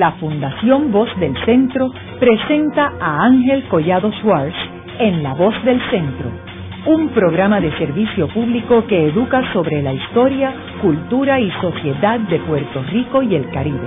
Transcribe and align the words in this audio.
la 0.00 0.12
Fundación 0.12 0.90
Voz 0.90 1.10
del 1.20 1.34
Centro 1.44 1.90
presenta 2.18 2.90
a 2.98 3.22
Ángel 3.26 3.68
Collado 3.68 4.10
Schwartz 4.12 4.56
en 4.98 5.22
La 5.22 5.34
Voz 5.34 5.54
del 5.62 5.78
Centro, 5.90 6.30
un 6.86 7.10
programa 7.10 7.60
de 7.60 7.70
servicio 7.76 8.26
público 8.28 8.86
que 8.86 9.08
educa 9.08 9.52
sobre 9.52 9.82
la 9.82 9.92
historia, 9.92 10.54
cultura 10.80 11.38
y 11.38 11.50
sociedad 11.60 12.18
de 12.18 12.38
Puerto 12.38 12.82
Rico 12.90 13.22
y 13.22 13.34
el 13.34 13.50
Caribe. 13.50 13.86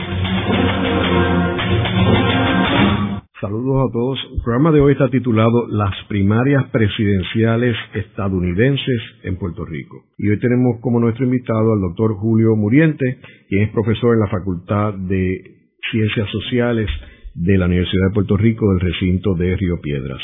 Saludos 3.41 3.89
a 3.89 3.91
todos. 3.91 4.19
El 4.35 4.41
programa 4.43 4.71
de 4.71 4.81
hoy 4.81 4.91
está 4.91 5.09
titulado 5.09 5.67
Las 5.67 5.95
primarias 6.09 6.65
presidenciales 6.65 7.75
estadounidenses 7.95 9.01
en 9.23 9.35
Puerto 9.37 9.65
Rico. 9.65 10.03
Y 10.19 10.29
hoy 10.29 10.39
tenemos 10.39 10.79
como 10.79 10.99
nuestro 10.99 11.25
invitado 11.25 11.73
al 11.73 11.81
doctor 11.81 12.13
Julio 12.13 12.55
Muriente, 12.55 13.17
quien 13.49 13.63
es 13.63 13.71
profesor 13.71 14.13
en 14.13 14.19
la 14.19 14.27
Facultad 14.27 14.93
de 14.93 15.62
Ciencias 15.91 16.29
Sociales 16.29 16.89
de 17.35 17.57
la 17.57 17.65
Universidad 17.65 18.09
de 18.09 18.13
Puerto 18.13 18.37
Rico 18.37 18.69
del 18.71 18.79
recinto 18.79 19.35
de 19.35 19.55
Río 19.55 19.81
Piedras. 19.81 20.21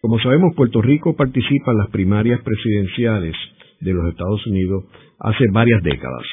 Como 0.00 0.18
sabemos, 0.18 0.54
Puerto 0.56 0.82
Rico 0.82 1.16
participa 1.16 1.72
en 1.72 1.78
las 1.78 1.90
primarias 1.90 2.40
presidenciales 2.42 3.34
de 3.80 3.92
los 3.92 4.08
Estados 4.08 4.46
Unidos 4.46 4.84
hace 5.18 5.44
varias 5.52 5.82
décadas 5.82 6.24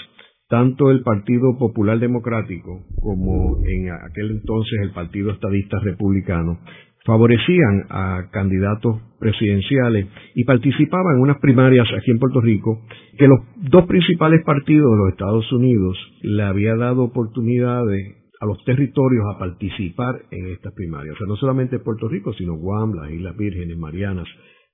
tanto 0.50 0.90
el 0.90 1.04
Partido 1.04 1.58
Popular 1.58 2.00
Democrático 2.00 2.84
como 3.02 3.60
en 3.66 3.92
aquel 3.92 4.32
entonces 4.32 4.80
el 4.82 4.92
Partido 4.92 5.32
Estadista 5.32 5.78
Republicano 5.80 6.60
favorecían 7.06 7.86
a 7.90 8.30
candidatos 8.32 9.00
presidenciales 9.20 10.08
y 10.36 10.44
participaban 10.44 11.16
en 11.16 11.22
unas 11.22 11.40
primarias 11.40 11.88
aquí 11.96 12.12
en 12.12 12.20
Puerto 12.20 12.42
Rico 12.42 12.82
que 13.18 13.28
los 13.28 13.40
dos 13.70 13.86
principales 13.86 14.44
partidos 14.44 14.92
de 14.92 14.98
los 14.98 15.10
Estados 15.12 15.52
Unidos 15.54 15.98
le 16.24 16.44
había 16.44 16.76
dado 16.76 17.04
oportunidades 17.04 18.16
a 18.40 18.46
los 18.46 18.64
territorios 18.64 19.26
a 19.36 19.40
participar 19.40 20.22
en 20.32 20.48
estas 20.48 20.74
primarias. 20.74 21.16
O 21.16 21.18
sea, 21.18 21.28
no 21.28 21.36
solamente 21.36 21.80
Puerto 21.80 22.08
Rico, 22.08 22.34
sino 22.34 22.56
Guam, 22.56 22.94
las 22.94 23.12
Islas 23.12 23.36
Vírgenes, 23.36 23.78
Marianas, 23.78 24.28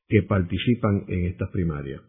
que 0.07 0.21
participan 0.23 1.05
en 1.07 1.25
estas 1.25 1.49
primarias. 1.49 2.01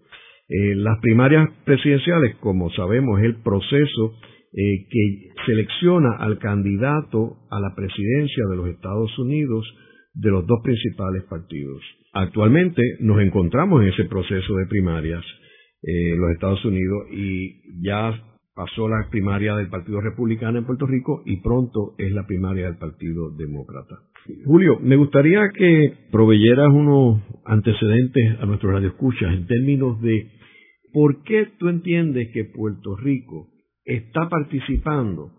Eh, 0.49 0.75
las 0.77 0.99
primarias 1.01 1.49
presidenciales, 1.65 2.37
como 2.37 2.71
sabemos, 2.71 3.19
es 3.21 3.25
el 3.25 3.37
proceso 3.37 4.15
eh, 4.53 4.87
que 4.89 5.31
selecciona 5.45 6.17
al 6.19 6.39
candidato 6.39 7.39
a 7.51 7.59
la 7.59 7.75
presidencia 7.75 8.45
de 8.51 8.57
los 8.57 8.69
Estados 8.69 9.19
Unidos 9.19 9.67
de 10.15 10.31
los 10.31 10.47
dos 10.47 10.61
principales 10.63 11.25
partidos. 11.25 11.83
Actualmente 12.13 12.83
nos 13.01 13.21
encontramos 13.21 13.83
en 13.83 13.89
ese 13.89 14.05
proceso 14.05 14.57
de 14.57 14.67
primarias 14.67 15.25
eh, 15.83 16.13
en 16.13 16.21
los 16.21 16.31
Estados 16.31 16.65
Unidos 16.65 17.03
y 17.13 17.83
ya 17.83 18.36
pasó 18.57 18.89
la 18.89 19.07
primaria 19.11 19.55
del 19.55 19.69
Partido 19.69 20.01
Republicano 20.01 20.59
en 20.59 20.65
Puerto 20.65 20.87
Rico 20.87 21.23
y 21.27 21.43
pronto 21.43 21.95
es 21.99 22.11
la 22.13 22.27
primaria 22.27 22.65
del 22.65 22.79
Partido 22.79 23.31
Demócrata. 23.31 23.97
Julio, 24.47 24.79
me 24.81 24.97
gustaría 24.97 25.51
que 25.51 25.93
proveyeras 26.11 26.71
unos 26.71 27.21
antecedentes 27.45 28.41
a 28.41 28.47
nuestros 28.47 28.73
radioescuchas 28.73 29.35
en 29.35 29.47
términos 29.47 30.01
de 30.01 30.33
¿por 30.91 31.23
qué 31.23 31.49
tú 31.59 31.69
entiendes 31.69 32.31
que 32.33 32.45
Puerto 32.45 32.97
Rico 32.97 33.49
está 33.85 34.31
participando 34.31 35.33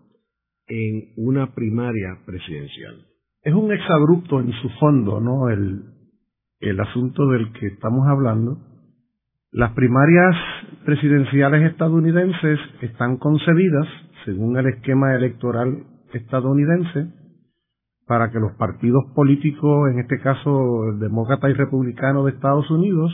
en 0.68 1.12
una 1.16 1.56
primaria 1.56 2.20
presidencial? 2.24 3.04
Es 3.42 3.52
un 3.52 3.72
exabrupto 3.72 4.38
en 4.38 4.52
su 4.62 4.68
fondo, 4.78 5.20
¿no? 5.20 5.48
El, 5.50 5.82
el 6.60 6.78
asunto 6.78 7.26
del 7.30 7.52
que 7.54 7.66
estamos 7.66 8.06
hablando. 8.06 8.58
Las 9.50 9.72
primarias 9.72 10.36
presidenciales 10.84 11.70
estadounidenses 11.72 12.60
están 12.82 13.16
concebidas, 13.16 13.86
según 14.26 14.58
el 14.58 14.66
esquema 14.66 15.14
electoral 15.14 15.84
estadounidense, 16.12 17.06
para 18.06 18.30
que 18.30 18.40
los 18.40 18.52
partidos 18.56 19.04
políticos, 19.14 19.90
en 19.90 20.00
este 20.00 20.20
caso 20.20 20.90
el 20.90 20.98
demócrata 20.98 21.48
y 21.48 21.54
republicano 21.54 22.24
de 22.24 22.32
Estados 22.32 22.70
Unidos, 22.70 23.10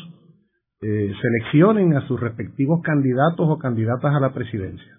eh, 0.83 1.13
seleccionen 1.23 1.97
a 1.97 2.07
sus 2.09 2.19
respectivos 2.19 2.83
candidatos 2.83 3.49
o 3.49 3.59
candidatas 3.59 4.13
a 4.13 4.21
la 4.21 4.35
presidencia. 4.35 4.99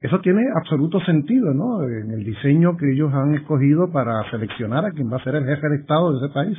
Eso 0.00 0.18
tiene 0.20 0.42
absoluto 0.56 0.98
sentido, 1.00 1.52
¿no? 1.52 1.82
En 1.82 2.10
el 2.10 2.24
diseño 2.24 2.78
que 2.78 2.90
ellos 2.90 3.12
han 3.12 3.34
escogido 3.34 3.92
para 3.92 4.28
seleccionar 4.30 4.86
a 4.86 4.92
quien 4.92 5.12
va 5.12 5.18
a 5.18 5.24
ser 5.24 5.34
el 5.34 5.44
jefe 5.44 5.68
de 5.68 5.76
Estado 5.76 6.12
de 6.12 6.24
ese 6.24 6.34
país. 6.34 6.58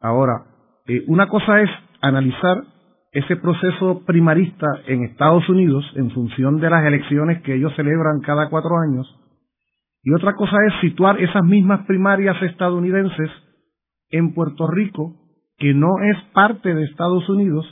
Ahora, 0.00 0.44
eh, 0.86 1.02
una 1.08 1.28
cosa 1.28 1.62
es 1.62 1.70
analizar 2.00 2.75
ese 3.16 3.36
proceso 3.36 4.02
primarista 4.04 4.66
en 4.86 5.04
Estados 5.04 5.48
Unidos 5.48 5.90
en 5.94 6.10
función 6.10 6.60
de 6.60 6.68
las 6.68 6.84
elecciones 6.84 7.40
que 7.42 7.54
ellos 7.54 7.72
celebran 7.74 8.20
cada 8.20 8.50
cuatro 8.50 8.76
años, 8.78 9.06
y 10.02 10.12
otra 10.12 10.34
cosa 10.34 10.58
es 10.68 10.74
situar 10.82 11.18
esas 11.18 11.42
mismas 11.42 11.86
primarias 11.86 12.36
estadounidenses 12.42 13.30
en 14.10 14.34
Puerto 14.34 14.66
Rico 14.66 15.16
que 15.56 15.72
no 15.72 15.88
es 16.02 16.22
parte 16.34 16.74
de 16.74 16.84
Estados 16.84 17.26
Unidos 17.30 17.64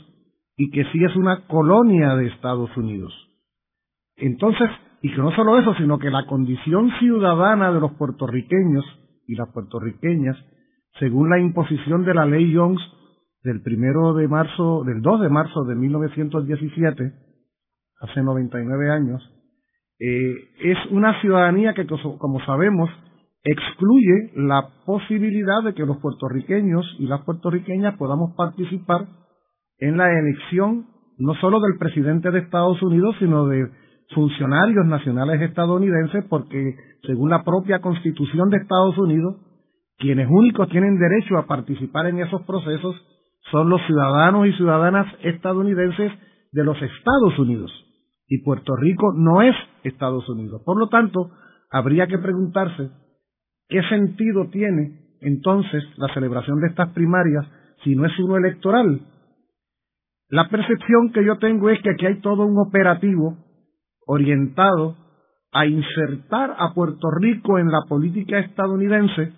y 0.57 0.71
que 0.71 0.83
sí 0.85 1.03
es 1.03 1.15
una 1.15 1.45
colonia 1.45 2.15
de 2.15 2.25
Estados 2.25 2.75
Unidos. 2.75 3.13
Entonces, 4.15 4.67
y 5.03 5.11
que 5.11 5.21
no 5.21 5.29
solo 5.35 5.59
eso, 5.59 5.75
sino 5.75 5.99
que 5.99 6.09
la 6.09 6.25
condición 6.25 6.89
ciudadana 6.97 7.71
de 7.71 7.81
los 7.81 7.91
puertorriqueños 7.93 8.83
y 9.27 9.35
las 9.35 9.49
puertorriqueñas, 9.53 10.37
según 10.97 11.29
la 11.29 11.39
imposición 11.39 12.03
de 12.03 12.15
la 12.15 12.25
ley 12.25 12.51
Jones 12.51 12.81
del 13.45 13.61
primero 13.61 14.15
de 14.15 14.27
marzo, 14.27 14.83
del 14.83 15.01
2 15.01 15.21
de 15.21 15.29
marzo 15.29 15.63
de 15.65 15.75
1917, 15.75 17.13
hace 18.01 18.23
99 18.23 18.91
años, 18.91 19.21
eh, 19.99 20.33
es 20.61 20.77
una 20.91 21.21
ciudadanía 21.21 21.73
que, 21.75 21.85
como 21.85 22.43
sabemos, 22.45 22.89
excluye 23.43 24.31
la 24.35 24.67
posibilidad 24.85 25.63
de 25.63 25.75
que 25.75 25.85
los 25.85 25.97
puertorriqueños 25.97 26.85
y 26.97 27.05
las 27.05 27.21
puertorriqueñas 27.21 27.95
podamos 27.97 28.35
participar 28.35 29.07
en 29.77 29.97
la 29.97 30.11
elección 30.11 30.87
no 31.19 31.35
solo 31.35 31.59
del 31.61 31.77
presidente 31.77 32.31
de 32.31 32.39
Estados 32.39 32.81
Unidos, 32.81 33.15
sino 33.19 33.45
de 33.45 33.69
funcionarios 34.13 34.87
nacionales 34.87 35.39
estadounidenses, 35.41 36.25
porque 36.29 36.75
según 37.05 37.29
la 37.29 37.43
propia 37.43 37.79
constitución 37.79 38.49
de 38.49 38.57
Estados 38.57 38.97
Unidos, 38.97 39.35
quienes 39.97 40.27
únicos 40.29 40.67
tienen 40.69 40.97
derecho 40.97 41.37
a 41.37 41.45
participar 41.45 42.07
en 42.07 42.19
esos 42.19 42.41
procesos 42.41 42.95
son 43.51 43.69
los 43.69 43.81
ciudadanos 43.85 44.47
y 44.47 44.53
ciudadanas 44.53 45.07
estadounidenses 45.23 46.11
de 46.51 46.63
los 46.63 46.77
Estados 46.81 47.37
Unidos. 47.39 47.71
Y 48.27 48.43
Puerto 48.43 48.75
Rico 48.75 49.13
no 49.15 49.41
es 49.41 49.55
Estados 49.83 50.27
Unidos. 50.29 50.61
Por 50.65 50.79
lo 50.79 50.87
tanto, 50.89 51.29
habría 51.69 52.07
que 52.07 52.17
preguntarse 52.17 52.89
¿Qué 53.67 53.81
sentido 53.89 54.49
tiene 54.51 55.17
entonces 55.21 55.83
la 55.97 56.13
celebración 56.13 56.59
de 56.59 56.67
estas 56.67 56.89
primarias 56.89 57.45
si 57.83 57.95
no 57.95 58.05
es 58.05 58.17
uno 58.19 58.37
electoral? 58.37 59.01
La 60.29 60.49
percepción 60.49 61.11
que 61.11 61.25
yo 61.25 61.37
tengo 61.39 61.69
es 61.69 61.81
que 61.81 61.91
aquí 61.91 62.05
hay 62.05 62.21
todo 62.21 62.45
un 62.45 62.59
operativo 62.59 63.37
orientado 64.05 64.97
a 65.51 65.65
insertar 65.65 66.55
a 66.57 66.73
Puerto 66.73 67.09
Rico 67.19 67.57
en 67.57 67.71
la 67.71 67.81
política 67.87 68.39
estadounidense 68.39 69.33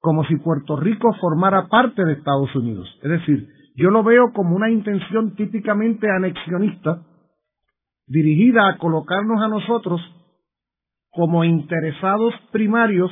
como 0.00 0.24
si 0.24 0.36
Puerto 0.36 0.76
Rico 0.76 1.12
formara 1.20 1.68
parte 1.68 2.04
de 2.04 2.12
Estados 2.14 2.54
Unidos. 2.54 2.88
Es 3.02 3.10
decir, 3.10 3.48
yo 3.74 3.90
lo 3.90 4.02
veo 4.02 4.32
como 4.32 4.56
una 4.56 4.70
intención 4.70 5.34
típicamente 5.34 6.08
anexionista 6.10 7.02
dirigida 8.06 8.68
a 8.68 8.78
colocarnos 8.78 9.42
a 9.42 9.48
nosotros 9.48 10.00
como 11.10 11.44
interesados 11.44 12.34
primarios 12.52 13.10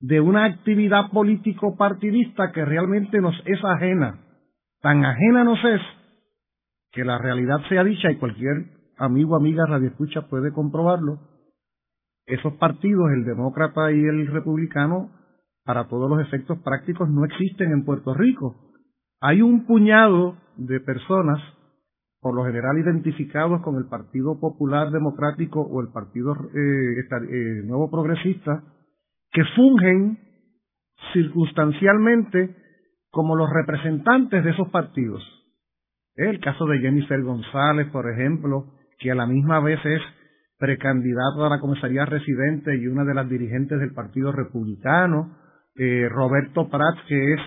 de 0.00 0.20
una 0.20 0.44
actividad 0.44 1.10
político 1.10 1.76
partidista 1.76 2.52
que 2.52 2.64
realmente 2.64 3.20
nos 3.20 3.34
es 3.44 3.62
ajena. 3.64 4.20
Tan 4.80 5.04
ajena 5.04 5.44
nos 5.44 5.62
es 5.64 5.80
que 6.92 7.04
la 7.04 7.18
realidad 7.18 7.60
sea 7.68 7.84
dicha 7.84 8.10
y 8.10 8.16
cualquier 8.16 8.66
amigo 8.98 9.34
o 9.34 9.36
amiga 9.36 9.64
radioescucha 9.66 10.22
puede 10.28 10.52
comprobarlo. 10.52 11.18
Esos 12.26 12.54
partidos, 12.54 13.10
el 13.12 13.24
demócrata 13.24 13.92
y 13.92 14.00
el 14.00 14.26
republicano, 14.28 15.10
para 15.70 15.86
todos 15.86 16.10
los 16.10 16.20
efectos 16.20 16.58
prácticos 16.64 17.08
no 17.08 17.24
existen 17.24 17.70
en 17.70 17.84
Puerto 17.84 18.12
Rico. 18.12 18.56
Hay 19.20 19.40
un 19.40 19.66
puñado 19.66 20.36
de 20.56 20.80
personas, 20.80 21.40
por 22.20 22.34
lo 22.34 22.44
general 22.44 22.76
identificados 22.76 23.62
con 23.62 23.76
el 23.76 23.86
Partido 23.86 24.40
Popular 24.40 24.90
Democrático 24.90 25.60
o 25.60 25.80
el 25.80 25.92
Partido 25.92 26.32
eh, 26.32 26.98
eh, 26.98 27.62
Nuevo 27.66 27.88
Progresista, 27.88 28.64
que 29.30 29.44
fungen 29.54 30.18
circunstancialmente 31.12 32.56
como 33.12 33.36
los 33.36 33.48
representantes 33.48 34.42
de 34.42 34.50
esos 34.50 34.70
partidos. 34.70 35.22
El 36.16 36.40
caso 36.40 36.66
de 36.66 36.80
Jennifer 36.80 37.22
González, 37.22 37.86
por 37.92 38.10
ejemplo, 38.10 38.72
que 38.98 39.12
a 39.12 39.14
la 39.14 39.26
misma 39.26 39.60
vez 39.60 39.78
es 39.84 40.02
precandidata 40.58 41.46
a 41.46 41.48
la 41.48 41.60
comisaría 41.60 42.06
residente 42.06 42.76
y 42.76 42.88
una 42.88 43.04
de 43.04 43.14
las 43.14 43.28
dirigentes 43.28 43.78
del 43.78 43.94
Partido 43.94 44.32
Republicano, 44.32 45.38
eh, 45.76 46.08
Roberto 46.08 46.68
Prats, 46.68 47.00
que 47.08 47.32
es 47.34 47.40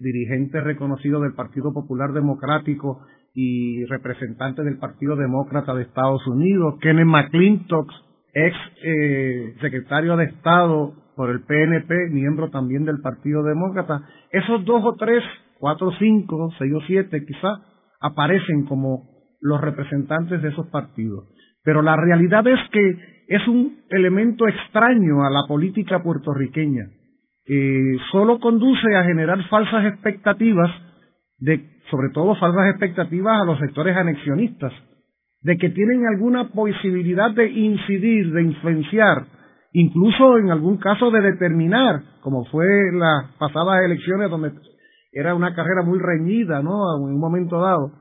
dirigente 0.00 0.60
reconocido 0.60 1.20
del 1.20 1.34
Partido 1.34 1.72
Popular 1.72 2.12
Democrático 2.12 3.00
y 3.34 3.84
representante 3.86 4.62
del 4.62 4.78
Partido 4.78 5.16
Demócrata 5.16 5.74
de 5.74 5.82
Estados 5.82 6.26
Unidos, 6.26 6.76
Kenneth 6.80 7.06
McClintock, 7.06 7.90
ex 8.34 8.56
eh, 8.84 9.54
secretario 9.60 10.16
de 10.16 10.24
Estado 10.24 10.94
por 11.16 11.30
el 11.30 11.42
PNP, 11.42 12.10
miembro 12.10 12.50
también 12.50 12.84
del 12.84 13.00
Partido 13.00 13.42
Demócrata. 13.42 14.02
Esos 14.30 14.64
dos 14.64 14.82
o 14.84 14.94
tres, 14.96 15.22
cuatro 15.58 15.90
cinco, 15.98 16.50
seis 16.58 16.72
o 16.72 16.80
siete 16.86 17.24
quizás, 17.26 17.58
aparecen 18.00 18.64
como 18.66 19.08
los 19.40 19.60
representantes 19.60 20.42
de 20.42 20.48
esos 20.48 20.66
partidos. 20.68 21.28
Pero 21.64 21.82
la 21.82 21.96
realidad 21.96 22.46
es 22.46 22.58
que 22.70 23.24
es 23.28 23.46
un 23.48 23.80
elemento 23.90 24.46
extraño 24.48 25.24
a 25.24 25.30
la 25.30 25.46
política 25.46 26.02
puertorriqueña, 26.02 26.86
que 27.48 27.96
solo 28.12 28.38
conduce 28.40 28.94
a 28.94 29.04
generar 29.04 29.42
falsas 29.48 29.86
expectativas, 29.86 30.70
de, 31.38 31.80
sobre 31.90 32.10
todo 32.12 32.34
falsas 32.36 32.68
expectativas 32.68 33.40
a 33.40 33.46
los 33.46 33.58
sectores 33.58 33.96
anexionistas, 33.96 34.70
de 35.40 35.56
que 35.56 35.70
tienen 35.70 36.06
alguna 36.06 36.50
posibilidad 36.50 37.30
de 37.30 37.48
incidir, 37.48 38.32
de 38.34 38.42
influenciar, 38.42 39.24
incluso 39.72 40.36
en 40.36 40.50
algún 40.50 40.76
caso 40.76 41.10
de 41.10 41.22
determinar, 41.22 42.02
como 42.20 42.44
fue 42.44 42.66
las 42.92 43.32
pasadas 43.38 43.82
elecciones 43.82 44.30
donde 44.30 44.52
era 45.10 45.34
una 45.34 45.54
carrera 45.54 45.82
muy 45.82 45.98
reñida, 45.98 46.62
¿no? 46.62 46.98
En 46.98 47.14
un 47.14 47.18
momento 47.18 47.62
dado, 47.62 47.92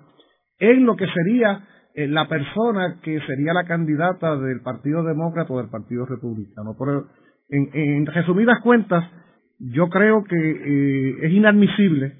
en 0.59 0.85
lo 0.85 0.97
que 0.97 1.07
sería 1.07 1.65
eh, 1.95 2.05
la 2.07 2.27
persona 2.27 2.99
que 3.01 3.17
sería 3.21 3.53
la 3.53 3.63
candidata 3.63 4.35
del 4.35 4.59
Partido 4.61 5.03
Demócrata 5.03 5.53
o 5.53 5.57
del 5.59 5.69
Partido 5.69 6.05
Republicano. 6.05 6.75
Pero 6.77 7.05
en, 7.49 8.05
resumidas 8.07 8.59
cuentas, 8.61 9.09
yo 9.59 9.89
creo 9.89 10.23
que 10.23 10.35
eh, 10.35 11.17
es 11.21 11.31
inadmisible 11.31 12.13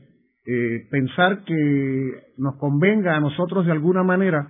eh, 0.46 0.88
pensar 0.90 1.44
que 1.44 2.34
nos 2.38 2.56
convenga 2.56 3.16
a 3.16 3.20
nosotros 3.20 3.66
de 3.66 3.72
alguna 3.72 4.04
manera 4.04 4.50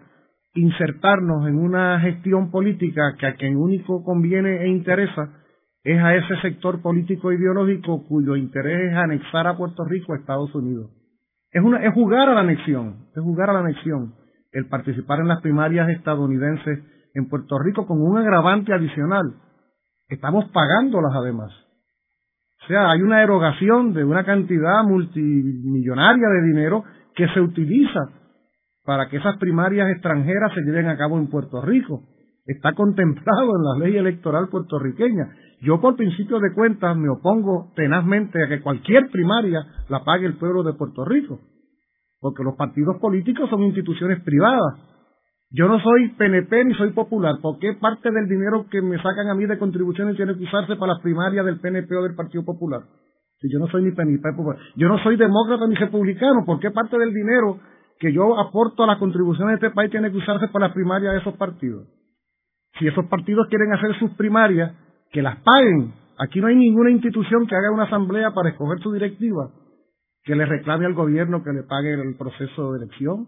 insertarnos 0.54 1.48
en 1.48 1.57
una 1.57 2.00
gestión 2.00 2.51
política 2.51 3.16
que 3.19 3.28
a 3.28 3.36
quien 3.36 3.57
único 3.57 4.04
conviene 4.04 4.63
e 4.63 4.68
interesa 4.69 5.44
es 5.84 6.01
a 6.01 6.16
ese 6.16 6.36
sector 6.42 6.81
político 6.81 7.31
ideológico 7.31 8.06
cuyo 8.07 8.36
interés 8.36 8.92
es 8.92 8.98
anexar 8.98 9.48
a 9.48 9.57
Puerto 9.57 9.86
Rico 9.86 10.13
a 10.13 10.18
Estados 10.18 10.54
Unidos. 10.54 10.92
Es, 11.51 11.63
una, 11.63 11.83
es 11.83 11.94
jugar 11.94 12.30
a 12.30 12.33
la 12.33 12.42
anexión, 12.42 13.07
es 13.16 13.24
jugar 13.24 13.50
a 13.50 13.54
la 13.54 13.60
anexión 13.60 14.16
el 14.51 14.68
participar 14.68 15.19
en 15.19 15.28
las 15.28 15.42
primarias 15.42 15.90
estadounidenses 15.90 16.80
en 17.13 17.30
Puerto 17.30 17.57
Rico 17.60 17.86
con 17.86 18.01
un 18.01 18.18
agravante 18.18 18.74
adicional. 18.74 19.36
Estamos 20.10 20.45
pagándolas 20.51 21.13
además. 21.16 21.67
O 22.68 22.69
sea, 22.69 22.92
hay 22.92 23.02
una 23.02 23.24
erogación 23.24 23.94
de 23.94 24.04
una 24.04 24.25
cantidad 24.25 24.84
multimillonaria 24.84 26.28
de 26.28 26.48
dinero 26.48 26.84
que 27.16 27.25
se 27.30 27.40
utiliza 27.40 28.10
para 28.84 29.08
que 29.08 29.16
esas 29.16 29.38
primarias 29.38 29.90
extranjeras 29.90 30.52
se 30.54 30.64
lleven 30.64 30.90
a 30.90 30.98
cabo 30.98 31.18
en 31.18 31.28
Puerto 31.28 31.62
Rico. 31.62 32.04
Está 32.46 32.74
contemplado 32.74 33.54
en 33.56 33.64
la 33.64 33.86
ley 33.86 33.96
electoral 33.96 34.50
puertorriqueña. 34.50 35.30
Yo 35.62 35.80
por 35.80 35.96
principio 35.96 36.42
de 36.42 36.54
cuentas 36.54 36.98
me 36.98 37.08
opongo 37.08 37.72
tenazmente 37.74 38.44
a 38.44 38.50
que 38.50 38.60
cualquier 38.60 39.12
primaria 39.12 39.66
la 39.88 40.04
pague 40.04 40.25
el 40.25 40.36
pueblo 40.36 40.62
de 40.64 40.74
Puerto 40.74 41.06
Rico, 41.06 41.40
porque 42.19 42.44
los 42.44 42.58
partidos 42.58 42.98
políticos 43.00 43.50
son 43.50 43.64
instituciones 43.64 44.22
privadas. 44.24 44.75
Yo 45.50 45.68
no 45.68 45.80
soy 45.80 46.10
PNP 46.18 46.66
ni 46.66 46.74
soy 46.74 46.92
popular. 46.92 47.36
¿Por 47.42 47.60
qué 47.60 47.74
parte 47.74 48.12
del 48.12 48.28
dinero 48.28 48.66
que 48.70 48.82
me 48.82 48.98
sacan 48.98 49.30
a 49.30 49.36
mí 49.36 49.46
de 49.46 49.58
contribuciones 49.58 50.18
tiene 50.18 50.36
que 50.36 50.44
usarse 50.44 50.76
para 50.76 50.94
las 50.94 51.02
primarias 51.02 51.46
del 51.46 51.60
PNP 51.60 51.96
o 51.96 52.04
del 52.04 52.16
Partido 52.16 52.44
Popular? 52.44 52.82
Si 53.40 53.50
yo 53.52 53.60
no 53.60 53.68
soy 53.68 53.84
ni 53.84 53.92
PNP 53.92 54.34
popular. 54.34 54.58
Yo 54.76 54.88
no 54.88 54.98
soy 55.00 55.16
demócrata 55.16 55.68
ni 55.68 55.76
republicano. 55.76 56.44
¿Por 56.46 56.60
qué 56.60 56.72
parte 56.72 56.98
del 56.98 57.14
dinero 57.14 57.60
que 58.00 58.12
yo 58.12 58.38
aporto 58.40 58.84
a 58.84 58.88
las 58.88 58.98
contribuciones 58.98 59.60
de 59.60 59.68
este 59.68 59.76
país 59.76 59.90
tiene 59.92 60.12
que 60.12 60.18
usarse 60.18 60.48
para 60.50 60.68
las 60.68 60.74
primarias 60.74 61.14
de 61.14 61.20
esos 61.20 61.36
partidos? 61.36 61.88
Si 62.80 62.88
esos 62.88 63.06
partidos 63.06 63.48
quieren 63.48 63.74
hacer 63.74 63.98
sus 64.00 64.12
primarias, 64.12 64.74
que 65.12 65.22
las 65.22 65.40
paguen. 65.42 65.94
Aquí 66.20 66.42
no 66.42 66.48
hay 66.48 66.56
ninguna 66.56 66.92
institución 66.92 67.48
que 67.48 67.56
haga 67.56 67.72
una 67.72 67.84
asamblea 67.84 68.32
para 68.32 68.50
escoger 68.50 68.80
su 68.80 68.92
directiva, 68.92 69.52
que 70.24 70.36
le 70.36 70.46
reclame 70.46 70.86
al 70.86 70.94
gobierno 70.94 71.44
que 71.44 71.54
le 71.54 71.64
pague 71.64 71.94
el 71.94 72.16
proceso 72.18 72.74
de 72.74 72.84
elección. 72.84 73.28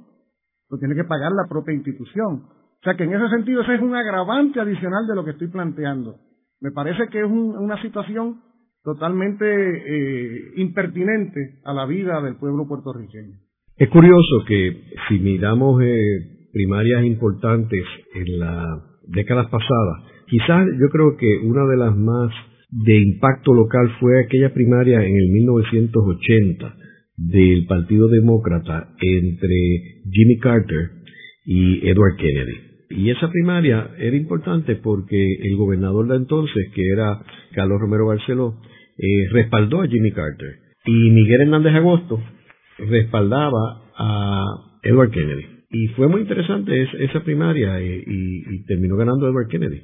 Lo 0.69 0.77
tiene 0.77 0.95
que 0.95 1.03
pagar 1.03 1.31
la 1.31 1.47
propia 1.49 1.73
institución. 1.73 2.43
O 2.43 2.83
sea 2.83 2.95
que 2.95 3.03
en 3.03 3.13
ese 3.13 3.29
sentido 3.29 3.61
ese 3.61 3.75
es 3.75 3.81
un 3.81 3.95
agravante 3.95 4.59
adicional 4.59 5.07
de 5.07 5.15
lo 5.15 5.25
que 5.25 5.31
estoy 5.31 5.47
planteando. 5.47 6.15
Me 6.61 6.71
parece 6.71 7.07
que 7.09 7.19
es 7.19 7.29
una 7.29 7.81
situación 7.81 8.41
totalmente 8.83 9.45
eh, 9.45 10.53
impertinente 10.57 11.59
a 11.65 11.73
la 11.73 11.85
vida 11.85 12.21
del 12.21 12.37
pueblo 12.37 12.67
puertorriqueño. 12.67 13.37
Es 13.77 13.89
curioso 13.89 14.45
que 14.47 14.83
si 15.07 15.19
miramos 15.19 15.81
eh, 15.81 16.49
primarias 16.53 17.03
importantes 17.03 17.83
en 18.13 18.39
las 18.39 18.79
décadas 19.07 19.47
pasadas, 19.49 20.09
Quizás 20.29 20.67
yo 20.79 20.89
creo 20.89 21.17
que 21.17 21.39
una 21.39 21.65
de 21.65 21.77
las 21.77 21.97
más 21.97 22.31
de 22.69 23.01
impacto 23.01 23.51
local 23.51 23.89
fue 23.99 24.23
aquella 24.23 24.53
primaria 24.53 25.01
en 25.01 25.15
el 25.15 25.29
1980 25.31 26.75
del 27.27 27.65
Partido 27.65 28.07
Demócrata 28.07 28.93
entre 29.01 30.01
Jimmy 30.11 30.37
Carter 30.37 30.91
y 31.45 31.87
Edward 31.87 32.15
Kennedy. 32.17 32.69
Y 32.91 33.09
esa 33.11 33.29
primaria 33.29 33.91
era 33.97 34.15
importante 34.15 34.75
porque 34.75 35.35
el 35.41 35.55
gobernador 35.57 36.07
de 36.07 36.15
entonces, 36.15 36.71
que 36.73 36.87
era 36.87 37.19
Carlos 37.53 37.79
Romero 37.79 38.07
Barceló, 38.07 38.59
eh, 38.97 39.27
respaldó 39.31 39.81
a 39.81 39.87
Jimmy 39.87 40.11
Carter. 40.11 40.55
Y 40.85 41.11
Miguel 41.11 41.41
Hernández 41.41 41.73
Agosto 41.75 42.19
respaldaba 42.77 43.83
a 43.97 44.45
Edward 44.83 45.11
Kennedy. 45.11 45.45
Y 45.71 45.87
fue 45.89 46.07
muy 46.07 46.21
interesante 46.21 46.87
esa 46.99 47.23
primaria 47.23 47.79
eh, 47.79 48.03
y 48.07 48.65
terminó 48.65 48.95
ganando 48.97 49.27
Edward 49.27 49.49
Kennedy. 49.49 49.81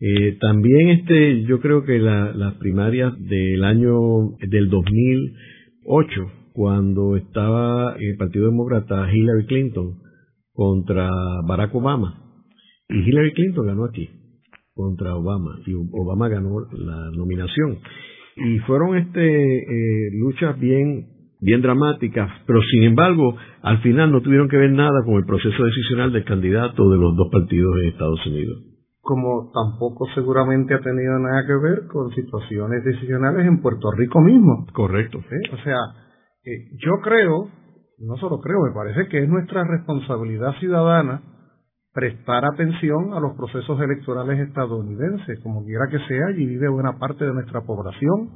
Eh, 0.00 0.36
también 0.40 0.88
este, 0.88 1.44
yo 1.44 1.60
creo 1.60 1.84
que 1.84 1.98
las 1.98 2.54
primarias 2.56 3.12
del 3.20 3.62
año 3.64 4.36
del 4.40 4.68
2008, 4.68 6.32
cuando 6.54 7.16
estaba 7.16 7.96
el 7.98 8.16
Partido 8.16 8.46
Demócrata 8.46 9.12
Hillary 9.12 9.46
Clinton 9.46 9.98
contra 10.52 11.10
Barack 11.46 11.74
Obama, 11.74 12.22
y 12.88 12.98
Hillary 13.00 13.32
Clinton 13.32 13.66
ganó 13.66 13.84
aquí 13.86 14.08
contra 14.72 15.16
Obama 15.16 15.58
y 15.66 15.74
Obama 15.74 16.28
ganó 16.28 16.60
la 16.72 17.10
nominación 17.10 17.78
y 18.36 18.58
fueron 18.60 18.96
este 18.96 19.58
eh, 19.58 20.10
luchas 20.12 20.58
bien 20.60 21.08
bien 21.40 21.60
dramáticas, 21.60 22.30
pero 22.46 22.60
sin 22.62 22.84
embargo, 22.84 23.36
al 23.60 23.82
final 23.82 24.12
no 24.12 24.22
tuvieron 24.22 24.48
que 24.48 24.56
ver 24.56 24.70
nada 24.70 25.04
con 25.04 25.16
el 25.16 25.26
proceso 25.26 25.64
decisional 25.64 26.12
del 26.12 26.24
candidato 26.24 26.88
de 26.88 26.98
los 26.98 27.16
dos 27.16 27.28
partidos 27.30 27.74
en 27.82 27.88
Estados 27.88 28.26
Unidos 28.26 28.74
como 29.04 29.52
tampoco 29.52 30.06
seguramente 30.14 30.72
ha 30.72 30.80
tenido 30.80 31.18
nada 31.18 31.44
que 31.46 31.52
ver 31.52 31.86
con 31.88 32.10
situaciones 32.14 32.82
decisionales 32.84 33.46
en 33.46 33.60
Puerto 33.60 33.92
Rico 33.92 34.22
mismo. 34.22 34.66
Correcto. 34.72 35.18
O 35.18 35.56
sea, 35.62 35.76
eh, 36.46 36.68
yo 36.78 37.00
creo, 37.02 37.48
no 37.98 38.16
solo 38.16 38.40
creo, 38.40 38.60
me 38.62 38.74
parece 38.74 39.08
que 39.08 39.22
es 39.22 39.28
nuestra 39.28 39.64
responsabilidad 39.64 40.52
ciudadana 40.60 41.22
prestar 41.92 42.44
atención 42.44 43.14
a 43.14 43.20
los 43.20 43.36
procesos 43.36 43.80
electorales 43.80 44.40
estadounidenses, 44.48 45.38
como 45.42 45.64
quiera 45.64 45.86
que 45.90 45.98
sea, 46.08 46.26
allí 46.26 46.44
vive 46.44 46.68
buena 46.68 46.98
parte 46.98 47.24
de 47.24 47.32
nuestra 47.32 47.60
población 47.60 48.30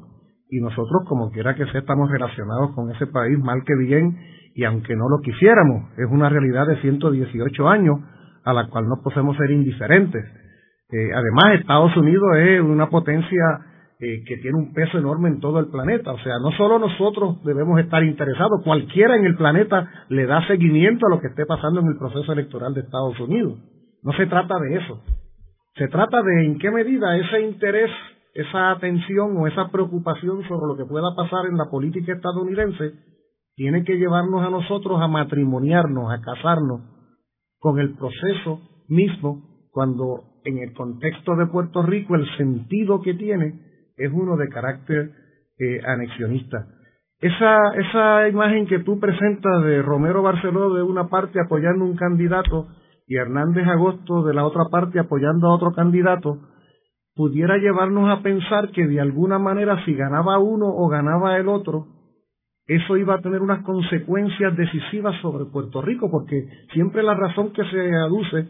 y 0.49 0.61
nosotros, 0.61 1.03
como 1.09 1.31
quiera 1.31 1.55
que 1.55 1.67
sea, 1.67 1.81
estamos 1.81 2.09
relacionados 2.11 2.75
con 2.75 2.91
ese 2.91 3.07
país 3.09 3.39
mal 3.39 3.63
que 3.67 3.75
bien 3.75 4.17
y 4.55 4.65
aunque 4.65 4.97
no 4.97 5.09
lo 5.09 5.19
quisiéramos, 5.23 5.91
es 5.99 6.07
una 6.11 6.29
realidad 6.29 6.67
de 6.67 6.81
118 6.81 7.69
años 7.69 8.01
a 8.45 8.53
la 8.53 8.69
cual 8.69 8.89
no 8.89 9.03
podemos 9.03 9.37
ser 9.37 9.51
indiferentes. 9.51 10.25
Eh, 10.91 11.11
además, 11.15 11.61
Estados 11.61 11.95
Unidos 11.97 12.29
es 12.39 12.61
una 12.61 12.89
potencia 12.89 13.43
eh, 14.01 14.23
que 14.25 14.37
tiene 14.37 14.57
un 14.57 14.73
peso 14.73 14.97
enorme 14.97 15.29
en 15.29 15.41
todo 15.41 15.59
el 15.59 15.67
planeta. 15.67 16.13
O 16.13 16.19
sea, 16.19 16.35
no 16.41 16.53
solo 16.53 16.79
nosotros 16.79 17.43
debemos 17.43 17.81
estar 17.81 18.05
interesados, 18.05 18.63
cualquiera 18.63 19.17
en 19.17 19.25
el 19.25 19.37
planeta 19.37 19.91
le 20.09 20.25
da 20.27 20.47
seguimiento 20.47 21.07
a 21.07 21.11
lo 21.11 21.21
que 21.21 21.27
esté 21.27 21.45
pasando 21.47 21.81
en 21.81 21.89
el 21.89 21.99
proceso 21.99 22.33
electoral 22.33 22.75
de 22.75 22.83
Estados 22.83 23.19
Unidos. 23.19 23.59
No 24.03 24.13
se 24.13 24.27
trata 24.27 24.55
de 24.61 24.77
eso. 24.77 25.03
Se 25.75 25.89
trata 25.89 26.23
de 26.23 26.45
en 26.45 26.59
qué 26.59 26.71
medida 26.71 27.17
ese 27.17 27.41
interés, 27.43 27.91
esa 28.35 28.71
atención 28.71 29.37
o 29.37 29.47
esa 29.49 29.69
preocupación 29.71 30.47
sobre 30.47 30.67
lo 30.69 30.77
que 30.77 30.89
pueda 30.89 31.15
pasar 31.17 31.47
en 31.47 31.57
la 31.57 31.69
política 31.71 32.13
estadounidense 32.13 32.93
tiene 33.57 33.83
que 33.83 33.97
llevarnos 33.97 34.47
a 34.47 34.51
nosotros 34.51 35.01
a 35.01 35.09
matrimoniarnos, 35.09 36.13
a 36.13 36.21
casarnos 36.21 36.83
con 37.59 37.81
el 37.81 37.97
proceso 37.97 38.61
mismo 38.87 39.43
cuando 39.73 40.23
en 40.45 40.59
el 40.59 40.73
contexto 40.73 41.35
de 41.35 41.47
Puerto 41.47 41.83
Rico 41.83 42.15
el 42.15 42.27
sentido 42.37 43.03
que 43.03 43.15
tiene 43.15 43.68
es 43.99 44.13
uno 44.13 44.37
de 44.37 44.49
carácter 44.49 45.11
eh, 45.59 45.81
anexionista. 45.85 46.67
Esa, 47.21 47.59
esa 47.75 48.29
imagen 48.29 48.67
que 48.67 48.79
tú 48.81 49.01
presentas 49.01 49.65
de 49.65 49.83
Romero 49.83 50.23
Barceló 50.23 50.73
de 50.75 50.83
una 50.83 51.09
parte 51.09 51.41
apoyando 51.41 51.85
un 51.85 51.97
candidato 51.97 52.69
y 53.09 53.17
Hernández 53.17 53.67
Agosto 53.67 54.23
de 54.23 54.35
la 54.35 54.45
otra 54.45 54.67
parte 54.71 55.01
apoyando 55.01 55.49
a 55.49 55.55
otro 55.55 55.73
candidato, 55.73 56.39
pudiera 57.17 57.57
llevarnos 57.57 58.09
a 58.09 58.23
pensar 58.23 58.71
que 58.71 58.87
de 58.87 59.01
alguna 59.01 59.39
manera 59.39 59.85
si 59.85 59.95
ganaba 59.95 60.39
uno 60.39 60.67
o 60.69 60.89
ganaba 60.89 61.37
el 61.39 61.49
otro, 61.49 61.87
eso 62.69 62.97
iba 62.97 63.15
a 63.15 63.21
tener 63.21 63.41
unas 63.41 63.65
consecuencias 63.65 64.57
decisivas 64.57 65.21
sobre 65.23 65.47
Puerto 65.47 65.83
Rico, 65.83 66.11
porque 66.11 66.47
siempre 66.75 67.03
la 67.03 67.15
razón 67.15 67.53
que 67.53 67.65
se 67.65 67.97
aduce 67.97 68.47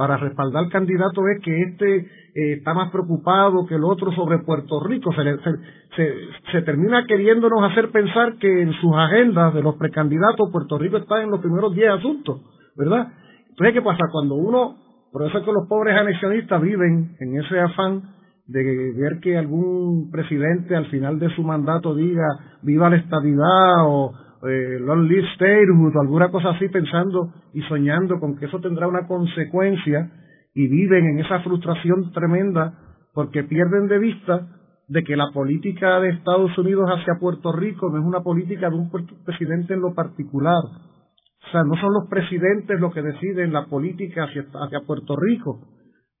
para 0.00 0.16
respaldar 0.16 0.64
al 0.64 0.70
candidato 0.70 1.28
es 1.28 1.42
que 1.42 1.60
este 1.60 1.96
eh, 1.98 2.52
está 2.54 2.72
más 2.72 2.90
preocupado 2.90 3.66
que 3.66 3.74
el 3.74 3.84
otro 3.84 4.10
sobre 4.12 4.38
Puerto 4.38 4.80
Rico. 4.82 5.12
Se, 5.12 6.06
se, 6.50 6.62
termina 6.62 7.04
queriéndonos 7.06 7.70
hacer 7.70 7.90
pensar 7.90 8.38
que 8.38 8.62
en 8.62 8.72
sus 8.80 8.96
agendas 8.96 9.52
de 9.52 9.62
los 9.62 9.74
precandidatos 9.74 10.50
Puerto 10.50 10.78
Rico 10.78 10.96
está 10.96 11.22
en 11.22 11.30
los 11.30 11.40
primeros 11.40 11.74
10 11.74 11.90
asuntos, 11.90 12.40
¿verdad? 12.78 13.08
Entonces, 13.50 13.74
¿qué 13.74 13.82
pasa? 13.82 14.04
Cuando 14.10 14.36
uno, 14.36 14.76
por 15.12 15.28
eso 15.28 15.36
es 15.36 15.44
que 15.44 15.52
los 15.52 15.68
pobres 15.68 15.94
anexionistas 15.94 16.62
viven 16.62 17.14
en 17.20 17.38
ese 17.38 17.60
afán 17.60 18.00
de 18.46 18.94
ver 18.96 19.20
que 19.20 19.36
algún 19.36 20.10
presidente 20.10 20.76
al 20.76 20.86
final 20.86 21.18
de 21.18 21.28
su 21.36 21.42
mandato 21.42 21.94
diga 21.94 22.26
viva 22.62 22.88
la 22.88 22.96
estabilidad 22.96 23.84
o 23.84 24.14
eh, 24.48 24.78
long 24.80 25.06
live 25.06 25.26
statehood 25.34 25.94
o 25.94 26.00
alguna 26.00 26.30
cosa 26.30 26.50
así 26.50 26.68
pensando 26.68 27.32
y 27.52 27.62
soñando 27.62 28.18
con 28.18 28.36
que 28.36 28.46
eso 28.46 28.60
tendrá 28.60 28.88
una 28.88 29.06
consecuencia 29.06 30.10
y 30.54 30.66
viven 30.68 31.04
en 31.06 31.18
esa 31.20 31.40
frustración 31.40 32.10
tremenda 32.12 32.74
porque 33.12 33.44
pierden 33.44 33.86
de 33.86 33.98
vista 33.98 34.48
de 34.88 35.04
que 35.04 35.16
la 35.16 35.30
política 35.32 36.00
de 36.00 36.10
Estados 36.10 36.56
Unidos 36.58 36.88
hacia 36.88 37.20
Puerto 37.20 37.52
Rico 37.52 37.90
no 37.90 37.98
es 37.98 38.04
una 38.04 38.22
política 38.22 38.70
de 38.70 38.76
un 38.76 38.90
presidente 39.24 39.74
en 39.74 39.82
lo 39.82 39.94
particular. 39.94 40.62
O 40.64 41.50
sea, 41.52 41.62
no 41.62 41.74
son 41.76 41.92
los 41.92 42.08
presidentes 42.08 42.80
los 42.80 42.92
que 42.92 43.02
deciden 43.02 43.52
la 43.52 43.66
política 43.66 44.24
hacia, 44.24 44.42
hacia 44.42 44.80
Puerto 44.86 45.16
Rico, 45.16 45.60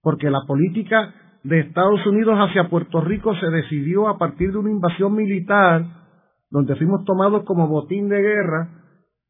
porque 0.02 0.30
la 0.30 0.42
política 0.46 1.12
de 1.42 1.60
Estados 1.60 2.06
Unidos 2.06 2.36
hacia 2.38 2.68
Puerto 2.68 3.00
Rico 3.00 3.34
se 3.34 3.46
decidió 3.50 4.08
a 4.08 4.18
partir 4.18 4.52
de 4.52 4.58
una 4.58 4.70
invasión 4.70 5.14
militar 5.14 5.99
donde 6.50 6.76
fuimos 6.76 7.04
tomados 7.04 7.44
como 7.44 7.68
botín 7.68 8.08
de 8.08 8.20
guerra 8.20 8.68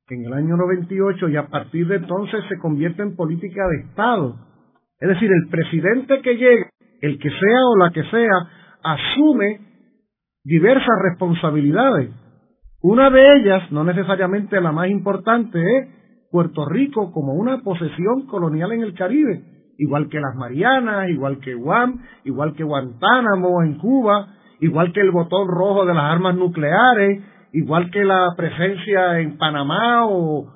en 0.08 0.24
el 0.24 0.32
año 0.32 0.56
98 0.56 1.28
y 1.28 1.36
a 1.36 1.46
partir 1.46 1.86
de 1.86 1.96
entonces 1.96 2.42
se 2.48 2.58
convierte 2.58 3.02
en 3.02 3.14
política 3.14 3.62
de 3.68 3.88
Estado. 3.88 4.36
Es 4.98 5.08
decir, 5.08 5.30
el 5.30 5.48
presidente 5.48 6.20
que 6.22 6.34
llegue, 6.34 6.70
el 7.00 7.18
que 7.18 7.30
sea 7.30 7.66
o 7.66 7.76
la 7.76 7.90
que 7.90 8.02
sea, 8.04 8.48
asume 8.82 9.60
diversas 10.44 10.98
responsabilidades. 11.02 12.10
Una 12.82 13.10
de 13.10 13.22
ellas, 13.36 13.70
no 13.70 13.84
necesariamente 13.84 14.60
la 14.60 14.72
más 14.72 14.88
importante, 14.88 15.60
es 15.60 15.88
Puerto 16.30 16.64
Rico 16.64 17.12
como 17.12 17.34
una 17.34 17.62
posesión 17.62 18.26
colonial 18.26 18.72
en 18.72 18.82
el 18.82 18.94
Caribe, 18.94 19.42
igual 19.78 20.08
que 20.08 20.20
las 20.20 20.34
Marianas, 20.34 21.08
igual 21.10 21.38
que 21.40 21.54
Guam, 21.54 22.02
igual 22.24 22.54
que 22.54 22.64
Guantánamo 22.64 23.62
en 23.62 23.78
Cuba, 23.78 24.39
igual 24.60 24.92
que 24.92 25.00
el 25.00 25.10
botón 25.10 25.48
rojo 25.48 25.84
de 25.84 25.94
las 25.94 26.04
armas 26.04 26.36
nucleares, 26.36 27.22
igual 27.52 27.90
que 27.90 28.04
la 28.04 28.34
presencia 28.36 29.18
en 29.20 29.36
Panamá 29.36 30.06
o 30.06 30.52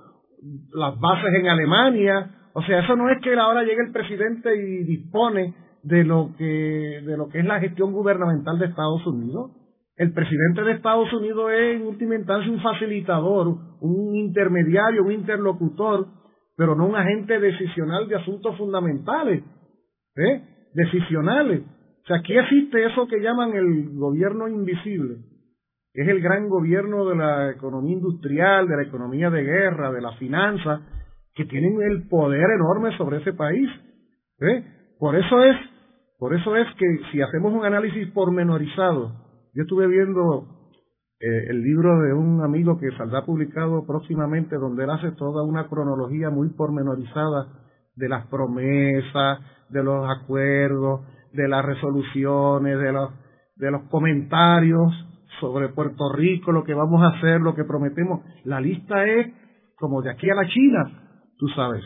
las 0.72 0.98
bases 0.98 1.34
en 1.34 1.48
Alemania. 1.48 2.30
O 2.52 2.62
sea, 2.62 2.80
eso 2.80 2.96
no 2.96 3.08
es 3.10 3.20
que 3.22 3.34
ahora 3.34 3.62
llegue 3.62 3.82
el 3.86 3.92
presidente 3.92 4.54
y 4.54 4.84
dispone 4.84 5.54
de 5.82 6.04
lo 6.04 6.30
que 6.38 7.02
de 7.04 7.16
lo 7.16 7.28
que 7.28 7.40
es 7.40 7.44
la 7.44 7.60
gestión 7.60 7.92
gubernamental 7.92 8.58
de 8.58 8.66
Estados 8.66 9.06
Unidos. 9.06 9.50
El 9.96 10.12
presidente 10.12 10.62
de 10.62 10.72
Estados 10.72 11.12
Unidos 11.12 11.52
es 11.52 11.76
en 11.76 11.86
última 11.86 12.16
instancia 12.16 12.50
un 12.50 12.60
facilitador, 12.60 13.56
un 13.80 14.16
intermediario, 14.16 15.04
un 15.04 15.12
interlocutor, 15.12 16.06
pero 16.56 16.74
no 16.74 16.86
un 16.86 16.96
agente 16.96 17.38
decisional 17.38 18.08
de 18.08 18.16
asuntos 18.16 18.56
fundamentales, 18.56 19.44
¿eh? 20.16 20.42
decisionales. 20.74 21.62
O 22.04 22.06
sea, 22.06 22.18
aquí 22.18 22.36
existe 22.36 22.84
eso 22.84 23.06
que 23.06 23.20
llaman 23.20 23.54
el 23.54 23.96
gobierno 23.96 24.46
invisible. 24.46 25.16
Es 25.94 26.06
el 26.06 26.20
gran 26.20 26.48
gobierno 26.50 27.06
de 27.06 27.16
la 27.16 27.50
economía 27.50 27.94
industrial, 27.94 28.68
de 28.68 28.76
la 28.76 28.82
economía 28.82 29.30
de 29.30 29.42
guerra, 29.42 29.90
de 29.90 30.02
la 30.02 30.12
finanza, 30.18 30.82
que 31.34 31.46
tienen 31.46 31.80
el 31.80 32.06
poder 32.08 32.46
enorme 32.50 32.94
sobre 32.98 33.18
ese 33.18 33.32
país. 33.32 33.70
¿eh? 34.40 34.64
Por 34.98 35.16
eso 35.16 35.44
es, 35.44 35.56
por 36.18 36.34
eso 36.34 36.54
es 36.56 36.66
que 36.76 36.86
si 37.10 37.22
hacemos 37.22 37.54
un 37.54 37.64
análisis 37.64 38.10
pormenorizado, 38.10 39.12
yo 39.54 39.62
estuve 39.62 39.86
viendo 39.86 40.46
eh, 41.20 41.46
el 41.48 41.62
libro 41.62 42.00
de 42.00 42.12
un 42.12 42.42
amigo 42.42 42.78
que 42.78 42.90
saldrá 42.98 43.24
publicado 43.24 43.86
próximamente, 43.86 44.56
donde 44.56 44.84
él 44.84 44.90
hace 44.90 45.12
toda 45.12 45.42
una 45.42 45.68
cronología 45.68 46.28
muy 46.28 46.50
pormenorizada 46.50 47.46
de 47.96 48.08
las 48.10 48.26
promesas, 48.26 49.38
de 49.70 49.82
los 49.82 50.06
acuerdos, 50.06 51.00
de 51.34 51.48
las 51.48 51.64
resoluciones, 51.64 52.78
de 52.78 52.92
los, 52.92 53.10
de 53.56 53.70
los 53.70 53.82
comentarios 53.90 54.92
sobre 55.40 55.68
Puerto 55.68 56.12
Rico, 56.12 56.52
lo 56.52 56.64
que 56.64 56.74
vamos 56.74 57.02
a 57.02 57.16
hacer, 57.16 57.40
lo 57.40 57.54
que 57.54 57.64
prometemos. 57.64 58.20
La 58.44 58.60
lista 58.60 59.04
es 59.04 59.32
como 59.76 60.02
de 60.02 60.10
aquí 60.10 60.30
a 60.30 60.34
la 60.34 60.46
China, 60.48 60.84
tú 61.38 61.48
sabes. 61.48 61.82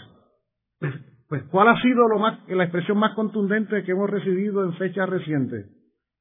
Pues, 0.79 0.95
pues 1.29 1.43
¿cuál 1.51 1.69
ha 1.69 1.81
sido 1.81 2.09
lo 2.09 2.19
más, 2.19 2.39
la 2.49 2.65
expresión 2.65 2.99
más 2.99 3.15
contundente 3.15 3.83
que 3.85 3.93
hemos 3.93 4.11
recibido 4.11 4.65
en 4.65 4.75
fechas 4.75 5.09
recientes? 5.09 5.67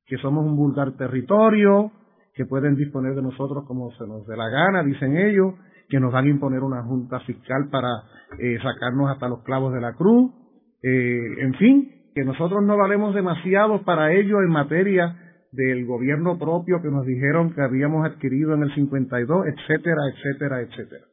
Que 0.05 0.17
somos 0.17 0.45
un 0.45 0.55
vulgar 0.55 0.93
territorio, 0.97 1.91
que 2.33 2.45
pueden 2.45 2.75
disponer 2.75 3.15
de 3.15 3.21
nosotros 3.21 3.65
como 3.67 3.91
se 3.91 4.07
nos 4.07 4.25
dé 4.25 4.37
la 4.37 4.49
gana, 4.49 4.83
dicen 4.83 5.17
ellos, 5.17 5.55
que 5.89 5.99
nos 5.99 6.13
van 6.13 6.25
a 6.25 6.29
imponer 6.29 6.61
una 6.61 6.83
junta 6.83 7.19
fiscal 7.21 7.69
para 7.69 7.89
eh, 8.39 8.57
sacarnos 8.61 9.09
hasta 9.09 9.27
los 9.27 9.43
clavos 9.43 9.73
de 9.73 9.81
la 9.81 9.93
cruz, 9.93 10.31
eh, 10.83 11.41
en 11.41 11.53
fin, 11.55 11.96
que 12.17 12.25
nosotros 12.25 12.63
no 12.63 12.75
valemos 12.77 13.13
demasiado 13.13 13.83
para 13.83 14.11
ello 14.11 14.41
en 14.41 14.49
materia 14.49 15.15
del 15.51 15.85
gobierno 15.85 16.39
propio 16.39 16.81
que 16.81 16.89
nos 16.89 17.05
dijeron 17.05 17.53
que 17.53 17.61
habíamos 17.61 18.07
adquirido 18.07 18.55
en 18.55 18.63
el 18.63 18.73
52, 18.73 19.45
etcétera, 19.45 20.01
etcétera, 20.11 20.61
etcétera. 20.61 21.05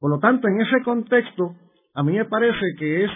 Por 0.00 0.10
lo 0.10 0.18
tanto, 0.18 0.48
en 0.48 0.60
ese 0.60 0.82
contexto, 0.82 1.54
a 1.94 2.02
mí 2.02 2.14
me 2.14 2.24
parece 2.24 2.74
que 2.76 3.04
es 3.04 3.10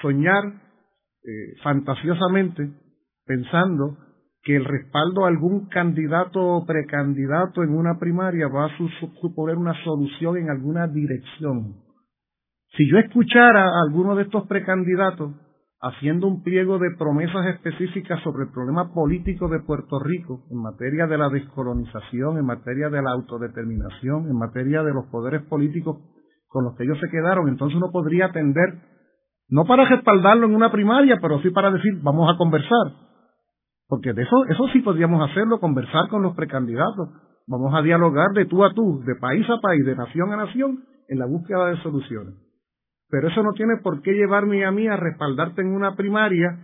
soñar 0.00 0.44
eh, 0.46 1.60
fantasiosamente 1.62 2.70
pensando 3.26 3.98
que 4.42 4.56
el 4.56 4.64
respaldo 4.64 5.26
a 5.26 5.28
algún 5.28 5.68
candidato 5.68 6.40
o 6.40 6.64
precandidato 6.64 7.62
en 7.62 7.76
una 7.76 7.98
primaria 7.98 8.48
va 8.48 8.64
a 8.64 8.78
suponer 9.20 9.58
una 9.58 9.74
solución 9.84 10.38
en 10.38 10.48
alguna 10.48 10.86
dirección. 10.86 11.82
Si 12.78 12.90
yo 12.90 12.96
escuchara 12.96 13.64
a 13.64 13.82
alguno 13.86 14.16
de 14.16 14.22
estos 14.22 14.46
precandidatos 14.46 15.34
haciendo 15.80 16.26
un 16.26 16.42
pliego 16.42 16.78
de 16.78 16.90
promesas 16.98 17.46
específicas 17.54 18.20
sobre 18.22 18.44
el 18.44 18.50
problema 18.50 18.92
político 18.92 19.48
de 19.48 19.60
Puerto 19.60 20.00
Rico 20.00 20.44
en 20.50 20.60
materia 20.60 21.06
de 21.06 21.18
la 21.18 21.28
descolonización, 21.28 22.38
en 22.38 22.46
materia 22.46 22.88
de 22.88 23.00
la 23.00 23.12
autodeterminación, 23.12 24.28
en 24.28 24.36
materia 24.36 24.82
de 24.82 24.92
los 24.92 25.06
poderes 25.06 25.42
políticos 25.42 25.98
con 26.48 26.64
los 26.64 26.74
que 26.76 26.84
ellos 26.84 26.98
se 27.00 27.10
quedaron, 27.10 27.48
entonces 27.48 27.76
uno 27.76 27.90
podría 27.92 28.26
atender, 28.26 28.82
no 29.48 29.64
para 29.66 29.84
respaldarlo 29.84 30.46
en 30.46 30.54
una 30.54 30.72
primaria, 30.72 31.18
pero 31.20 31.40
sí 31.42 31.50
para 31.50 31.70
decir, 31.70 32.00
vamos 32.02 32.32
a 32.32 32.38
conversar. 32.38 32.92
Porque 33.86 34.12
de 34.12 34.22
eso, 34.22 34.36
eso 34.48 34.66
sí 34.72 34.80
podríamos 34.80 35.30
hacerlo, 35.30 35.60
conversar 35.60 36.08
con 36.08 36.22
los 36.22 36.34
precandidatos. 36.34 37.08
Vamos 37.46 37.72
a 37.74 37.82
dialogar 37.82 38.30
de 38.34 38.44
tú 38.46 38.64
a 38.64 38.74
tú, 38.74 39.02
de 39.06 39.14
país 39.14 39.46
a 39.48 39.60
país, 39.60 39.84
de 39.84 39.96
nación 39.96 40.32
a 40.32 40.36
nación, 40.36 40.84
en 41.08 41.18
la 41.18 41.26
búsqueda 41.26 41.68
de 41.68 41.76
soluciones. 41.82 42.34
Pero 43.10 43.28
eso 43.28 43.42
no 43.42 43.52
tiene 43.52 43.76
por 43.82 44.02
qué 44.02 44.12
llevarme 44.12 44.64
a 44.64 44.70
mí 44.70 44.86
a 44.86 44.96
respaldarte 44.96 45.62
en 45.62 45.68
una 45.68 45.96
primaria, 45.96 46.58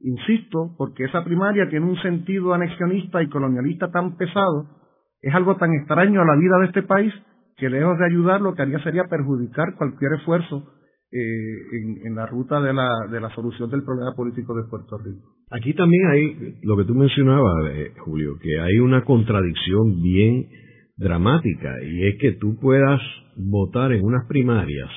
insisto, 0.00 0.74
porque 0.78 1.04
esa 1.04 1.24
primaria 1.24 1.68
tiene 1.68 1.86
un 1.86 2.00
sentido 2.02 2.54
anexionista 2.54 3.22
y 3.22 3.28
colonialista 3.28 3.90
tan 3.90 4.16
pesado, 4.16 4.68
es 5.20 5.34
algo 5.34 5.56
tan 5.56 5.72
extraño 5.74 6.22
a 6.22 6.24
la 6.24 6.36
vida 6.36 6.58
de 6.60 6.66
este 6.66 6.82
país 6.82 7.12
que 7.56 7.70
lejos 7.70 7.98
de 7.98 8.06
ayudar 8.06 8.40
lo 8.40 8.54
que 8.54 8.62
haría 8.62 8.78
sería 8.84 9.04
perjudicar 9.04 9.74
cualquier 9.76 10.12
esfuerzo 10.12 10.72
eh, 11.10 12.04
en, 12.04 12.14
la 12.14 12.26
ruta 12.26 12.60
de 12.60 12.74
la, 12.74 12.90
de 13.10 13.20
la 13.20 13.34
solución 13.34 13.70
del 13.70 13.82
problema 13.82 14.14
político 14.14 14.54
de 14.54 14.68
Puerto 14.68 14.98
Rico. 14.98 15.36
Aquí 15.50 15.72
también 15.74 16.06
hay 16.08 16.58
lo 16.62 16.76
que 16.76 16.84
tú 16.84 16.94
mencionabas, 16.94 17.70
eh, 17.70 17.92
Julio, 18.04 18.38
que 18.42 18.60
hay 18.60 18.78
una 18.78 19.04
contradicción 19.04 20.02
bien 20.02 20.46
dramática 20.96 21.82
y 21.82 22.08
es 22.08 22.18
que 22.20 22.32
tú 22.32 22.58
puedas 22.60 23.00
votar 23.36 23.92
en 23.92 24.04
unas 24.04 24.26
primarias 24.26 24.90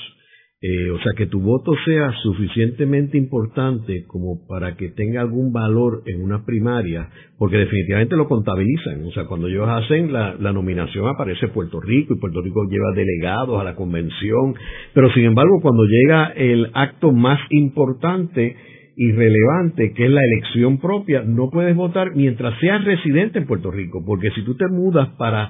eh, 0.61 0.91
o 0.91 0.97
sea, 0.99 1.13
que 1.15 1.27
tu 1.27 1.39
voto 1.39 1.71
sea 1.85 2.11
suficientemente 2.21 3.17
importante 3.17 4.03
como 4.07 4.45
para 4.45 4.75
que 4.75 4.89
tenga 4.89 5.21
algún 5.21 5.53
valor 5.53 6.03
en 6.05 6.21
una 6.21 6.43
primaria, 6.43 7.07
porque 7.37 7.57
definitivamente 7.57 8.17
lo 8.17 8.27
contabilizan. 8.27 9.05
O 9.05 9.11
sea, 9.11 9.23
cuando 9.25 9.47
ellos 9.47 9.69
hacen 9.69 10.11
la, 10.11 10.35
la 10.37 10.51
nominación 10.51 11.07
aparece 11.07 11.47
Puerto 11.47 11.79
Rico 11.79 12.13
y 12.13 12.19
Puerto 12.19 12.41
Rico 12.41 12.65
lleva 12.69 12.91
delegados 12.93 13.61
a 13.61 13.63
la 13.63 13.75
convención, 13.75 14.53
pero 14.93 15.09
sin 15.13 15.23
embargo 15.23 15.61
cuando 15.61 15.83
llega 15.85 16.33
el 16.35 16.69
acto 16.73 17.13
más 17.13 17.39
importante 17.51 18.57
y 18.97 19.13
relevante, 19.13 19.93
que 19.93 20.07
es 20.07 20.11
la 20.11 20.25
elección 20.25 20.77
propia, 20.77 21.23
no 21.25 21.49
puedes 21.49 21.73
votar 21.73 22.13
mientras 22.15 22.59
seas 22.59 22.83
residente 22.83 23.39
en 23.39 23.47
Puerto 23.47 23.71
Rico, 23.71 24.03
porque 24.05 24.29
si 24.31 24.43
tú 24.43 24.57
te 24.57 24.67
mudas 24.67 25.07
para 25.17 25.49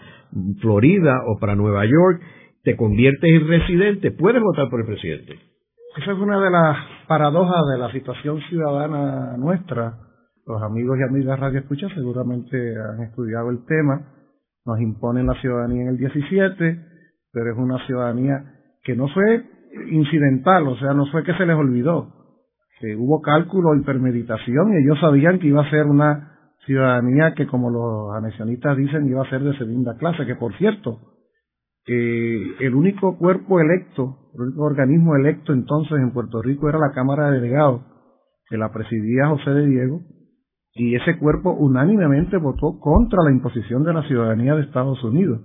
Florida 0.61 1.15
o 1.25 1.39
para 1.39 1.55
Nueva 1.55 1.83
York, 1.85 2.21
te 2.63 2.75
conviertes 2.75 3.29
en 3.29 3.47
residente, 3.47 4.11
puedes 4.11 4.41
votar 4.41 4.69
por 4.69 4.81
el 4.81 4.85
presidente. 4.87 5.39
Esa 5.97 6.11
es 6.11 6.17
una 6.17 6.39
de 6.39 6.51
las 6.51 6.77
paradojas 7.07 7.61
de 7.71 7.77
la 7.77 7.91
situación 7.91 8.39
ciudadana 8.49 9.37
nuestra. 9.37 9.97
Los 10.45 10.61
amigos 10.61 10.97
y 10.99 11.03
amigas 11.03 11.39
Radio 11.39 11.59
Escucha 11.59 11.87
seguramente 11.95 12.57
han 12.77 13.03
estudiado 13.03 13.49
el 13.49 13.65
tema. 13.65 14.13
Nos 14.65 14.79
imponen 14.79 15.27
la 15.27 15.39
ciudadanía 15.41 15.83
en 15.83 15.87
el 15.89 15.97
17, 15.97 16.85
pero 17.33 17.51
es 17.51 17.57
una 17.57 17.85
ciudadanía 17.85 18.43
que 18.83 18.95
no 18.95 19.07
fue 19.07 19.43
incidental, 19.91 20.67
o 20.67 20.75
sea, 20.77 20.93
no 20.93 21.05
fue 21.07 21.23
que 21.23 21.33
se 21.33 21.45
les 21.45 21.55
olvidó. 21.55 22.13
que 22.79 22.95
hubo 22.95 23.21
cálculo 23.21 23.75
y 23.75 23.83
permeditación 23.83 24.71
y 24.71 24.83
ellos 24.83 24.99
sabían 25.01 25.39
que 25.39 25.47
iba 25.47 25.61
a 25.61 25.69
ser 25.69 25.85
una 25.85 26.53
ciudadanía 26.65 27.33
que, 27.33 27.45
como 27.47 27.69
los 27.69 28.15
anexionistas 28.15 28.77
dicen, 28.77 29.07
iba 29.07 29.21
a 29.21 29.29
ser 29.29 29.41
de 29.41 29.57
segunda 29.57 29.97
clase, 29.97 30.25
que 30.25 30.35
por 30.35 30.53
cierto, 30.57 30.99
el 31.86 32.75
único 32.75 33.17
cuerpo 33.17 33.59
electo, 33.59 34.31
el 34.36 34.41
único 34.41 34.63
organismo 34.63 35.15
electo 35.15 35.53
entonces 35.53 35.98
en 36.00 36.12
Puerto 36.12 36.41
Rico 36.41 36.69
era 36.69 36.77
la 36.77 36.91
Cámara 36.91 37.29
de 37.29 37.39
Delegados, 37.39 37.81
que 38.48 38.57
la 38.57 38.71
presidía 38.71 39.27
José 39.27 39.51
de 39.51 39.65
Diego, 39.65 40.01
y 40.74 40.95
ese 40.95 41.17
cuerpo 41.17 41.51
unánimemente 41.51 42.38
votó 42.38 42.79
contra 42.79 43.24
la 43.24 43.31
imposición 43.31 43.83
de 43.83 43.93
la 43.93 44.03
ciudadanía 44.03 44.55
de 44.55 44.63
Estados 44.63 45.03
Unidos. 45.03 45.41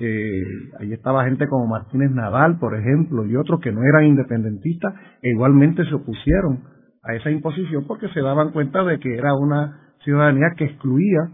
Eh, 0.00 0.42
ahí 0.80 0.92
estaba 0.92 1.24
gente 1.24 1.46
como 1.48 1.66
Martínez 1.66 2.10
Nadal, 2.10 2.58
por 2.58 2.74
ejemplo, 2.78 3.26
y 3.26 3.36
otros 3.36 3.60
que 3.60 3.72
no 3.72 3.82
eran 3.82 4.06
independentistas, 4.06 4.94
e 5.20 5.30
igualmente 5.30 5.84
se 5.84 5.94
opusieron 5.94 6.64
a 7.02 7.14
esa 7.14 7.30
imposición 7.30 7.84
porque 7.86 8.08
se 8.08 8.20
daban 8.20 8.52
cuenta 8.52 8.84
de 8.84 8.98
que 8.98 9.14
era 9.14 9.34
una 9.34 9.94
ciudadanía 10.04 10.54
que 10.56 10.64
excluía 10.64 11.30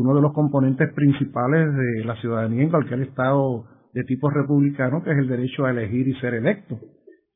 uno 0.00 0.14
de 0.14 0.22
los 0.22 0.32
componentes 0.32 0.92
principales 0.94 1.74
de 1.74 2.04
la 2.04 2.16
ciudadanía 2.16 2.62
en 2.62 2.70
cualquier 2.70 3.00
estado 3.02 3.64
de 3.92 4.04
tipo 4.04 4.30
republicano, 4.30 5.02
que 5.02 5.10
es 5.10 5.18
el 5.18 5.28
derecho 5.28 5.64
a 5.64 5.70
elegir 5.70 6.06
y 6.06 6.14
ser 6.20 6.34
electo. 6.34 6.78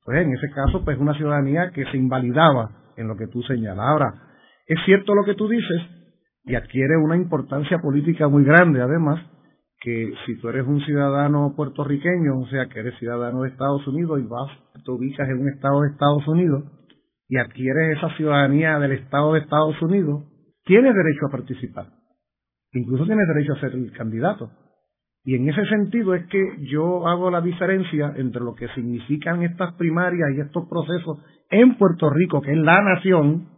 Pues 0.04 0.18
en 0.18 0.32
ese 0.32 0.48
caso, 0.50 0.84
pues 0.84 0.98
una 0.98 1.14
ciudadanía 1.14 1.70
que 1.70 1.84
se 1.86 1.96
invalidaba 1.96 2.70
en 2.96 3.08
lo 3.08 3.16
que 3.16 3.26
tú 3.26 3.42
señalas. 3.42 4.14
Es 4.66 4.78
cierto 4.84 5.14
lo 5.14 5.24
que 5.24 5.34
tú 5.34 5.48
dices 5.48 5.82
y 6.44 6.54
adquiere 6.54 6.96
una 6.96 7.16
importancia 7.16 7.78
política 7.78 8.28
muy 8.28 8.44
grande, 8.44 8.80
además, 8.80 9.20
que 9.80 10.12
si 10.26 10.38
tú 10.40 10.48
eres 10.48 10.66
un 10.66 10.80
ciudadano 10.80 11.54
puertorriqueño, 11.56 12.38
o 12.38 12.46
sea, 12.46 12.66
que 12.66 12.80
eres 12.80 12.96
ciudadano 12.98 13.42
de 13.42 13.48
Estados 13.48 13.86
Unidos 13.88 14.20
y 14.20 14.26
vas, 14.26 14.50
te 14.84 14.90
ubicas 14.90 15.28
en 15.28 15.40
un 15.40 15.48
estado 15.48 15.82
de 15.82 15.88
Estados 15.88 16.28
Unidos 16.28 16.64
y 17.28 17.38
adquieres 17.38 17.96
esa 17.96 18.14
ciudadanía 18.16 18.78
del 18.78 18.92
estado 18.92 19.32
de 19.32 19.40
Estados 19.40 19.80
Unidos, 19.82 20.24
tienes 20.64 20.94
derecho 20.94 21.26
a 21.26 21.30
participar. 21.30 22.01
Incluso 22.72 23.04
tienes 23.04 23.28
derecho 23.28 23.52
a 23.52 23.60
ser 23.60 23.72
el 23.72 23.92
candidato. 23.92 24.50
Y 25.24 25.36
en 25.36 25.48
ese 25.48 25.64
sentido 25.66 26.14
es 26.14 26.26
que 26.26 26.66
yo 26.70 27.06
hago 27.06 27.30
la 27.30 27.40
diferencia 27.40 28.12
entre 28.16 28.42
lo 28.42 28.54
que 28.54 28.68
significan 28.68 29.42
estas 29.42 29.74
primarias 29.74 30.30
y 30.34 30.40
estos 30.40 30.68
procesos 30.68 31.18
en 31.50 31.76
Puerto 31.76 32.10
Rico, 32.10 32.40
que 32.40 32.52
es 32.52 32.58
la 32.58 32.82
nación, 32.82 33.48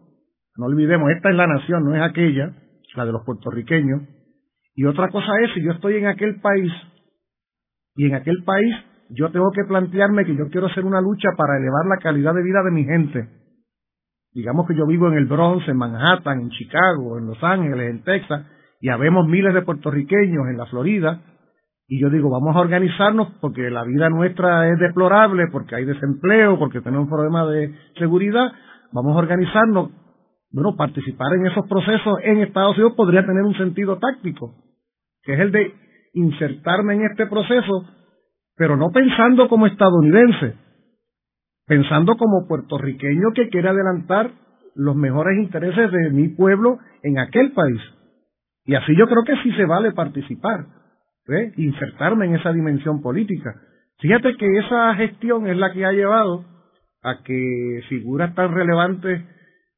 no 0.56 0.66
olvidemos, 0.66 1.10
esta 1.10 1.30
es 1.30 1.36
la 1.36 1.46
nación, 1.46 1.84
no 1.84 1.94
es 1.94 2.02
aquella, 2.02 2.54
la 2.94 3.06
de 3.06 3.12
los 3.12 3.24
puertorriqueños, 3.24 4.02
y 4.74 4.84
otra 4.84 5.08
cosa 5.08 5.28
es, 5.42 5.54
si 5.54 5.62
yo 5.62 5.72
estoy 5.72 5.96
en 5.96 6.06
aquel 6.06 6.40
país, 6.40 6.72
y 7.96 8.06
en 8.06 8.14
aquel 8.14 8.42
país 8.44 8.74
yo 9.10 9.30
tengo 9.30 9.50
que 9.52 9.64
plantearme 9.64 10.24
que 10.24 10.36
yo 10.36 10.48
quiero 10.48 10.66
hacer 10.66 10.84
una 10.84 11.00
lucha 11.00 11.28
para 11.36 11.56
elevar 11.56 11.86
la 11.86 11.98
calidad 12.02 12.34
de 12.34 12.42
vida 12.42 12.62
de 12.62 12.70
mi 12.72 12.84
gente. 12.84 13.28
Digamos 14.32 14.66
que 14.66 14.74
yo 14.74 14.86
vivo 14.86 15.08
en 15.08 15.14
el 15.14 15.26
Bronx, 15.26 15.68
en 15.68 15.76
Manhattan, 15.76 16.40
en 16.40 16.50
Chicago, 16.50 17.18
en 17.18 17.26
Los 17.26 17.42
Ángeles, 17.42 17.90
en 17.90 18.02
Texas, 18.02 18.46
y 18.84 18.90
habemos 18.90 19.26
miles 19.26 19.54
de 19.54 19.62
puertorriqueños 19.62 20.46
en 20.50 20.58
la 20.58 20.66
Florida, 20.66 21.22
y 21.88 21.98
yo 21.98 22.10
digo, 22.10 22.28
vamos 22.28 22.54
a 22.54 22.60
organizarnos 22.60 23.28
porque 23.40 23.70
la 23.70 23.82
vida 23.82 24.10
nuestra 24.10 24.68
es 24.68 24.78
deplorable, 24.78 25.44
porque 25.50 25.74
hay 25.74 25.86
desempleo, 25.86 26.58
porque 26.58 26.82
tenemos 26.82 27.08
problemas 27.08 27.48
de 27.48 27.74
seguridad, 27.98 28.52
vamos 28.92 29.16
a 29.16 29.20
organizarnos. 29.20 29.90
Bueno, 30.50 30.76
participar 30.76 31.32
en 31.32 31.46
esos 31.46 31.66
procesos 31.66 32.18
en 32.24 32.42
Estados 32.42 32.76
Unidos 32.76 32.92
podría 32.94 33.24
tener 33.24 33.42
un 33.44 33.56
sentido 33.56 33.98
táctico, 33.98 34.54
que 35.22 35.32
es 35.32 35.40
el 35.40 35.50
de 35.50 35.72
insertarme 36.12 36.96
en 36.96 37.06
este 37.06 37.26
proceso, 37.26 37.88
pero 38.54 38.76
no 38.76 38.90
pensando 38.90 39.48
como 39.48 39.66
estadounidense, 39.66 40.56
pensando 41.66 42.18
como 42.18 42.46
puertorriqueño 42.46 43.32
que 43.34 43.48
quiere 43.48 43.70
adelantar 43.70 44.30
los 44.74 44.94
mejores 44.94 45.38
intereses 45.38 45.90
de 45.90 46.10
mi 46.10 46.28
pueblo 46.28 46.80
en 47.02 47.18
aquel 47.18 47.52
país. 47.52 47.80
Y 48.64 48.74
así 48.74 48.96
yo 48.96 49.06
creo 49.06 49.24
que 49.24 49.42
sí 49.42 49.52
se 49.56 49.66
vale 49.66 49.92
participar, 49.92 50.66
insertarme 51.56 52.26
en 52.26 52.36
esa 52.36 52.52
dimensión 52.52 53.02
política. 53.02 53.54
Fíjate 53.98 54.36
que 54.36 54.58
esa 54.58 54.94
gestión 54.94 55.46
es 55.46 55.56
la 55.56 55.72
que 55.72 55.84
ha 55.84 55.92
llevado 55.92 56.44
a 57.02 57.22
que 57.22 57.80
figuras 57.88 58.34
tan 58.34 58.54
relevantes 58.54 59.22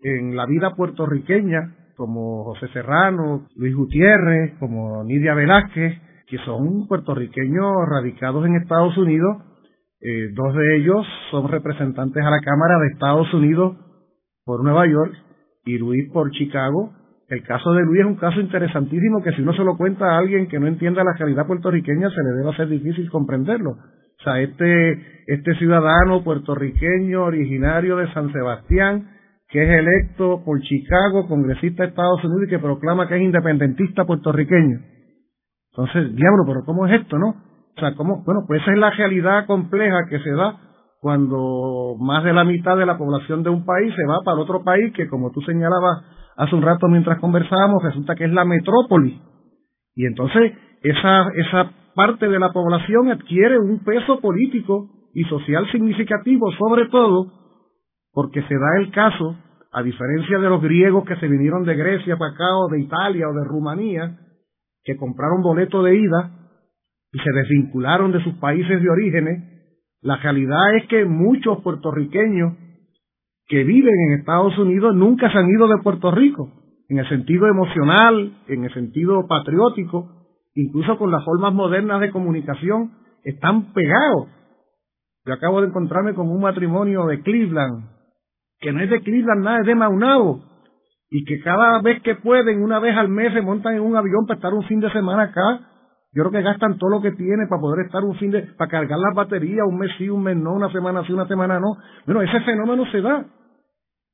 en 0.01 0.37
la 0.37 0.47
vida 0.47 0.75
puertorriqueña 0.77 1.75
como 1.97 2.45
José 2.45 2.69
Serrano, 2.69 3.49
Luis 3.57 3.75
Gutiérrez, 3.75 4.55
como 4.59 5.03
Nidia 5.05 5.35
Velázquez, 5.35 5.99
que 6.29 6.39
son 6.39 6.87
puertorriqueños 6.87 7.73
radicados 7.89 8.47
en 8.47 8.57
Estados 8.57 8.97
Unidos, 8.99 9.39
eh, 10.01 10.31
dos 10.35 10.55
de 10.55 10.77
ellos 10.77 11.07
son 11.31 11.49
representantes 11.49 12.23
a 12.23 12.31
la 12.31 12.41
Cámara 12.41 12.79
de 12.81 12.89
Estados 12.89 13.33
Unidos 13.33 13.77
por 14.45 14.63
Nueva 14.63 14.87
York 14.87 15.15
y 15.65 15.79
Luis 15.79 16.11
por 16.13 16.31
Chicago, 16.33 16.93
el 17.29 17.43
caso 17.43 17.73
de 17.73 17.83
Luis 17.83 18.01
es 18.01 18.07
un 18.07 18.17
caso 18.17 18.41
interesantísimo 18.41 19.23
que 19.23 19.33
si 19.33 19.43
uno 19.43 19.53
se 19.53 19.65
lo 19.65 19.77
cuenta 19.77 20.07
a 20.07 20.19
alguien 20.19 20.47
que 20.47 20.61
no 20.61 20.69
entienda 20.69 21.03
la 21.03 21.15
calidad 21.19 21.47
puertorriqueña 21.47 22.09
se 22.11 22.23
le 22.23 22.39
debe 22.39 22.51
hacer 22.51 22.69
difícil 22.69 23.11
comprenderlo. 23.11 23.71
O 23.71 24.23
sea, 24.23 24.41
este, 24.41 25.25
este 25.27 25.55
ciudadano 25.57 26.23
puertorriqueño 26.23 27.25
originario 27.25 27.97
de 27.97 28.13
San 28.13 28.33
Sebastián, 28.33 29.11
que 29.49 29.63
es 29.63 29.71
electo 29.71 30.43
por 30.45 30.61
Chicago, 30.63 31.27
congresista 31.29 31.83
de 31.83 31.91
Estados 31.91 32.25
Unidos 32.25 32.45
y 32.47 32.51
que 32.51 32.59
proclama 32.59 33.09
que 33.09 33.17
es 33.17 33.23
independentista 33.23 34.05
puertorriqueño. 34.05 34.79
Entonces, 35.73 36.15
diablo, 36.15 36.45
pero 36.47 36.65
¿cómo 36.65 36.87
es 36.87 37.01
esto, 37.01 37.19
no? 37.19 37.29
O 37.77 37.81
sea, 37.81 37.95
¿cómo? 37.95 38.23
Bueno, 38.25 38.45
pues 38.47 38.63
esa 38.63 38.73
es 38.73 38.79
la 38.79 38.91
realidad 38.91 39.47
compleja 39.47 40.07
que 40.09 40.21
se 40.21 40.31
da 40.31 40.59
cuando 41.01 41.97
más 42.01 42.25
de 42.25 42.33
la 42.33 42.45
mitad 42.45 42.77
de 42.77 42.87
la 42.87 42.97
población 42.97 43.43
de 43.43 43.51
un 43.51 43.65
país 43.65 43.93
se 43.95 44.07
va 44.07 44.21
para 44.25 44.41
otro 44.41 44.65
país 44.65 44.93
que, 44.95 45.09
como 45.09 45.31
tú 45.31 45.41
señalabas, 45.43 46.05
hace 46.37 46.55
un 46.55 46.63
rato 46.63 46.89
mientras 46.89 47.19
conversábamos, 47.19 47.83
resulta 47.83 48.15
que 48.15 48.25
es 48.25 48.33
la 48.33 48.45
metrópoli. 48.45 49.21
Y 49.95 50.07
entonces 50.07 50.53
esa, 50.83 51.29
esa 51.35 51.73
parte 51.95 52.29
de 52.29 52.39
la 52.39 52.53
población 52.53 53.11
adquiere 53.11 53.59
un 53.59 53.83
peso 53.83 54.21
político 54.21 54.91
y 55.15 55.25
social 55.25 55.67
significativo, 55.73 56.51
sobre 56.53 56.89
todo 56.89 57.33
porque 58.13 58.43
se 58.43 58.55
da 58.55 58.79
el 58.81 58.91
caso, 58.93 59.37
a 59.73 59.83
diferencia 59.83 60.39
de 60.39 60.49
los 60.49 60.63
griegos 60.63 61.05
que 61.05 61.17
se 61.17 61.29
vinieron 61.29 61.65
de 61.65 61.75
Grecia 61.75 62.17
para 62.17 62.33
acá, 62.33 62.57
o 62.57 62.69
de 62.71 62.81
Italia, 62.81 63.29
o 63.29 63.35
de 63.35 63.45
Rumanía, 63.45 64.19
que 64.85 64.97
compraron 64.97 65.43
boleto 65.43 65.83
de 65.83 65.97
ida 65.97 66.31
y 67.13 67.19
se 67.19 67.31
desvincularon 67.33 68.13
de 68.13 68.23
sus 68.25 68.35
países 68.37 68.83
de 68.83 68.89
origen, 68.89 69.27
la 70.01 70.17
realidad 70.17 70.77
es 70.77 70.89
que 70.89 71.05
muchos 71.05 71.63
puertorriqueños 71.63 72.55
que 73.49 73.65
viven 73.65 73.95
en 74.09 74.19
Estados 74.19 74.57
Unidos 74.59 74.95
nunca 74.95 75.31
se 75.31 75.39
han 75.39 75.49
ido 75.49 75.69
de 75.69 75.83
Puerto 75.83 76.11
Rico, 76.11 76.51
en 76.89 76.99
el 76.99 77.09
sentido 77.09 77.47
emocional, 77.47 78.33
en 78.49 78.65
el 78.65 78.73
sentido 78.73 79.27
patriótico, 79.27 80.11
incluso 80.55 80.99
con 80.99 81.11
las 81.11 81.25
formas 81.25 81.53
modernas 81.53 82.01
de 82.01 82.11
comunicación, 82.11 82.93
están 83.25 83.73
pegados. 83.73 84.29
Yo 85.25 85.35
acabo 85.35 85.61
de 85.61 85.69
encontrarme 85.69 86.15
con 86.15 86.29
un 86.29 86.41
matrimonio 86.41 87.07
de 87.07 87.21
Cleveland, 87.21 87.89
que 88.61 88.73
no 88.73 88.81
es 88.81 88.91
de 88.91 89.01
Cleveland 89.01 89.45
nada, 89.45 89.61
es 89.61 89.67
de 89.67 89.75
Maunabo, 89.75 90.45
y 91.11 91.25
que 91.25 91.41
cada 91.41 91.81
vez 91.83 92.03
que 92.03 92.17
pueden, 92.17 92.63
una 92.63 92.79
vez 92.79 92.97
al 92.97 93.09
mes, 93.09 93.33
se 93.33 93.43
montan 93.43 93.75
en 93.75 93.83
un 93.83 93.97
avión 93.97 94.27
para 94.27 94.39
estar 94.39 94.55
un 94.55 94.65
fin 94.65 94.81
de 94.81 94.91
semana 94.91 95.25
acá. 95.25 95.71
Yo 96.17 96.23
creo 96.23 96.33
que 96.33 96.49
gastan 96.49 96.79
todo 96.79 96.89
lo 96.89 97.03
que 97.03 97.13
tienen 97.13 97.47
para 97.47 97.61
poder 97.61 97.85
estar 97.85 98.03
un 98.03 98.15
fin 98.15 98.31
de, 98.31 98.41
para 98.57 98.71
cargar 98.71 98.99
las 98.99 99.15
baterías, 99.15 99.67
un 99.69 99.77
mes 99.77 99.91
sí, 99.99 100.09
un 100.09 100.23
mes 100.23 100.35
no, 100.35 100.55
una 100.55 100.73
semana 100.73 101.05
sí, 101.07 101.13
una 101.13 101.29
semana 101.29 101.61
no. 101.61 101.77
Bueno, 102.07 102.23
ese 102.23 102.41
fenómeno 102.41 102.87
se 102.91 103.03
da. 103.03 103.27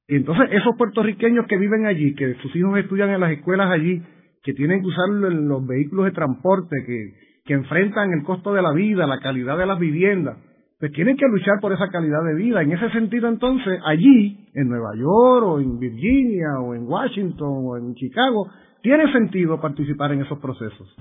Y 0.08 0.16
entonces 0.16 0.48
esos 0.50 0.74
puertorriqueños 0.76 1.46
que 1.46 1.56
viven 1.56 1.86
allí, 1.86 2.12
que 2.16 2.34
sus 2.42 2.56
hijos 2.56 2.76
estudian 2.76 3.10
en 3.10 3.20
las 3.20 3.30
escuelas 3.30 3.70
allí, 3.70 4.02
que 4.42 4.52
tienen 4.52 4.80
que 4.80 4.88
usar 4.88 5.10
los 5.10 5.64
vehículos 5.64 6.06
de 6.06 6.10
transporte, 6.10 6.74
que, 6.84 7.12
que 7.44 7.54
enfrentan 7.54 8.10
el 8.12 8.24
costo 8.24 8.52
de 8.52 8.62
la 8.62 8.72
vida, 8.72 9.06
la 9.06 9.20
calidad 9.20 9.56
de 9.56 9.66
las 9.66 9.78
viviendas, 9.78 10.38
pues 10.80 10.90
tienen 10.90 11.16
que 11.16 11.28
luchar 11.28 11.60
por 11.60 11.72
esa 11.72 11.86
calidad 11.86 12.24
de 12.24 12.34
vida. 12.34 12.62
En 12.62 12.72
ese 12.72 12.90
sentido, 12.90 13.28
entonces, 13.28 13.78
allí, 13.86 14.48
en 14.54 14.68
Nueva 14.68 14.90
York, 14.96 15.46
o 15.46 15.60
en 15.60 15.78
Virginia, 15.78 16.58
o 16.60 16.74
en 16.74 16.82
Washington, 16.82 17.62
o 17.64 17.76
en 17.76 17.94
Chicago, 17.94 18.48
tiene 18.82 19.10
sentido 19.12 19.60
participar 19.60 20.12
en 20.12 20.22
esos 20.22 20.38
procesos. 20.38 20.94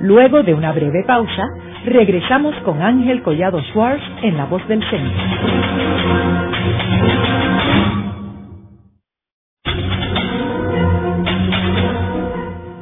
Luego 0.00 0.42
de 0.42 0.54
una 0.54 0.72
breve 0.72 1.04
pausa, 1.06 1.44
regresamos 1.84 2.54
con 2.64 2.82
Ángel 2.82 3.22
Collado 3.22 3.60
Schwartz 3.72 4.02
en 4.22 4.36
La 4.36 4.46
Voz 4.46 4.66
del 4.68 4.82
Centro. 4.90 5.22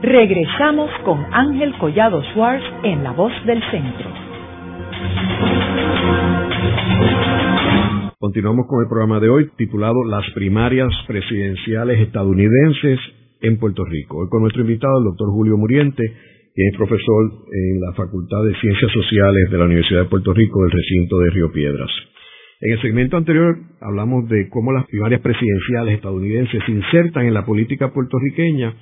Regresamos 0.03 0.91
con 1.05 1.27
Ángel 1.33 1.77
Collado 1.79 2.23
Schwartz 2.33 2.65
en 2.85 3.05
La 3.05 3.13
Voz 3.13 3.33
del 3.45 3.63
Centro. 3.71 4.09
Continuamos 8.27 8.67
con 8.67 8.83
el 8.83 8.89
programa 8.89 9.21
de 9.21 9.29
hoy 9.29 9.49
titulado 9.57 10.03
Las 10.03 10.29
primarias 10.35 10.91
presidenciales 11.07 12.01
estadounidenses 12.01 12.99
en 13.41 13.57
Puerto 13.57 13.85
Rico. 13.85 14.19
Hoy 14.19 14.29
con 14.29 14.43
nuestro 14.43 14.63
invitado, 14.63 14.99
el 14.99 15.05
doctor 15.05 15.29
Julio 15.31 15.57
Muriente, 15.57 16.03
quien 16.53 16.69
es 16.69 16.77
profesor 16.77 17.23
en 17.53 17.81
la 17.81 17.93
Facultad 17.93 18.43
de 18.43 18.53
Ciencias 18.59 18.91
Sociales 18.91 19.49
de 19.49 19.59
la 19.59 19.67
Universidad 19.67 20.01
de 20.01 20.09
Puerto 20.09 20.35
Rico 20.35 20.61
del 20.61 20.73
recinto 20.73 21.21
de 21.21 21.31
Río 21.31 21.53
Piedras. 21.53 21.89
En 22.63 22.73
el 22.73 22.83
segmento 22.83 23.17
anterior 23.17 23.59
hablamos 23.81 24.29
de 24.29 24.49
cómo 24.49 24.73
las 24.73 24.87
primarias 24.87 25.21
presidenciales 25.21 25.95
estadounidenses 25.95 26.61
se 26.67 26.73
insertan 26.73 27.27
en 27.27 27.35
la 27.35 27.47
política 27.47 27.93
puertorriqueña 27.93 28.75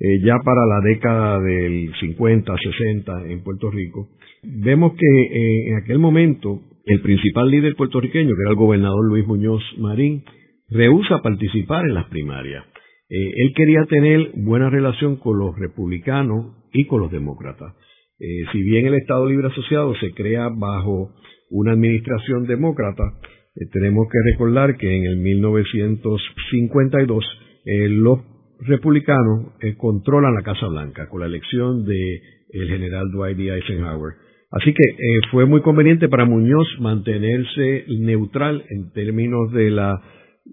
eh, 0.00 0.20
ya 0.22 0.36
para 0.44 0.66
la 0.66 0.80
década 0.84 1.40
del 1.40 1.94
50, 1.98 2.54
60 2.54 3.30
en 3.30 3.42
Puerto 3.42 3.70
Rico. 3.70 4.10
Vemos 4.42 4.92
que 4.92 5.06
eh, 5.06 5.70
en 5.70 5.76
aquel 5.76 5.98
momento 5.98 6.60
el 6.86 7.00
principal 7.02 7.50
líder 7.50 7.76
puertorriqueño, 7.76 8.34
que 8.34 8.42
era 8.42 8.50
el 8.50 8.56
gobernador 8.56 9.06
Luis 9.06 9.26
Muñoz 9.26 9.62
Marín, 9.78 10.24
rehúsa 10.70 11.22
participar 11.22 11.84
en 11.84 11.94
las 11.94 12.06
primarias. 12.06 12.64
Eh, 13.08 13.30
él 13.36 13.52
quería 13.54 13.84
tener 13.84 14.32
buena 14.34 14.70
relación 14.70 15.16
con 15.16 15.38
los 15.38 15.56
republicanos 15.58 16.56
y 16.72 16.86
con 16.86 17.00
los 17.00 17.10
demócratas. 17.10 17.74
si 18.18 18.62
bien 18.62 18.86
el 18.86 18.94
Estado 18.94 19.28
Libre 19.28 19.48
Asociado 19.48 19.94
se 19.96 20.14
crea 20.14 20.48
bajo 20.48 21.12
una 21.50 21.72
administración 21.72 22.46
demócrata, 22.46 23.02
eh, 23.56 23.66
tenemos 23.72 24.06
que 24.10 24.18
recordar 24.32 24.76
que 24.76 24.96
en 24.96 25.04
el 25.04 25.16
1952 25.16 27.24
eh, 27.64 27.88
los 27.88 28.20
republicanos 28.60 29.54
eh, 29.60 29.76
controlan 29.76 30.34
la 30.34 30.42
Casa 30.42 30.68
Blanca 30.68 31.08
con 31.08 31.20
la 31.20 31.26
elección 31.26 31.84
del 31.84 32.20
el 32.50 32.68
general 32.68 33.10
Dwight 33.10 33.36
D. 33.36 33.52
Eisenhower. 33.54 34.14
Así 34.50 34.72
que 34.72 34.84
fue 35.30 35.44
muy 35.44 35.60
conveniente 35.60 36.08
para 36.08 36.24
Muñoz 36.24 36.68
mantenerse 36.80 37.84
neutral 37.88 38.64
en 38.70 38.92
términos 38.92 39.52
de 39.52 39.70
la 39.70 40.00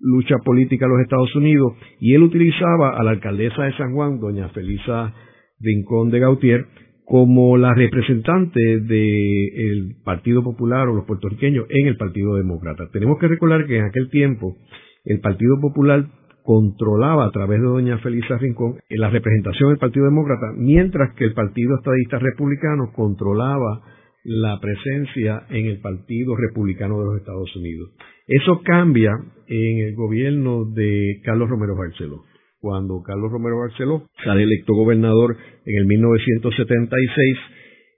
lucha 0.02 0.38
política 0.44 0.86
de 0.86 0.92
los 0.92 1.02
Estados 1.02 1.36
Unidos 1.36 1.74
y 2.00 2.16
él 2.16 2.24
utilizaba 2.24 2.98
a 2.98 3.04
la 3.04 3.12
alcaldesa 3.12 3.64
de 3.64 3.78
San 3.78 3.94
Juan, 3.94 4.20
doña 4.20 4.50
Felisa 4.50 5.14
Rincón 5.60 6.10
de 6.10 6.20
Gautier, 6.20 6.66
como 7.06 7.58
la 7.58 7.74
representante 7.74 8.60
del 8.80 9.96
Partido 10.04 10.44
Popular 10.44 10.88
o 10.88 10.96
los 10.96 11.06
puertorriqueños 11.06 11.66
en 11.70 11.88
el 11.88 11.98
Partido 11.98 12.36
Demócrata. 12.36 12.90
Tenemos 12.92 13.20
que 13.20 13.28
recordar 13.28 13.66
que 13.68 13.78
en 13.78 13.86
aquel 13.86 14.10
tiempo 14.10 14.58
el 15.06 15.20
Partido 15.20 15.60
Popular 15.62 16.06
controlaba 16.44 17.26
a 17.26 17.32
través 17.32 17.60
de 17.60 17.68
doña 17.68 17.98
Felisa 18.00 18.38
Rincón 18.38 18.76
la 18.90 19.10
representación 19.10 19.70
del 19.70 19.80
Partido 19.80 20.06
Demócrata, 20.06 20.54
mientras 20.56 21.14
que 21.16 21.26
el 21.26 21.34
Partido 21.34 21.76
Estadista 21.76 22.20
Republicano 22.20 22.92
controlaba 22.94 23.82
la 24.24 24.60
presencia 24.60 25.44
en 25.50 25.66
el 25.66 25.80
Partido 25.82 26.36
Republicano 26.36 27.00
de 27.00 27.06
los 27.06 27.18
Estados 27.18 27.56
Unidos. 27.56 27.92
Eso 28.28 28.62
cambia 28.64 29.12
en 29.48 29.80
el 29.80 29.96
gobierno 29.96 30.66
de 30.66 31.20
Carlos 31.24 31.50
Romero 31.50 31.76
Barceló 31.76 32.24
cuando 32.64 33.04
Carlos 33.04 33.30
Romero 33.30 33.60
Barceló 33.60 34.08
sale 34.24 34.44
electo 34.44 34.74
gobernador 34.74 35.36
en 35.66 35.76
el 35.76 35.86
1976 35.86 37.38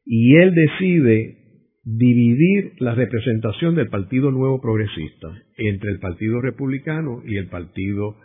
y 0.07 0.37
él 0.37 0.55
decide 0.55 1.37
dividir 1.83 2.73
la 2.79 2.95
representación 2.95 3.75
del 3.75 3.89
Partido 3.89 4.31
Nuevo 4.31 4.59
Progresista 4.59 5.27
entre 5.57 5.91
el 5.91 5.99
Partido 5.99 6.41
Republicano 6.41 7.21
y 7.27 7.37
el 7.37 7.47
Partido 7.47 8.15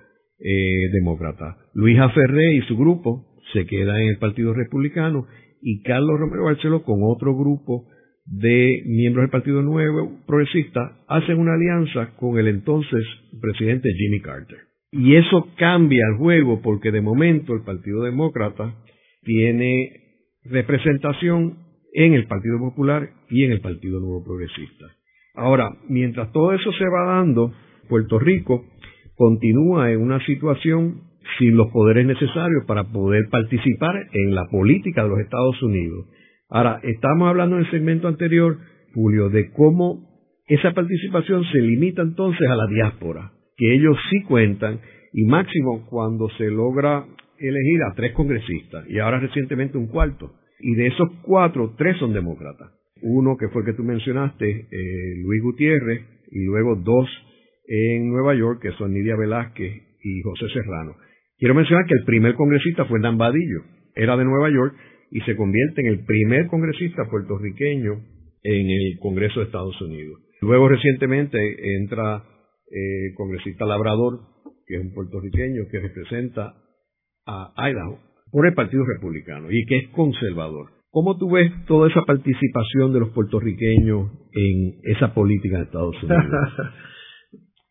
eh, 0.40 0.88
Demócrata. 0.92 1.56
Luis 1.74 1.98
Aferré 1.98 2.54
y 2.54 2.62
su 2.62 2.76
grupo 2.76 3.26
se 3.52 3.66
quedan 3.66 4.00
en 4.00 4.08
el 4.08 4.18
Partido 4.18 4.54
Republicano 4.54 5.26
y 5.62 5.82
Carlos 5.82 6.18
Romero 6.18 6.44
Barceló 6.44 6.82
con 6.82 7.00
otro 7.02 7.36
grupo 7.36 7.86
de 8.24 8.82
miembros 8.86 9.24
del 9.24 9.30
Partido 9.30 9.62
Nuevo 9.62 10.18
Progresista 10.26 10.98
hacen 11.08 11.38
una 11.38 11.54
alianza 11.54 12.14
con 12.16 12.38
el 12.38 12.48
entonces 12.48 13.04
presidente 13.40 13.90
Jimmy 13.96 14.20
Carter. 14.20 14.58
Y 14.92 15.16
eso 15.16 15.48
cambia 15.56 16.04
el 16.10 16.16
juego 16.16 16.60
porque 16.62 16.90
de 16.90 17.00
momento 17.00 17.54
el 17.54 17.62
Partido 17.62 18.02
Demócrata 18.02 18.74
tiene 19.22 20.00
representación 20.44 21.58
en 21.92 22.14
el 22.14 22.26
Partido 22.26 22.58
Popular 22.58 23.10
y 23.28 23.44
en 23.44 23.52
el 23.52 23.60
Partido 23.60 24.00
Nuevo 24.00 24.24
Progresista. 24.24 24.86
Ahora, 25.34 25.70
mientras 25.88 26.32
todo 26.32 26.52
eso 26.52 26.72
se 26.72 26.84
va 26.84 27.16
dando, 27.16 27.52
Puerto 27.88 28.18
Rico 28.18 28.64
continúa 29.20 29.92
en 29.92 30.00
una 30.00 30.18
situación 30.24 31.02
sin 31.38 31.54
los 31.54 31.70
poderes 31.72 32.06
necesarios 32.06 32.64
para 32.66 32.84
poder 32.84 33.28
participar 33.30 33.94
en 34.14 34.34
la 34.34 34.46
política 34.46 35.02
de 35.02 35.10
los 35.10 35.20
Estados 35.20 35.62
Unidos. 35.62 36.06
Ahora, 36.48 36.80
estamos 36.82 37.28
hablando 37.28 37.56
en 37.56 37.66
el 37.66 37.70
segmento 37.70 38.08
anterior, 38.08 38.56
Julio, 38.94 39.28
de 39.28 39.50
cómo 39.52 40.08
esa 40.46 40.72
participación 40.72 41.44
se 41.52 41.58
limita 41.58 42.00
entonces 42.00 42.48
a 42.48 42.56
la 42.56 42.66
diáspora 42.66 43.32
que 43.58 43.74
ellos 43.74 43.94
sí 44.08 44.22
cuentan, 44.22 44.80
y 45.12 45.24
máximo 45.24 45.84
cuando 45.90 46.30
se 46.38 46.48
logra 46.50 47.04
elegir 47.38 47.82
a 47.90 47.94
tres 47.94 48.14
congresistas, 48.14 48.88
y 48.88 49.00
ahora 49.00 49.20
recientemente 49.20 49.76
un 49.76 49.88
cuarto. 49.88 50.32
Y 50.60 50.76
de 50.76 50.86
esos 50.86 51.10
cuatro, 51.20 51.74
tres 51.76 51.98
son 51.98 52.14
demócratas. 52.14 52.70
Uno 53.02 53.36
que 53.36 53.48
fue 53.48 53.60
el 53.60 53.66
que 53.66 53.74
tú 53.74 53.84
mencionaste, 53.84 54.48
eh, 54.48 55.22
Luis 55.22 55.42
Gutiérrez, 55.42 56.06
y 56.30 56.42
luego 56.46 56.76
dos 56.76 57.06
en 57.70 58.08
Nueva 58.08 58.34
York, 58.34 58.60
que 58.60 58.72
son 58.72 58.92
Nidia 58.92 59.14
Velázquez 59.16 59.82
y 60.02 60.20
José 60.22 60.46
Serrano. 60.52 60.96
Quiero 61.38 61.54
mencionar 61.54 61.86
que 61.86 61.94
el 61.94 62.04
primer 62.04 62.34
congresista 62.34 62.84
fue 62.86 63.00
Dan 63.00 63.16
Badillo, 63.16 63.62
era 63.94 64.16
de 64.16 64.24
Nueva 64.24 64.50
York 64.50 64.74
y 65.12 65.20
se 65.20 65.36
convierte 65.36 65.80
en 65.82 65.86
el 65.86 66.04
primer 66.04 66.48
congresista 66.48 67.04
puertorriqueño 67.08 67.92
en 68.42 68.70
el 68.70 68.98
Congreso 68.98 69.40
de 69.40 69.46
Estados 69.46 69.80
Unidos. 69.80 70.20
Luego 70.40 70.68
recientemente 70.68 71.38
entra 71.76 72.24
eh, 72.70 73.14
congresista 73.16 73.64
Labrador, 73.64 74.18
que 74.66 74.76
es 74.76 74.80
un 74.82 74.92
puertorriqueño 74.92 75.62
que 75.70 75.80
representa 75.80 76.54
a 77.26 77.52
Idaho 77.70 78.00
por 78.32 78.46
el 78.46 78.54
Partido 78.54 78.84
Republicano 78.84 79.48
y 79.50 79.64
que 79.66 79.78
es 79.78 79.88
conservador. 79.90 80.70
¿Cómo 80.90 81.16
tú 81.18 81.30
ves 81.30 81.52
toda 81.66 81.88
esa 81.88 82.02
participación 82.02 82.92
de 82.92 83.00
los 83.00 83.10
puertorriqueños 83.10 84.10
en 84.32 84.80
esa 84.82 85.14
política 85.14 85.58
de 85.58 85.64
Estados 85.64 86.02
Unidos? 86.02 86.24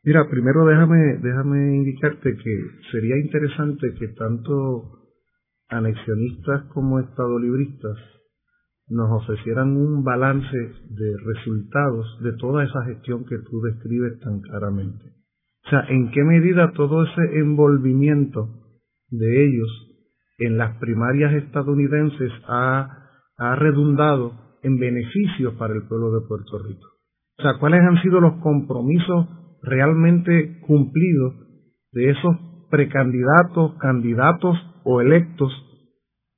Mira, 0.03 0.29
primero 0.29 0.65
déjame, 0.65 1.17
déjame 1.21 1.75
indicarte 1.75 2.35
que 2.35 2.65
sería 2.91 3.17
interesante 3.17 3.93
que 3.99 4.07
tanto 4.09 4.99
anexionistas 5.67 6.63
como 6.73 6.99
estadolibristas 6.99 7.97
nos 8.87 9.11
ofrecieran 9.21 9.75
un 9.75 10.03
balance 10.03 10.57
de 10.57 11.15
resultados 11.25 12.19
de 12.21 12.33
toda 12.33 12.63
esa 12.63 12.83
gestión 12.85 13.25
que 13.25 13.37
tú 13.39 13.61
describes 13.61 14.19
tan 14.21 14.39
claramente. 14.41 15.03
O 15.65 15.69
sea, 15.69 15.81
en 15.89 16.09
qué 16.11 16.23
medida 16.23 16.71
todo 16.71 17.03
ese 17.03 17.39
envolvimiento 17.39 18.49
de 19.09 19.45
ellos 19.45 19.69
en 20.39 20.57
las 20.57 20.77
primarias 20.77 21.33
estadounidenses 21.33 22.31
ha, 22.47 23.09
ha 23.37 23.55
redundado 23.55 24.33
en 24.63 24.77
beneficios 24.77 25.53
para 25.55 25.73
el 25.75 25.83
pueblo 25.83 26.11
de 26.11 26.27
Puerto 26.27 26.57
Rico. 26.59 26.87
O 27.37 27.41
sea, 27.41 27.59
cuáles 27.59 27.81
han 27.81 28.01
sido 28.01 28.19
los 28.19 28.41
compromisos 28.41 29.27
realmente 29.61 30.59
cumplidos 30.61 31.33
de 31.91 32.11
esos 32.11 32.35
precandidatos, 32.69 33.75
candidatos 33.79 34.57
o 34.83 35.01
electos 35.01 35.51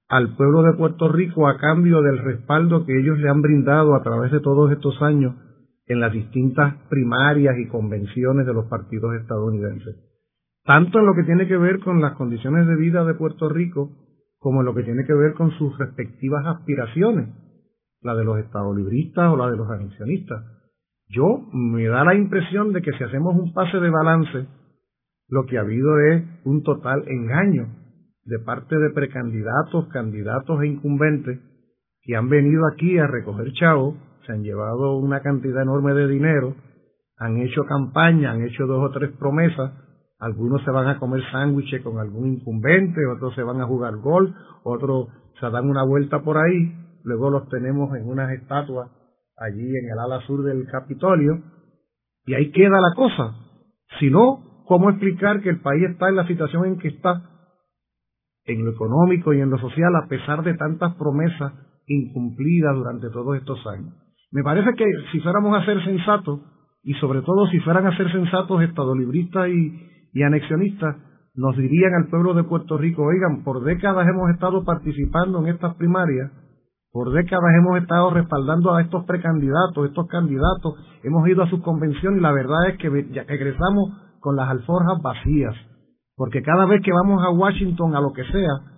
al 0.08 0.36
pueblo 0.36 0.64
de 0.64 0.74
Puerto 0.74 1.08
Rico 1.10 1.48
a 1.48 1.58
cambio 1.58 2.02
del 2.02 2.18
respaldo 2.18 2.86
que 2.86 3.00
ellos 3.00 3.18
le 3.20 3.30
han 3.30 3.42
brindado 3.42 3.96
a 3.96 4.04
través 4.04 4.32
de 4.32 4.42
todos 4.42 4.72
estos 4.72 5.02
años 5.02 5.36
en 5.86 6.00
las 6.00 6.12
distintas 6.12 6.76
primarias 6.90 7.58
y 7.58 7.68
convenciones 7.68 8.46
de 8.46 8.54
los 8.54 8.66
partidos 8.66 9.16
estadounidenses. 9.16 9.96
Tanto 10.64 11.00
en 11.00 11.06
lo 11.06 11.16
que 11.16 11.24
tiene 11.24 11.48
que 11.48 11.58
ver 11.58 11.80
con 11.80 12.02
las 12.02 12.14
condiciones 12.14 12.68
de 12.68 12.76
vida 12.76 13.04
de 13.04 13.14
Puerto 13.14 13.50
Rico 13.50 13.90
como 14.38 14.62
en 14.62 14.66
lo 14.66 14.74
que 14.74 14.84
tiene 14.84 15.06
que 15.06 15.14
ver 15.14 15.34
con 15.34 15.52
sus 15.52 15.78
respectivas 15.78 16.46
aspiraciones, 16.46 17.30
la 18.02 18.16
de 18.16 18.26
los 18.26 18.40
estadolibristas 18.40 19.32
o 19.32 19.38
la 19.38 19.50
de 19.50 19.58
los 19.58 19.70
anexionistas. 19.70 20.44
Yo 21.12 21.42
me 21.52 21.86
da 21.88 22.06
la 22.06 22.16
impresión 22.16 22.72
de 22.72 22.82
que 22.82 22.92
si 22.94 23.04
hacemos 23.04 23.36
un 23.36 23.54
pase 23.54 23.78
de 23.78 23.90
balance, 23.90 24.48
lo 25.28 25.46
que 25.46 25.58
ha 25.58 25.62
habido 25.62 26.00
es 26.00 26.24
un 26.46 26.64
total 26.64 27.04
engaño 27.08 27.68
de 28.24 28.40
parte 28.40 28.78
de 28.78 28.92
precandidatos, 28.92 29.90
candidatos 29.90 30.62
e 30.62 30.68
incumbentes 30.68 31.40
que 32.04 32.16
han 32.16 32.30
venido 32.30 32.64
aquí 32.66 32.98
a 32.98 33.08
recoger 33.08 33.52
chavos, 33.54 33.96
se 34.26 34.32
han 34.32 34.44
llevado 34.44 34.98
una 34.98 35.22
cantidad 35.22 35.64
enorme 35.64 35.94
de 35.94 36.08
dinero, 36.08 36.56
han 37.18 37.38
hecho 37.40 37.66
campaña, 37.66 38.32
han 38.32 38.44
hecho 38.44 38.66
dos 38.66 38.90
o 38.90 38.92
tres 38.92 39.12
promesas, 39.20 39.74
algunos 40.18 40.64
se 40.64 40.72
van 40.72 40.88
a 40.88 40.98
comer 40.98 41.22
sándwiches 41.30 41.82
con 41.82 42.00
algún 42.00 42.36
incumbente, 42.36 43.06
otros 43.06 43.36
se 43.36 43.44
van 43.44 43.60
a 43.60 43.66
jugar 43.66 43.98
gol, 43.98 44.34
otros 44.64 45.10
se 45.42 45.50
dan 45.50 45.70
una 45.70 45.84
vuelta 45.84 46.22
por 46.22 46.38
ahí, 46.38 46.74
luego 47.04 47.30
los 47.30 47.50
tenemos 47.50 47.94
en 47.98 48.08
unas 48.08 48.32
estatuas 48.32 48.90
allí 49.42 49.68
en 49.78 49.90
el 49.92 50.00
ala 50.00 50.22
sur 50.28 50.44
del 50.44 50.66
Capitolio, 50.68 51.42
y 52.26 52.34
ahí 52.34 52.52
queda 52.52 52.80
la 52.80 52.96
cosa. 52.96 53.36
Si 54.00 54.10
no, 54.10 54.64
¿cómo 54.66 54.90
explicar 54.90 55.42
que 55.42 55.50
el 55.50 55.62
país 55.62 55.84
está 55.90 56.10
en 56.10 56.16
la 56.16 56.28
situación 56.28 56.66
en 56.66 56.78
que 56.78 56.90
está 56.90 57.32
en 58.46 58.66
lo 58.66 58.72
económico 58.72 59.34
y 59.34 59.42
en 59.42 59.50
lo 59.50 59.58
social 59.58 59.96
a 59.96 60.08
pesar 60.08 60.44
de 60.44 60.54
tantas 60.56 60.96
promesas 60.96 61.54
incumplidas 61.88 62.76
durante 62.76 63.10
todos 63.10 63.38
estos 63.38 63.60
años. 63.68 63.94
Me 64.32 64.44
parece 64.44 64.74
que 64.76 64.86
si 65.12 65.20
fuéramos 65.20 65.58
a 65.58 65.66
ser 65.66 65.84
sensatos, 65.84 66.40
y 66.84 66.94
sobre 66.96 67.22
todo 67.22 67.48
si 67.48 67.60
fueran 67.60 67.86
a 67.86 67.96
ser 67.98 68.12
sensatos 68.12 68.62
estadolibristas 68.64 69.50
y, 69.50 70.10
y 70.14 70.24
anexionistas, 70.24 70.96
nos 71.36 71.56
dirían 71.56 71.94
al 71.94 72.10
pueblo 72.10 72.34
de 72.34 72.44
Puerto 72.44 72.78
Rico, 72.78 73.04
oigan, 73.04 73.44
por 73.44 73.64
décadas 73.64 74.08
hemos 74.08 74.30
estado 74.32 74.64
participando 74.66 75.40
en 75.40 75.54
estas 75.54 75.76
primarias 75.76 76.32
Por 76.92 77.10
décadas 77.14 77.52
hemos 77.58 77.82
estado 77.82 78.10
respaldando 78.10 78.74
a 78.74 78.82
estos 78.82 79.06
precandidatos, 79.06 79.88
estos 79.88 80.08
candidatos, 80.08 80.76
hemos 81.04 81.26
ido 81.30 81.44
a 81.44 81.50
sus 81.50 81.62
convenciones 81.62 82.20
y 82.20 82.22
la 82.22 82.34
verdad 82.34 82.68
es 82.70 82.78
que 82.80 82.90
regresamos 82.90 83.94
con 84.20 84.36
las 84.36 84.50
alforjas 84.50 85.02
vacías, 85.02 85.56
porque 86.18 86.42
cada 86.42 86.66
vez 86.66 86.82
que 86.84 86.92
vamos 86.92 87.24
a 87.24 87.30
Washington, 87.30 87.96
a 87.96 88.02
lo 88.02 88.12
que 88.12 88.24
sea, 88.26 88.72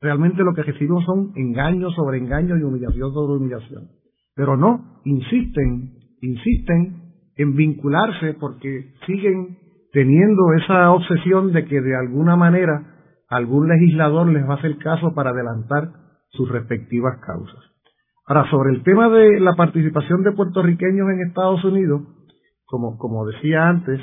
realmente 0.00 0.42
lo 0.42 0.54
que 0.54 0.64
recibimos 0.64 1.04
son 1.04 1.32
engaños 1.36 1.94
sobre 1.94 2.18
engaños 2.18 2.58
y 2.58 2.64
humillación 2.64 3.12
sobre 3.12 3.38
humillación. 3.38 3.90
Pero 4.34 4.56
no, 4.56 5.00
insisten, 5.04 5.94
insisten 6.22 7.02
en 7.36 7.54
vincularse 7.54 8.34
porque 8.40 8.92
siguen 9.06 9.56
teniendo 9.92 10.52
esa 10.54 10.90
obsesión 10.90 11.52
de 11.52 11.64
que 11.64 11.80
de 11.80 11.96
alguna 11.96 12.34
manera 12.34 12.92
algún 13.28 13.68
legislador 13.68 14.26
les 14.26 14.44
va 14.48 14.54
a 14.54 14.56
hacer 14.56 14.76
caso 14.78 15.14
para 15.14 15.30
adelantar 15.30 16.05
sus 16.36 16.48
respectivas 16.50 17.18
causas. 17.24 17.62
Ahora, 18.26 18.50
sobre 18.50 18.70
el 18.70 18.82
tema 18.82 19.08
de 19.08 19.40
la 19.40 19.54
participación 19.54 20.24
de 20.24 20.32
puertorriqueños 20.32 21.08
en 21.10 21.28
Estados 21.28 21.62
Unidos, 21.64 22.02
como, 22.64 22.98
como 22.98 23.24
decía 23.26 23.68
antes, 23.68 24.00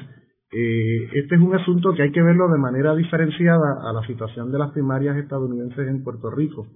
eh, 0.52 1.10
este 1.13 1.36
es 1.36 1.41
un 1.41 1.54
asunto 1.56 1.93
que 1.93 2.04
hay 2.04 2.12
que 2.12 2.22
verlo 2.22 2.48
de 2.48 2.60
manera 2.60 2.96
diferenciada 2.96 3.89
a 3.89 3.91
la 3.91 4.06
situación 4.08 4.52
de 4.52 4.60
las 4.60 4.72
primarias 4.72 5.17
estadounidenses 5.17 5.88
en 5.88 6.04
Puerto 6.04 6.30
Rico. 6.30 6.67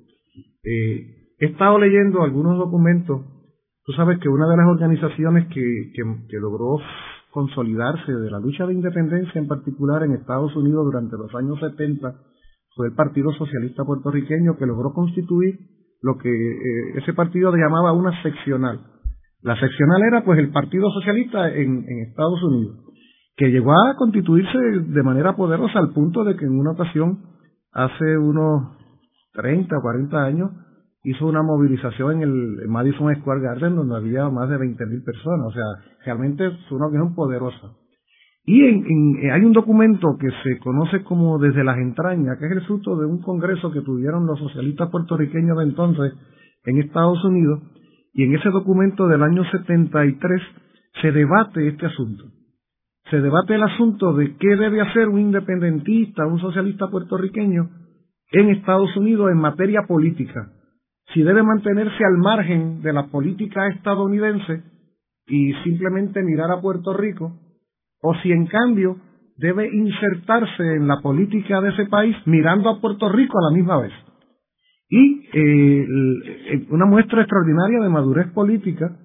Eh, 0.64 1.30
he 1.40 1.46
estado 1.46 1.80
leyendo 1.80 2.22
algunos 2.22 2.58
documentos. 2.58 3.22
Tú 3.86 3.94
sabes 3.94 4.20
que 4.20 4.28
una 4.28 4.50
de 4.50 4.58
las 4.58 4.68
organizaciones 4.68 5.48
que, 5.48 5.94
que 5.94 6.38
logró 6.40 6.80
consolidarse 7.32 8.12
de 8.12 8.32
la 8.32 8.40
lucha 8.40 8.66
de 8.66 8.74
independencia 8.74 9.40
en 9.40 9.48
particular 9.48 10.04
en 10.04 10.14
Estados 10.14 10.56
Unidos 10.56 10.86
durante 10.86 11.16
los 11.18 11.34
años 11.36 11.60
70 11.60 12.14
fue 12.78 12.88
el 12.88 12.94
Partido 12.94 13.34
Socialista 13.34 13.84
Puertorriqueño 13.84 14.56
que 14.58 14.68
logró 14.68 14.94
constituir 14.94 15.60
lo 16.02 16.18
que 16.18 16.30
eh, 16.30 16.98
ese 16.98 17.14
partido 17.14 17.52
llamaba 17.56 17.92
una 17.92 18.22
seccional. 18.22 18.80
La 19.42 19.60
seccional 19.60 20.02
era 20.04 20.24
pues 20.24 20.40
el 20.40 20.52
Partido 20.52 20.90
Socialista 20.92 21.50
en, 21.50 21.84
Estados 22.08 22.42
Unidos, 22.44 22.78
que 23.36 23.50
llegó 23.50 23.74
a 23.74 23.96
constituirse 23.98 24.58
de 24.58 25.04
manera 25.04 25.36
poderosa 25.36 25.80
al 25.80 25.92
punto 25.92 26.24
de 26.24 26.36
que 26.36 26.46
en 26.46 26.58
una 26.58 26.72
ocasión, 26.72 27.24
hace 27.74 28.18
unos 28.18 28.78
30 29.34 29.76
o 29.78 29.82
40 29.82 30.24
años, 30.24 30.52
hizo 31.04 31.26
una 31.26 31.42
movilización 31.42 32.18
en 32.18 32.22
el 32.22 32.68
Madison 32.68 33.16
Square 33.16 33.42
Garden 33.42 33.76
donde 33.76 33.96
había 33.96 34.30
más 34.30 34.50
de 34.50 34.58
20.000 34.58 35.04
personas. 35.04 35.48
O 35.48 35.52
sea, 35.52 35.66
realmente 36.06 36.50
fue 36.68 36.78
una 36.78 36.88
opinión 36.88 37.16
poderosa. 37.16 37.74
Y 38.50 38.64
en, 38.64 39.18
eh, 39.22 39.32
hay 39.32 39.42
un 39.42 39.52
documento 39.52 40.18
que 40.18 40.30
se 40.42 40.58
conoce 40.60 41.04
como 41.04 41.38
Desde 41.38 41.66
las 41.66 41.78
entrañas, 41.78 42.38
que 42.40 42.46
es 42.46 42.52
el 42.54 42.62
fruto 42.62 42.96
de 42.96 43.06
un 43.06 43.22
congreso 43.22 43.72
que 43.72 43.82
tuvieron 43.82 44.26
los 44.26 44.40
socialistas 44.40 44.90
puertorriqueños 44.90 45.58
de 45.58 45.66
entonces 45.66 46.14
en 46.64 46.80
Estados 46.80 47.24
Unidos, 47.26 47.62
y 48.14 48.24
en 48.24 48.36
ese 48.36 48.50
documento 48.50 49.08
del 49.08 49.22
año 49.22 49.44
73 49.52 50.42
se 51.02 51.12
debate 51.12 51.68
este 51.68 51.88
asunto. 51.88 52.24
Se 53.12 53.20
debate 53.20 53.56
el 53.56 53.64
asunto 53.64 54.14
de 54.14 54.38
qué 54.38 54.56
debe 54.56 54.80
hacer 54.80 55.10
un 55.10 55.20
independentista, 55.20 56.26
un 56.26 56.40
socialista 56.40 56.88
puertorriqueño 56.88 57.70
en 58.32 58.50
Estados 58.50 58.96
Unidos 58.96 59.30
en 59.30 59.38
materia 59.40 59.82
política. 59.88 60.54
Si 61.14 61.22
debe 61.22 61.44
mantenerse 61.44 62.04
al 62.06 62.18
margen 62.18 62.82
de 62.82 62.94
la 62.94 63.08
política 63.08 63.68
estadounidense 63.68 64.64
y 65.28 65.54
simplemente 65.66 66.24
mirar 66.24 66.52
a 66.52 66.62
Puerto 66.62 66.94
Rico, 66.94 67.34
o 68.08 68.16
si 68.22 68.32
en 68.32 68.46
cambio 68.48 68.98
debe 69.38 69.68
insertarse 69.68 70.76
en 70.76 70.88
la 70.88 71.02
política 71.02 71.62
de 71.62 71.70
ese 71.70 71.86
país 71.88 72.16
mirando 72.26 72.70
a 72.70 72.80
Puerto 72.80 73.10
Rico 73.10 73.38
a 73.38 73.52
la 73.52 73.56
misma 73.58 73.82
vez. 73.82 73.92
Y 74.90 75.28
eh, 75.34 76.68
una 76.70 76.86
muestra 76.86 77.22
extraordinaria 77.22 77.82
de 77.82 77.90
madurez 77.90 78.32
política, 78.32 78.98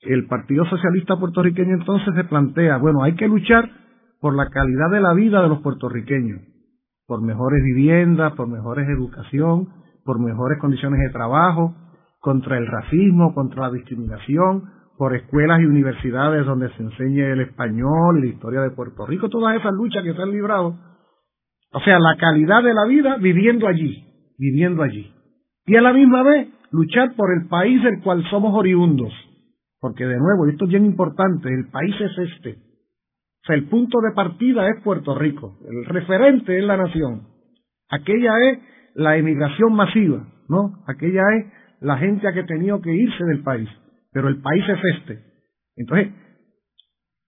el 0.00 0.26
Partido 0.26 0.64
Socialista 0.64 1.18
puertorriqueño 1.18 1.74
entonces 1.74 2.14
se 2.14 2.24
plantea, 2.24 2.78
bueno, 2.78 3.02
hay 3.02 3.14
que 3.14 3.28
luchar 3.28 3.70
por 4.20 4.34
la 4.34 4.48
calidad 4.48 4.90
de 4.90 5.00
la 5.00 5.12
vida 5.12 5.42
de 5.42 5.48
los 5.48 5.60
puertorriqueños, 5.60 6.40
por 7.06 7.22
mejores 7.22 7.62
viviendas, 7.62 8.32
por 8.32 8.48
mejores 8.48 8.88
educación, 8.88 9.68
por 10.04 10.18
mejores 10.18 10.58
condiciones 10.58 11.00
de 11.00 11.10
trabajo, 11.10 11.74
contra 12.18 12.56
el 12.56 12.66
racismo, 12.66 13.34
contra 13.34 13.68
la 13.68 13.72
discriminación, 13.72 14.79
por 15.00 15.16
escuelas 15.16 15.58
y 15.62 15.64
universidades 15.64 16.44
donde 16.44 16.68
se 16.74 16.82
enseñe 16.82 17.32
el 17.32 17.40
español 17.40 18.20
la 18.20 18.26
historia 18.26 18.60
de 18.60 18.72
Puerto 18.72 19.06
Rico, 19.06 19.30
todas 19.30 19.58
esas 19.58 19.72
luchas 19.72 20.04
que 20.04 20.12
se 20.12 20.20
han 20.20 20.30
librado. 20.30 20.78
O 21.72 21.80
sea, 21.80 21.98
la 21.98 22.18
calidad 22.18 22.62
de 22.62 22.74
la 22.74 22.84
vida 22.84 23.16
viviendo 23.16 23.66
allí, 23.66 24.04
viviendo 24.38 24.82
allí. 24.82 25.10
Y 25.64 25.76
a 25.76 25.80
la 25.80 25.94
misma 25.94 26.22
vez 26.22 26.48
luchar 26.70 27.14
por 27.16 27.32
el 27.32 27.48
país 27.48 27.82
del 27.82 28.02
cual 28.02 28.22
somos 28.28 28.54
oriundos. 28.54 29.10
Porque 29.80 30.04
de 30.04 30.18
nuevo, 30.18 30.46
esto 30.48 30.66
es 30.66 30.70
bien 30.70 30.84
importante, 30.84 31.48
el 31.48 31.70
país 31.70 31.94
es 31.98 32.18
este. 32.34 32.58
O 32.58 33.46
sea, 33.46 33.56
el 33.56 33.70
punto 33.70 34.00
de 34.02 34.12
partida 34.14 34.68
es 34.68 34.82
Puerto 34.84 35.14
Rico, 35.14 35.60
el 35.66 35.86
referente 35.86 36.58
es 36.58 36.64
la 36.64 36.76
nación. 36.76 37.22
Aquella 37.88 38.32
es 38.50 38.58
la 38.96 39.16
emigración 39.16 39.72
masiva, 39.72 40.28
¿no? 40.50 40.84
Aquella 40.86 41.22
es 41.38 41.46
la 41.80 41.96
gente 41.96 42.30
que 42.34 42.40
ha 42.40 42.44
tenido 42.44 42.82
que 42.82 42.92
irse 42.92 43.24
del 43.24 43.42
país 43.42 43.70
pero 44.12 44.28
el 44.28 44.40
país 44.40 44.64
es 44.68 44.98
este. 44.98 45.24
Entonces, 45.76 46.12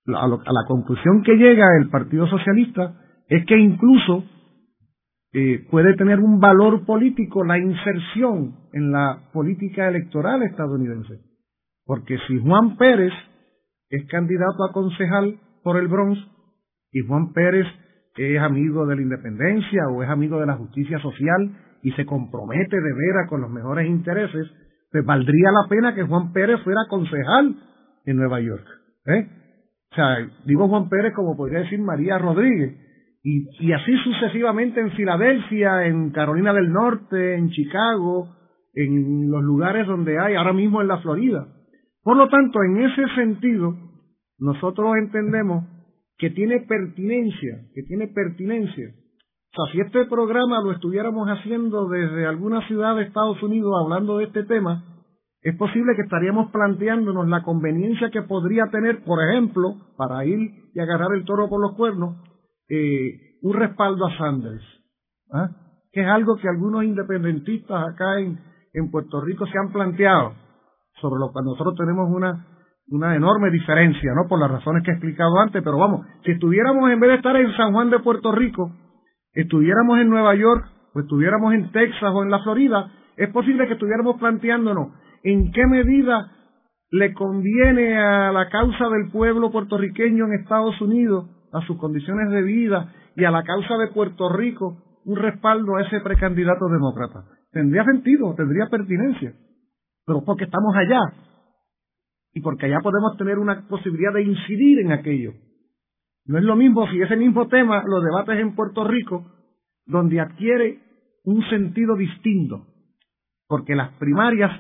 a, 0.09 0.27
la 0.27 0.67
conclusión 0.67 1.23
que 1.23 1.37
llega 1.37 1.77
el 1.81 1.89
Partido 1.91 2.27
Socialista 2.27 2.99
es 3.29 3.47
que 3.47 3.57
incluso 3.57 4.25
eh, 5.33 5.67
puede 5.71 5.95
tener 5.95 6.21
un 6.21 6.41
valor 6.41 6.85
político 6.85 7.45
la 7.45 7.59
inserción 7.59 8.57
en 8.73 8.93
la 8.93 9.31
política 9.33 9.89
electoral 9.89 10.43
estadounidense. 10.43 11.21
Porque 11.85 12.19
si 12.27 12.39
Juan 12.41 12.77
Pérez 12.77 13.13
es 13.89 14.07
candidato 14.09 14.65
a 14.69 14.73
concejal 14.73 15.39
por 15.63 15.79
el 15.79 15.89
Bronx 15.89 16.19
y 16.93 17.01
Juan 17.01 17.33
Pérez 17.33 17.67
es 18.17 18.41
amigo 18.41 18.87
de 18.87 18.97
la 18.97 19.03
independencia 19.03 19.89
o 19.89 20.03
es 20.03 20.11
amigo 20.11 20.39
de 20.39 20.47
la 20.47 20.57
justicia 20.57 20.99
social 20.99 21.57
y 21.83 21.93
se 21.93 22.05
compromete 22.05 22.77
de 22.77 22.93
veras 22.93 23.29
con 23.29 23.41
los 23.41 23.51
mejores 23.51 23.89
intereses, 23.89 24.51
pues 24.93 25.05
valdría 25.07 25.51
la 25.51 25.69
pena 25.69 25.95
que 25.95 26.03
Juan 26.03 26.33
Pérez 26.33 26.61
fuera 26.63 26.83
concejal 26.89 27.57
en 28.05 28.17
Nueva 28.17 28.41
York. 28.41 28.67
¿eh? 29.07 29.27
O 29.91 29.95
sea, 29.95 30.19
digo 30.45 30.69
Juan 30.69 30.89
Pérez 30.91 31.15
como 31.15 31.37
podría 31.37 31.61
decir 31.61 31.81
María 31.81 32.19
Rodríguez. 32.19 32.79
Y, 33.25 33.67
y 33.67 33.73
así 33.73 33.93
sucesivamente 34.05 34.81
en 34.81 34.91
Filadelfia, 34.93 35.87
en 35.87 36.11
Carolina 36.11 36.53
del 36.53 36.73
Norte, 36.73 37.37
en 37.37 37.51
Chicago, 37.51 38.37
en 38.75 39.31
los 39.31 39.43
lugares 39.43 39.87
donde 39.87 40.19
hay, 40.19 40.35
ahora 40.35 40.53
mismo 40.53 40.83
en 40.83 40.89
la 40.89 40.99
Florida. 40.99 41.47
Por 42.03 42.17
lo 42.17 42.29
tanto, 42.29 42.63
en 42.63 42.83
ese 42.83 43.07
sentido, 43.15 43.77
nosotros 44.39 44.97
entendemos 44.99 45.65
que 46.19 46.31
tiene 46.31 46.61
pertinencia, 46.61 47.61
que 47.75 47.83
tiene 47.85 48.09
pertinencia 48.09 48.93
o 49.55 49.67
sea, 49.67 49.73
si 49.73 49.81
este 49.81 50.07
programa 50.07 50.63
lo 50.63 50.73
estuviéramos 50.73 51.29
haciendo 51.29 51.87
desde 51.89 52.27
alguna 52.27 52.67
ciudad 52.69 52.97
de 52.97 53.03
Estados 53.03 53.43
Unidos 53.43 53.73
hablando 53.83 54.17
de 54.17 54.25
este 54.25 54.45
tema, 54.45 54.83
es 55.43 55.55
posible 55.57 55.95
que 55.95 56.03
estaríamos 56.03 56.51
planteándonos 56.51 57.29
la 57.29 57.43
conveniencia 57.43 58.11
que 58.11 58.23
podría 58.23 58.65
tener, 58.71 59.05
por 59.05 59.23
ejemplo, 59.23 59.75
para 59.99 60.25
ir 60.25 60.39
y 60.73 60.81
agarrar 60.81 61.13
el 61.15 61.25
toro 61.25 61.51
por 61.51 61.61
los 61.61 61.77
cuernos, 61.77 62.17
eh, 62.71 63.39
un 63.43 63.53
respaldo 63.55 64.07
a 64.07 64.17
Sanders, 64.17 64.65
¿ah? 65.33 65.51
que 65.93 66.01
es 66.01 66.07
algo 66.07 66.37
que 66.37 66.49
algunos 66.49 66.85
independentistas 66.85 67.89
acá 67.89 68.21
en, 68.21 68.39
en 68.73 68.91
Puerto 68.91 69.21
Rico 69.21 69.45
se 69.47 69.59
han 69.59 69.71
planteado, 69.71 70.33
sobre 71.01 71.21
lo 71.21 71.31
cual 71.31 71.45
nosotros 71.45 71.75
tenemos 71.77 72.09
una, 72.09 72.47
una 72.89 73.15
enorme 73.17 73.51
diferencia, 73.51 74.13
¿no? 74.15 74.29
Por 74.29 74.39
las 74.41 74.51
razones 74.51 74.83
que 74.83 74.93
he 74.93 74.95
explicado 74.95 75.39
antes, 75.41 75.63
pero 75.63 75.77
vamos, 75.77 76.07
si 76.25 76.31
estuviéramos 76.31 76.91
en 76.91 77.01
vez 77.01 77.11
de 77.11 77.17
estar 77.17 77.37
en 77.37 77.53
San 77.55 77.73
Juan 77.73 77.91
de 77.91 77.99
Puerto 77.99 78.33
Rico, 78.33 78.71
estuviéramos 79.33 79.99
en 79.99 80.09
Nueva 80.09 80.35
York 80.35 80.65
o 80.95 81.01
estuviéramos 81.01 81.55
en 81.55 81.71
Texas 81.73 82.13
o 82.13 82.23
en 82.23 82.31
la 82.31 82.43
Florida, 82.43 82.91
es 83.17 83.31
posible 83.31 83.67
que 83.67 83.75
estuviéramos 83.75 84.19
planteándonos 84.19 84.89
en 85.23 85.53
qué 85.53 85.67
medida 85.67 86.33
le 86.91 87.15
conviene 87.15 87.99
a 87.99 88.33
la 88.33 88.49
causa 88.51 88.89
del 88.89 89.11
pueblo 89.11 89.51
puertorriqueño 89.51 90.27
en 90.27 90.35
Estados 90.35 90.79
Unidos, 90.81 91.31
a 91.53 91.61
sus 91.67 91.79
condiciones 91.79 92.31
de 92.31 92.43
vida 92.43 92.93
y 93.17 93.25
a 93.25 93.31
la 93.31 93.43
causa 93.43 93.77
de 93.79 93.89
Puerto 93.89 94.29
Rico 94.31 94.79
un 95.05 95.17
respaldo 95.17 95.77
a 95.77 95.83
ese 95.83 96.01
precandidato 96.01 96.69
demócrata. 96.69 97.25
Tendría 97.51 97.85
sentido, 97.85 98.35
tendría 98.35 98.67
pertinencia, 98.71 99.35
pero 100.07 100.23
porque 100.25 100.45
estamos 100.45 100.75
allá 100.77 101.01
y 102.35 102.41
porque 102.41 102.67
allá 102.67 102.79
podemos 102.83 103.17
tener 103.17 103.39
una 103.39 103.67
posibilidad 103.69 104.13
de 104.13 104.23
incidir 104.23 104.81
en 104.81 104.93
aquello. 104.93 105.33
No 106.25 106.39
es 106.39 106.45
lo 106.45 106.57
mismo 106.57 106.89
si 106.89 107.01
ese 107.01 107.17
mismo 107.17 107.49
tema 107.49 107.83
lo 107.87 108.01
debates 108.01 108.39
en 108.39 108.55
Puerto 108.55 108.85
Rico, 108.85 109.27
donde 109.87 110.21
adquiere 110.21 110.79
un 111.25 111.45
sentido 111.49 111.97
distinto, 111.97 112.67
porque 113.49 113.75
las 113.75 113.91
primarias 113.95 114.53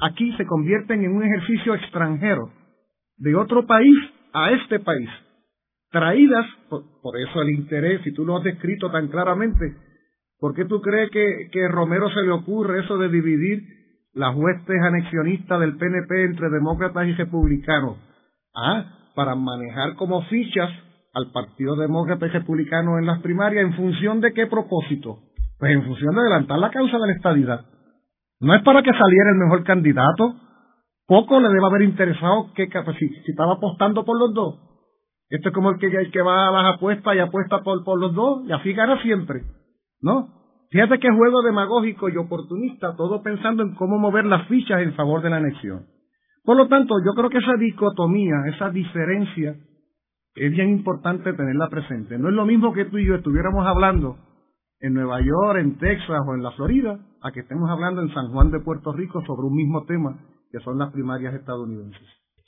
aquí 0.00 0.32
se 0.36 0.46
convierten 0.46 1.04
en 1.04 1.14
un 1.14 1.22
ejercicio 1.22 1.74
extranjero 1.74 2.50
de 3.16 3.34
otro 3.34 3.66
país 3.66 3.96
a 4.32 4.50
este 4.52 4.80
país, 4.80 5.08
traídas, 5.90 6.46
por, 6.68 6.82
eso 7.18 7.42
el 7.42 7.50
interés, 7.50 8.02
si 8.02 8.12
tú 8.12 8.24
lo 8.24 8.38
has 8.38 8.44
descrito 8.44 8.90
tan 8.90 9.08
claramente, 9.08 9.76
¿por 10.38 10.54
qué 10.54 10.64
tú 10.64 10.80
crees 10.80 11.10
que, 11.10 11.48
que 11.52 11.68
Romero 11.68 12.08
se 12.10 12.22
le 12.22 12.30
ocurre 12.30 12.80
eso 12.80 12.96
de 12.96 13.08
dividir 13.08 13.80
las 14.12 14.34
huestes 14.34 14.82
anexionistas 14.82 15.60
del 15.60 15.76
PNP 15.76 16.24
entre 16.24 16.50
demócratas 16.50 17.06
y 17.06 17.12
republicanos. 17.12 17.96
Ah, 18.54 19.12
para 19.14 19.34
manejar 19.34 19.94
como 19.94 20.22
fichas 20.22 20.70
al 21.12 21.30
Partido 21.32 21.76
Demócrata 21.76 22.26
y 22.26 22.30
Republicano 22.30 22.98
en 22.98 23.06
las 23.06 23.20
primarias, 23.20 23.64
¿en 23.64 23.74
función 23.74 24.20
de 24.20 24.32
qué 24.32 24.46
propósito? 24.46 25.18
Pues 25.58 25.72
en 25.72 25.84
función 25.84 26.14
de 26.14 26.20
adelantar 26.20 26.58
la 26.58 26.70
causa 26.70 26.98
de 26.98 27.06
la 27.06 27.12
estadidad. 27.12 27.64
No 28.40 28.54
es 28.54 28.62
para 28.62 28.82
que 28.82 28.92
saliera 28.92 29.30
el 29.32 29.38
mejor 29.38 29.64
candidato. 29.64 30.34
Poco 31.06 31.40
le 31.40 31.48
debe 31.48 31.66
haber 31.66 31.82
interesado 31.82 32.52
que 32.54 32.68
si, 32.98 33.08
si 33.08 33.30
estaba 33.30 33.54
apostando 33.54 34.04
por 34.04 34.18
los 34.18 34.32
dos. 34.32 34.54
Esto 35.28 35.48
es 35.48 35.54
como 35.54 35.70
el 35.70 35.78
que, 35.78 35.86
el 35.86 36.10
que 36.10 36.22
va 36.22 36.48
a 36.48 36.50
las 36.50 36.76
apuestas 36.76 37.14
y 37.14 37.18
apuesta 37.18 37.60
por, 37.62 37.84
por 37.84 38.00
los 38.00 38.14
dos 38.14 38.48
y 38.48 38.52
así 38.52 38.72
gana 38.72 39.00
siempre. 39.02 39.42
¿No? 40.00 40.28
Fíjate 40.70 40.98
qué 40.98 41.08
juego 41.10 41.42
demagógico 41.42 42.08
y 42.08 42.16
oportunista, 42.16 42.94
todo 42.96 43.22
pensando 43.22 43.62
en 43.62 43.74
cómo 43.74 43.98
mover 43.98 44.24
las 44.24 44.46
fichas 44.46 44.80
en 44.82 44.94
favor 44.94 45.20
de 45.20 45.30
la 45.30 45.36
anexión. 45.36 45.86
Por 46.44 46.56
lo 46.56 46.68
tanto, 46.68 46.94
yo 47.04 47.12
creo 47.14 47.28
que 47.28 47.38
esa 47.38 47.54
dicotomía, 47.58 48.36
esa 48.54 48.70
diferencia, 48.70 49.56
es 50.34 50.52
bien 50.52 50.70
importante 50.70 51.32
tenerla 51.32 51.68
presente. 51.68 52.18
No 52.18 52.28
es 52.28 52.34
lo 52.34 52.46
mismo 52.46 52.72
que 52.72 52.84
tú 52.86 52.98
y 52.98 53.06
yo 53.06 53.16
estuviéramos 53.16 53.66
hablando 53.66 54.16
en 54.80 54.94
Nueva 54.94 55.20
York, 55.20 55.58
en 55.60 55.78
Texas 55.78 56.20
o 56.26 56.34
en 56.34 56.42
la 56.42 56.52
Florida, 56.52 56.98
a 57.22 57.32
que 57.32 57.40
estemos 57.40 57.68
hablando 57.70 58.00
en 58.02 58.12
San 58.14 58.28
Juan 58.28 58.50
de 58.50 58.60
Puerto 58.60 58.92
Rico 58.92 59.22
sobre 59.26 59.46
un 59.46 59.56
mismo 59.56 59.84
tema, 59.84 60.18
que 60.50 60.58
son 60.60 60.78
las 60.78 60.92
primarias 60.92 61.34
estadounidenses. 61.34 62.00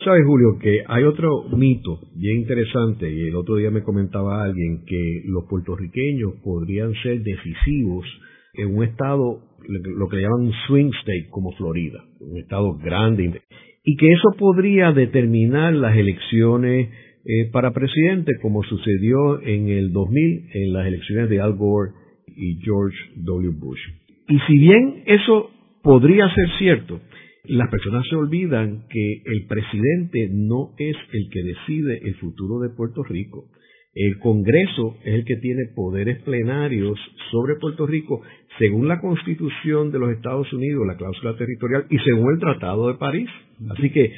Sabes, 0.04 0.24
Julio, 0.26 0.58
que 0.60 0.82
hay 0.88 1.04
otro 1.04 1.44
mito 1.50 2.00
bien 2.16 2.38
interesante, 2.38 3.08
y 3.10 3.28
el 3.28 3.36
otro 3.36 3.56
día 3.56 3.70
me 3.70 3.82
comentaba 3.82 4.42
alguien 4.42 4.84
que 4.86 5.22
los 5.26 5.44
puertorriqueños 5.48 6.34
podrían 6.42 6.92
ser 7.02 7.22
decisivos 7.22 8.06
en 8.54 8.76
un 8.76 8.84
estado, 8.84 9.40
lo 9.68 10.08
que 10.08 10.16
le 10.16 10.22
llaman 10.22 10.46
un 10.46 10.52
swing 10.66 10.90
state 11.00 11.28
como 11.30 11.52
Florida, 11.52 12.02
un 12.20 12.38
estado 12.38 12.74
grande, 12.78 13.42
y 13.84 13.96
que 13.96 14.12
eso 14.12 14.30
podría 14.38 14.92
determinar 14.92 15.72
las 15.74 15.96
elecciones 15.96 16.88
eh, 17.24 17.50
para 17.52 17.72
presidente, 17.72 18.32
como 18.40 18.62
sucedió 18.64 19.40
en 19.42 19.68
el 19.68 19.92
2000 19.92 20.48
en 20.54 20.72
las 20.72 20.86
elecciones 20.86 21.30
de 21.30 21.40
Al 21.40 21.54
Gore 21.54 21.92
y 22.26 22.56
George 22.62 22.96
W. 23.16 23.52
Bush. 23.58 23.80
Y 24.28 24.38
si 24.46 24.58
bien 24.58 25.02
eso 25.06 25.50
podría 25.82 26.32
ser 26.34 26.48
cierto, 26.58 27.00
las 27.44 27.68
personas 27.70 28.06
se 28.08 28.16
olvidan 28.16 28.84
que 28.88 29.22
el 29.24 29.46
presidente 29.46 30.28
no 30.32 30.70
es 30.78 30.96
el 31.12 31.28
que 31.30 31.42
decide 31.42 32.00
el 32.04 32.14
futuro 32.16 32.60
de 32.60 32.70
Puerto 32.70 33.02
Rico. 33.02 33.46
El 33.94 34.18
Congreso 34.20 34.96
es 35.04 35.14
el 35.14 35.24
que 35.24 35.36
tiene 35.36 35.66
poderes 35.74 36.22
plenarios 36.22 36.98
sobre 37.30 37.56
Puerto 37.56 37.86
Rico 37.86 38.22
según 38.58 38.88
la 38.88 39.00
Constitución 39.00 39.90
de 39.90 39.98
los 39.98 40.12
Estados 40.12 40.52
Unidos, 40.52 40.86
la 40.86 40.96
cláusula 40.96 41.36
territorial 41.36 41.86
y 41.90 41.98
según 41.98 42.32
el 42.32 42.38
Tratado 42.38 42.88
de 42.88 42.94
París. 42.94 43.28
Así 43.70 43.90
que 43.90 44.12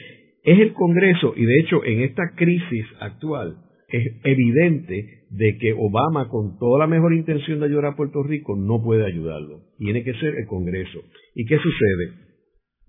es 0.44 0.59
el 0.61 0.72
Congreso 0.72 1.35
y 1.37 1.44
de 1.44 1.61
hecho 1.61 1.85
en 1.85 2.00
esta 2.00 2.35
crisis 2.37 2.87
actual 3.00 3.57
es 3.88 4.20
evidente 4.24 5.24
de 5.30 5.57
que 5.59 5.72
Obama 5.72 6.28
con 6.28 6.59
toda 6.59 6.78
la 6.78 6.87
mejor 6.87 7.14
intención 7.14 7.61
de 7.61 7.66
ayudar 7.66 7.87
a 7.87 7.96
Puerto 7.96 8.22
Rico 8.22 8.57
no 8.57 8.83
puede 8.83 9.04
ayudarlo. 9.04 9.62
Tiene 9.78 10.04
que 10.04 10.14
ser 10.14 10.37
el 10.37 10.46
Congreso. 10.46 11.00
¿Y 11.35 11.44
qué 11.46 11.59
sucede? 11.59 12.24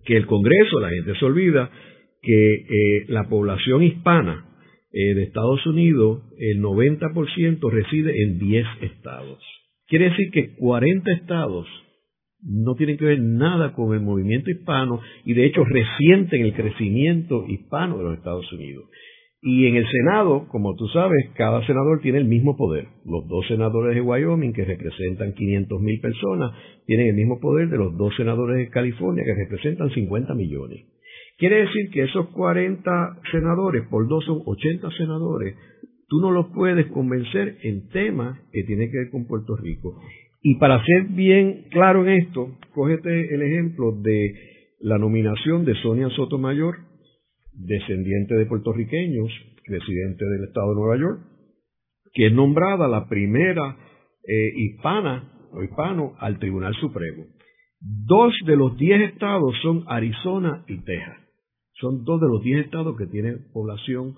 que 0.05 0.15
el 0.15 0.27
Congreso, 0.27 0.79
la 0.79 0.89
gente 0.89 1.15
se 1.15 1.25
olvida 1.25 1.69
que 2.21 2.53
eh, 2.53 3.05
la 3.07 3.27
población 3.27 3.83
hispana 3.83 4.45
eh, 4.93 5.13
de 5.13 5.23
Estados 5.23 5.65
Unidos, 5.65 6.23
el 6.37 6.61
90% 6.61 7.69
reside 7.69 8.23
en 8.23 8.39
10 8.39 8.65
estados. 8.81 9.43
Quiere 9.87 10.09
decir 10.09 10.31
que 10.31 10.55
40 10.55 11.11
estados 11.11 11.67
no 12.45 12.75
tienen 12.75 12.97
que 12.97 13.05
ver 13.05 13.19
nada 13.19 13.73
con 13.73 13.93
el 13.93 14.01
movimiento 14.01 14.51
hispano 14.51 14.99
y 15.23 15.33
de 15.33 15.45
hecho 15.45 15.63
resienten 15.63 16.41
el 16.41 16.53
crecimiento 16.53 17.45
hispano 17.47 17.97
de 17.97 18.03
los 18.03 18.17
Estados 18.17 18.51
Unidos. 18.53 18.85
Y 19.47 19.67
en 19.67 19.75
el 19.75 19.85
Senado, 19.87 20.47
como 20.47 20.75
tú 20.75 20.87
sabes, 20.87 21.29
cada 21.35 21.63
senador 21.67 22.01
tiene 22.01 22.17
el 22.17 22.25
mismo 22.25 22.57
poder. 22.57 22.87
Los 23.05 23.27
dos 23.27 23.45
senadores 23.47 23.93
de 23.93 24.01
Wyoming, 24.01 24.53
que 24.53 24.65
representan 24.65 25.33
500 25.33 25.81
mil 25.81 25.99
personas, 25.99 26.51
tienen 26.87 27.09
el 27.09 27.15
mismo 27.15 27.39
poder 27.39 27.69
de 27.69 27.77
los 27.77 27.95
dos 27.95 28.15
senadores 28.15 28.57
de 28.57 28.69
California, 28.69 29.23
que 29.23 29.35
representan 29.35 29.91
50 29.91 30.33
millones. 30.33 30.87
Quiere 31.37 31.57
decir 31.57 31.91
que 31.93 32.03
esos 32.05 32.29
40 32.29 33.19
senadores, 33.31 33.87
por 33.89 34.07
dos 34.07 34.25
son 34.25 34.41
80 34.45 34.89
senadores, 34.97 35.55
tú 36.07 36.21
no 36.21 36.31
los 36.31 36.47
puedes 36.47 36.87
convencer 36.87 37.57
en 37.61 37.87
temas 37.89 38.39
que 38.51 38.63
tienen 38.63 38.89
que 38.89 38.97
ver 38.97 39.09
con 39.11 39.27
Puerto 39.27 39.55
Rico. 39.57 40.01
Y 40.47 40.57
para 40.59 40.85
ser 40.85 41.05
bien 41.05 41.63
claro 41.71 42.05
en 42.05 42.21
esto, 42.21 42.55
cógete 42.75 43.33
el 43.33 43.41
ejemplo 43.41 43.93
de 43.93 44.31
la 44.79 44.99
nominación 44.99 45.65
de 45.65 45.73
Sonia 45.81 46.07
Sotomayor 46.09 46.75
descendiente 47.51 48.35
de 48.35 48.45
puertorriqueños, 48.45 49.27
residente 49.65 50.23
del 50.23 50.43
estado 50.43 50.69
de 50.69 50.75
Nueva 50.75 50.97
York, 50.97 51.19
que 52.13 52.27
es 52.27 52.33
nombrada 52.33 52.87
la 52.87 53.09
primera 53.09 53.75
eh, 54.23 54.51
hispana 54.55 55.49
o 55.51 55.63
hispano 55.63 56.13
al 56.19 56.37
Tribunal 56.37 56.75
Supremo. 56.75 57.25
Dos 57.79 58.31
de 58.45 58.55
los 58.55 58.77
diez 58.77 59.01
estados 59.01 59.55
son 59.63 59.83
Arizona 59.87 60.63
y 60.67 60.77
Texas. 60.83 61.17
Son 61.73 62.03
dos 62.03 62.21
de 62.21 62.27
los 62.27 62.43
diez 62.43 62.65
estados 62.65 62.95
que 62.97 63.07
tienen 63.07 63.51
población 63.51 64.15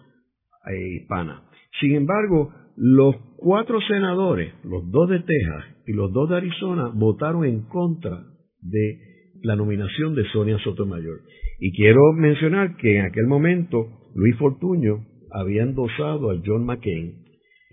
eh, 0.69 0.97
hispana. 0.97 1.43
Sin 1.79 1.95
embargo, 1.95 2.51
los 2.77 3.15
cuatro 3.37 3.79
senadores, 3.81 4.53
los 4.63 4.89
dos 4.91 5.09
de 5.09 5.19
Texas 5.19 5.65
y 5.87 5.93
los 5.93 6.13
dos 6.13 6.29
de 6.29 6.37
Arizona, 6.37 6.91
votaron 6.93 7.43
en 7.43 7.63
contra 7.63 8.23
de 8.61 8.99
la 9.41 9.55
nominación 9.55 10.13
de 10.13 10.23
Sonia 10.31 10.57
Sotomayor. 10.59 11.21
Y 11.59 11.71
quiero 11.75 12.13
mencionar 12.13 12.75
que 12.77 12.99
en 12.99 13.05
aquel 13.05 13.25
momento 13.25 13.87
Luis 14.13 14.35
Fortuño 14.37 15.05
había 15.31 15.63
endosado 15.63 16.29
a 16.29 16.39
John 16.45 16.65
McCain, 16.65 17.23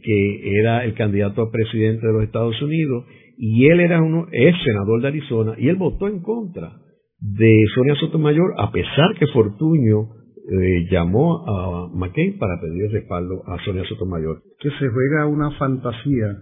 que 0.02 0.58
era 0.58 0.84
el 0.84 0.94
candidato 0.94 1.42
a 1.42 1.50
presidente 1.50 2.06
de 2.06 2.12
los 2.12 2.24
Estados 2.24 2.60
Unidos, 2.62 3.04
y 3.36 3.66
él 3.66 3.80
era 3.80 4.00
uno, 4.00 4.26
es 4.32 4.54
senador 4.64 5.02
de 5.02 5.08
Arizona, 5.08 5.54
y 5.58 5.68
él 5.68 5.76
votó 5.76 6.08
en 6.08 6.20
contra 6.20 6.78
de 7.20 7.64
Sonia 7.74 7.94
Sotomayor, 7.96 8.54
a 8.58 8.70
pesar 8.72 9.14
que 9.18 9.26
Fortuño 9.26 10.23
eh, 10.46 10.86
llamó 10.90 11.44
a 11.48 11.88
McCain 11.94 12.38
para 12.38 12.60
pedir 12.60 12.90
respaldo 12.92 13.42
a 13.46 13.58
Sonia 13.64 13.84
Sotomayor. 13.88 14.42
Que 14.60 14.70
se 14.70 14.88
juega 14.88 15.26
una 15.26 15.50
fantasía, 15.52 16.36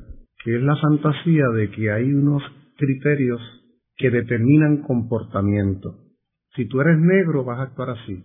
que 0.45 0.57
es 0.57 0.63
la 0.63 0.77
fantasía 0.77 1.49
de 1.55 1.71
que 1.71 1.91
hay 1.91 2.13
unos 2.13 2.43
criterios 2.77 3.41
que 3.97 4.11
determinan 4.11 4.83
comportamiento. 4.83 5.95
Si 6.55 6.67
tú 6.67 6.81
eres 6.81 6.99
negro, 6.99 7.45
vas 7.45 7.61
a 7.61 7.63
actuar 7.63 7.91
así. 7.91 8.25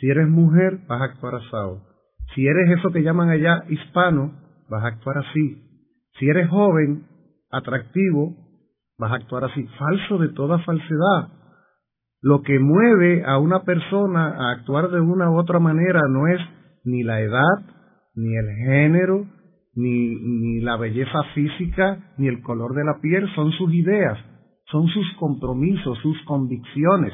Si 0.00 0.08
eres 0.08 0.28
mujer, 0.28 0.80
vas 0.88 1.00
a 1.00 1.04
actuar 1.04 1.36
así. 1.36 1.82
Si 2.34 2.46
eres 2.46 2.78
eso 2.78 2.90
que 2.90 3.02
llaman 3.02 3.30
allá 3.30 3.64
hispano, 3.68 4.32
vas 4.68 4.84
a 4.84 4.88
actuar 4.88 5.18
así. 5.18 5.62
Si 6.18 6.28
eres 6.28 6.48
joven, 6.48 7.06
atractivo, 7.50 8.34
vas 8.98 9.12
a 9.12 9.16
actuar 9.16 9.44
así. 9.44 9.66
Falso 9.78 10.18
de 10.18 10.28
toda 10.30 10.58
falsedad. 10.60 11.35
Lo 12.22 12.42
que 12.42 12.58
mueve 12.58 13.24
a 13.24 13.38
una 13.38 13.62
persona 13.64 14.28
a 14.28 14.52
actuar 14.52 14.90
de 14.90 15.00
una 15.00 15.30
u 15.30 15.38
otra 15.38 15.58
manera 15.58 16.00
no 16.08 16.26
es 16.26 16.40
ni 16.84 17.02
la 17.02 17.20
edad, 17.20 17.58
ni 18.14 18.34
el 18.36 18.48
género, 18.64 19.26
ni, 19.74 20.16
ni 20.16 20.60
la 20.60 20.76
belleza 20.76 21.22
física, 21.34 22.14
ni 22.16 22.28
el 22.28 22.42
color 22.42 22.74
de 22.74 22.84
la 22.84 22.98
piel, 23.00 23.28
son 23.34 23.52
sus 23.52 23.72
ideas, 23.74 24.18
son 24.70 24.86
sus 24.88 25.06
compromisos, 25.18 25.98
sus 25.98 26.16
convicciones. 26.24 27.12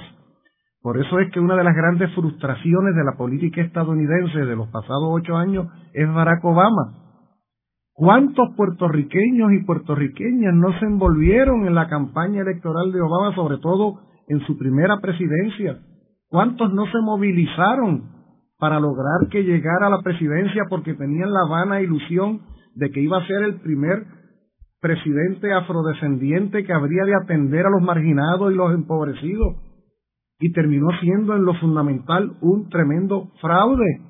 Por 0.80 0.98
eso 0.98 1.18
es 1.20 1.30
que 1.32 1.40
una 1.40 1.56
de 1.56 1.64
las 1.64 1.76
grandes 1.76 2.12
frustraciones 2.14 2.94
de 2.96 3.04
la 3.04 3.16
política 3.16 3.60
estadounidense 3.60 4.38
de 4.38 4.56
los 4.56 4.68
pasados 4.68 5.10
ocho 5.10 5.36
años 5.36 5.66
es 5.92 6.12
Barack 6.12 6.44
Obama. 6.44 6.98
¿Cuántos 7.92 8.54
puertorriqueños 8.56 9.52
y 9.52 9.64
puertorriqueñas 9.64 10.54
no 10.54 10.76
se 10.78 10.86
envolvieron 10.86 11.66
en 11.66 11.74
la 11.74 11.88
campaña 11.88 12.42
electoral 12.42 12.90
de 12.90 13.00
Obama, 13.00 13.34
sobre 13.34 13.58
todo 13.58 14.00
en 14.32 14.40
su 14.46 14.58
primera 14.58 14.98
presidencia? 15.00 15.78
¿Cuántos 16.28 16.72
no 16.72 16.86
se 16.86 16.98
movilizaron 17.02 18.10
para 18.58 18.80
lograr 18.80 19.28
que 19.30 19.42
llegara 19.42 19.86
a 19.86 19.90
la 19.90 20.02
presidencia 20.02 20.64
porque 20.68 20.94
tenían 20.94 21.32
la 21.32 21.46
vana 21.48 21.80
ilusión 21.80 22.40
de 22.74 22.90
que 22.90 23.00
iba 23.00 23.18
a 23.18 23.26
ser 23.26 23.42
el 23.42 23.60
primer 23.60 24.04
presidente 24.80 25.52
afrodescendiente 25.52 26.64
que 26.64 26.72
habría 26.72 27.04
de 27.04 27.14
atender 27.14 27.66
a 27.66 27.70
los 27.70 27.82
marginados 27.82 28.52
y 28.52 28.56
los 28.56 28.74
empobrecidos? 28.74 29.56
y 30.42 30.52
terminó 30.52 30.88
siendo 31.00 31.36
en 31.36 31.44
lo 31.44 31.54
fundamental 31.54 32.32
un 32.40 32.68
tremendo 32.68 33.30
fraude, 33.40 34.00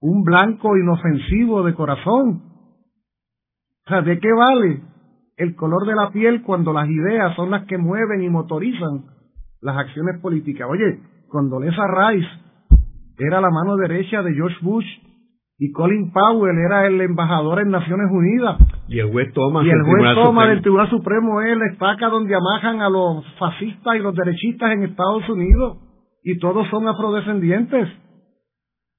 un 0.00 0.24
blanco 0.24 0.76
inofensivo 0.76 1.62
de 1.62 1.74
corazón. 1.74 2.42
O 3.86 3.88
sea, 3.88 4.02
¿de 4.02 4.18
qué 4.18 4.32
vale 4.36 4.82
el 5.36 5.54
color 5.54 5.86
de 5.86 5.94
la 5.94 6.10
piel 6.10 6.42
cuando 6.42 6.72
las 6.72 6.88
ideas 6.88 7.36
son 7.36 7.52
las 7.52 7.66
que 7.66 7.78
mueven 7.78 8.24
y 8.24 8.30
motorizan 8.30 9.04
las 9.64 9.78
acciones 9.78 10.20
políticas? 10.20 10.68
Oye, 10.70 11.00
cuando 11.28 11.58
Lesa 11.58 11.86
Rice 11.88 12.28
era 13.18 13.40
la 13.40 13.50
mano 13.50 13.76
derecha 13.76 14.22
de 14.22 14.34
George 14.34 14.58
Bush 14.60 14.86
y 15.58 15.72
Colin 15.72 16.12
Powell 16.12 16.58
era 16.58 16.86
el 16.86 17.00
embajador 17.00 17.60
en 17.60 17.70
Naciones 17.70 18.10
Unidas. 18.12 18.58
Y 18.88 18.98
el 18.98 19.10
juez 19.10 19.32
Thomas, 19.32 19.64
y 19.64 19.70
el 19.70 19.82
juez 19.82 20.14
Thomas 20.14 20.48
del 20.48 20.60
Tribunal 20.60 20.90
Supremo 20.90 21.40
es 21.40 21.56
la 21.56 21.66
estaca 21.72 22.08
donde 22.08 22.34
amajan 22.34 22.82
a 22.82 22.90
los 22.90 23.24
fascistas 23.38 23.96
y 23.96 24.00
los 24.00 24.14
derechistas 24.14 24.72
en 24.72 24.82
Estados 24.82 25.26
Unidos. 25.28 25.78
Y 26.22 26.38
todos 26.38 26.68
son 26.68 26.86
afrodescendientes. 26.86 27.88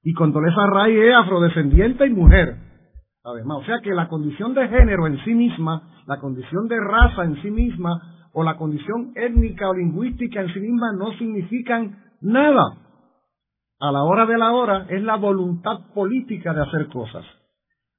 Y 0.02 0.12
Condoleezza 0.14 0.66
Rice 0.84 1.08
es 1.08 1.14
afrodescendiente 1.14 2.06
y 2.06 2.10
mujer. 2.10 2.56
Además, 3.22 3.58
o 3.62 3.64
sea 3.64 3.80
que 3.82 3.92
la 3.92 4.08
condición 4.08 4.54
de 4.54 4.66
género 4.68 5.06
en 5.06 5.18
sí 5.24 5.34
misma, 5.34 5.82
la 6.06 6.18
condición 6.18 6.68
de 6.68 6.80
raza 6.80 7.24
en 7.24 7.40
sí 7.42 7.50
misma, 7.50 8.15
o 8.38 8.44
la 8.44 8.58
condición 8.58 9.12
étnica 9.14 9.70
o 9.70 9.74
lingüística 9.74 10.42
en 10.42 10.52
sí 10.52 10.60
misma 10.60 10.92
no 10.92 11.10
significan 11.12 12.04
nada. 12.20 12.64
A 13.80 13.90
la 13.90 14.02
hora 14.02 14.26
de 14.26 14.36
la 14.36 14.52
hora 14.52 14.86
es 14.90 15.02
la 15.02 15.16
voluntad 15.16 15.94
política 15.94 16.52
de 16.52 16.60
hacer 16.60 16.88
cosas. 16.88 17.24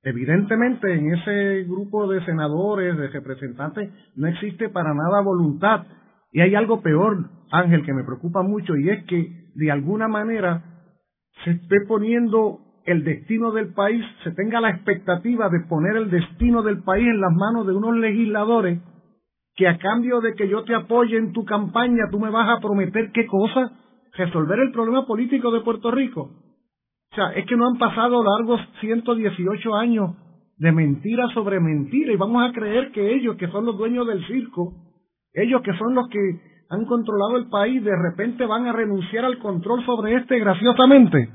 Evidentemente 0.04 0.94
en 0.94 1.12
ese 1.12 1.64
grupo 1.64 2.08
de 2.08 2.24
senadores, 2.24 2.96
de 2.98 3.08
representantes, 3.08 3.90
no 4.16 4.28
existe 4.28 4.70
para 4.70 4.94
nada 4.94 5.22
voluntad. 5.22 5.88
Y 6.32 6.42
hay 6.42 6.54
algo 6.54 6.84
peor, 6.84 7.18
Ángel, 7.52 7.84
que 7.84 7.94
me 7.94 8.04
preocupa 8.04 8.44
mucho, 8.44 8.78
y 8.78 8.90
es 8.92 9.06
que 9.06 9.50
de 9.56 9.72
alguna 9.72 10.08
manera 10.08 10.62
se 11.46 11.52
esté 11.52 11.78
poniendo 11.88 12.60
el 12.86 13.04
destino 13.04 13.52
del 13.52 13.74
país, 13.74 14.06
se 14.24 14.34
tenga 14.34 14.62
la 14.62 14.70
expectativa 14.70 15.50
de 15.50 15.62
poner 15.62 15.96
el 15.96 16.12
destino 16.12 16.62
del 16.62 16.84
país 16.84 17.08
en 17.08 17.22
las 17.22 17.34
manos 17.34 17.66
de 17.66 17.74
unos 17.74 17.96
legisladores 17.98 18.80
que 19.58 19.68
a 19.68 19.78
cambio 19.80 20.22
de 20.22 20.36
que 20.36 20.48
yo 20.48 20.64
te 20.64 20.76
apoye 20.76 21.18
en 21.18 21.34
tu 21.34 21.44
campaña, 21.44 22.06
tú 22.12 22.20
me 22.20 22.30
vas 22.30 22.48
a 22.48 22.62
prometer 22.62 23.12
qué 23.12 23.26
cosa, 23.26 23.72
resolver 24.14 24.60
el 24.60 24.72
problema 24.72 25.06
político 25.08 25.52
de 25.52 25.62
Puerto 25.62 25.90
Rico. 25.90 26.30
O 27.12 27.16
sea, 27.16 27.32
es 27.34 27.46
que 27.48 27.58
no 27.58 27.68
han 27.68 27.80
pasado 27.80 28.24
largos 28.24 28.62
118 28.82 29.76
años 29.76 30.16
de 30.58 30.72
mentira 30.72 31.28
sobre 31.34 31.60
mentira 31.60 32.14
y 32.14 32.18
vamos 32.18 32.48
a 32.48 32.54
creer 32.54 32.92
que 32.92 33.16
ellos, 33.16 33.36
que 33.38 33.48
son 33.48 33.66
los 33.66 33.78
dueños 33.78 34.06
del 34.06 34.26
circo, 34.28 34.74
ellos 35.34 35.62
que 35.64 35.74
son 35.74 35.96
los 35.96 36.08
que 36.10 36.20
han 36.70 36.86
controlado 36.86 37.38
el 37.38 37.50
país, 37.50 37.84
de 37.84 37.96
repente 37.96 38.46
van 38.46 38.68
a 38.68 38.74
renunciar 38.74 39.26
al 39.26 39.40
control 39.40 39.84
sobre 39.86 40.16
este 40.16 40.38
graciosamente. 40.38 41.30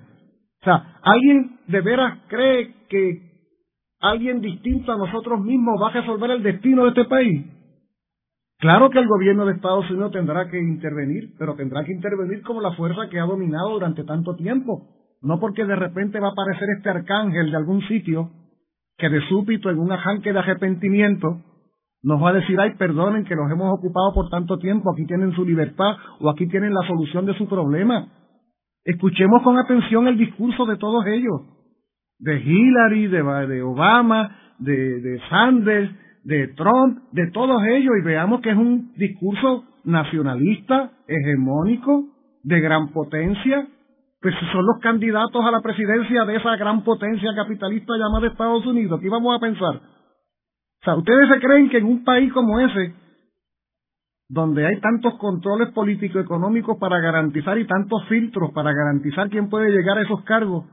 O 0.61 0.65
sea, 0.65 1.01
¿alguien 1.03 1.59
de 1.67 1.81
veras 1.81 2.21
cree 2.29 2.73
que 2.89 3.33
alguien 4.01 4.41
distinto 4.41 4.93
a 4.93 4.99
nosotros 4.99 5.41
mismos 5.41 5.81
va 5.83 5.89
a 5.89 5.93
resolver 5.93 6.31
el 6.31 6.43
destino 6.45 6.85
de 6.85 6.91
este 6.91 7.05
país? 7.07 7.47
Claro 8.63 8.91
que 8.91 9.01
el 9.01 9.09
gobierno 9.09 9.45
de 9.45 9.55
Estados 9.55 9.91
Unidos 9.91 10.13
tendrá 10.13 10.49
que 10.49 10.57
intervenir, 10.57 11.35
pero 11.37 11.57
tendrá 11.57 11.83
que 11.83 11.91
intervenir 11.91 12.43
como 12.43 12.61
la 12.61 12.71
fuerza 12.75 13.09
que 13.11 13.19
ha 13.19 13.25
dominado 13.25 13.71
durante 13.71 14.05
tanto 14.05 14.37
tiempo. 14.37 14.87
No 15.21 15.41
porque 15.41 15.65
de 15.65 15.75
repente 15.75 16.21
va 16.21 16.29
a 16.29 16.31
aparecer 16.31 16.69
este 16.77 16.89
arcángel 16.89 17.51
de 17.51 17.57
algún 17.57 17.83
sitio 17.89 18.31
que 18.99 19.09
de 19.09 19.21
súbito 19.27 19.69
en 19.69 19.81
un 19.81 19.91
arranque 19.91 20.33
de 20.33 20.39
arrepentimiento 20.39 21.41
nos 22.05 22.23
va 22.23 22.31
a 22.31 22.35
decir, 22.35 22.59
ay, 22.61 22.75
perdonen 22.79 23.25
que 23.25 23.35
nos 23.35 23.51
hemos 23.51 23.67
ocupado 23.77 24.15
por 24.15 24.31
tanto 24.31 24.57
tiempo, 24.59 24.93
aquí 24.93 25.07
tienen 25.07 25.33
su 25.33 25.45
libertad 25.45 25.97
o 26.21 26.31
aquí 26.31 26.47
tienen 26.47 26.73
la 26.73 26.87
solución 26.87 27.27
de 27.27 27.35
su 27.35 27.49
problema. 27.49 28.13
Escuchemos 28.85 29.43
con 29.43 29.59
atención 29.59 30.07
el 30.07 30.17
discurso 30.17 30.67
de 30.67 30.77
todos 30.77 31.05
ellos, 31.07 31.41
de 32.21 32.41
Hillary, 32.41 33.09
de, 33.09 33.63
Obama, 33.63 34.55
de, 34.61 35.01
de 35.01 35.21
Sanders, 35.29 35.91
de 36.25 36.49
Trump, 36.49 36.99
de 37.13 37.31
todos 37.31 37.63
ellos, 37.67 37.93
y 38.01 38.05
veamos 38.05 38.41
que 38.41 38.51
es 38.51 38.57
un 38.57 38.93
discurso 38.95 39.65
nacionalista, 39.85 40.93
hegemónico, 41.07 42.07
de 42.45 42.61
gran 42.61 42.89
potencia, 42.93 43.67
pues 44.21 44.35
son 44.53 44.65
los 44.67 44.79
candidatos 44.81 45.45
a 45.45 45.51
la 45.51 45.61
presidencia 45.61 46.25
de 46.25 46.37
esa 46.37 46.57
gran 46.57 46.85
potencia 46.85 47.35
capitalista 47.35 47.95
llamada 47.97 48.29
Estados 48.29 48.65
Unidos. 48.67 49.01
¿Qué 49.01 49.09
vamos 49.09 49.37
a 49.37 49.41
pensar? 49.41 49.77
O 49.77 50.85
sea, 50.85 50.97
¿ustedes 50.97 51.29
se 51.29 51.41
creen 51.41 51.69
que 51.69 51.79
en 51.79 51.87
un 51.87 52.05
país 52.05 52.33
como 52.33 52.61
ese, 52.61 52.95
donde 54.29 54.67
hay 54.67 54.81
tantos 54.81 55.15
controles 55.19 55.73
político-económicos 55.73 56.79
para 56.79 57.01
garantizar 57.01 57.59
y 57.59 57.67
tantos 57.67 58.05
filtros 58.09 58.51
para 58.53 58.73
garantizar 58.73 59.29
quién 59.29 59.51
puede 59.51 59.71
llegar 59.71 59.99
a 59.99 60.03
esos 60.03 60.23
cargos, 60.23 60.65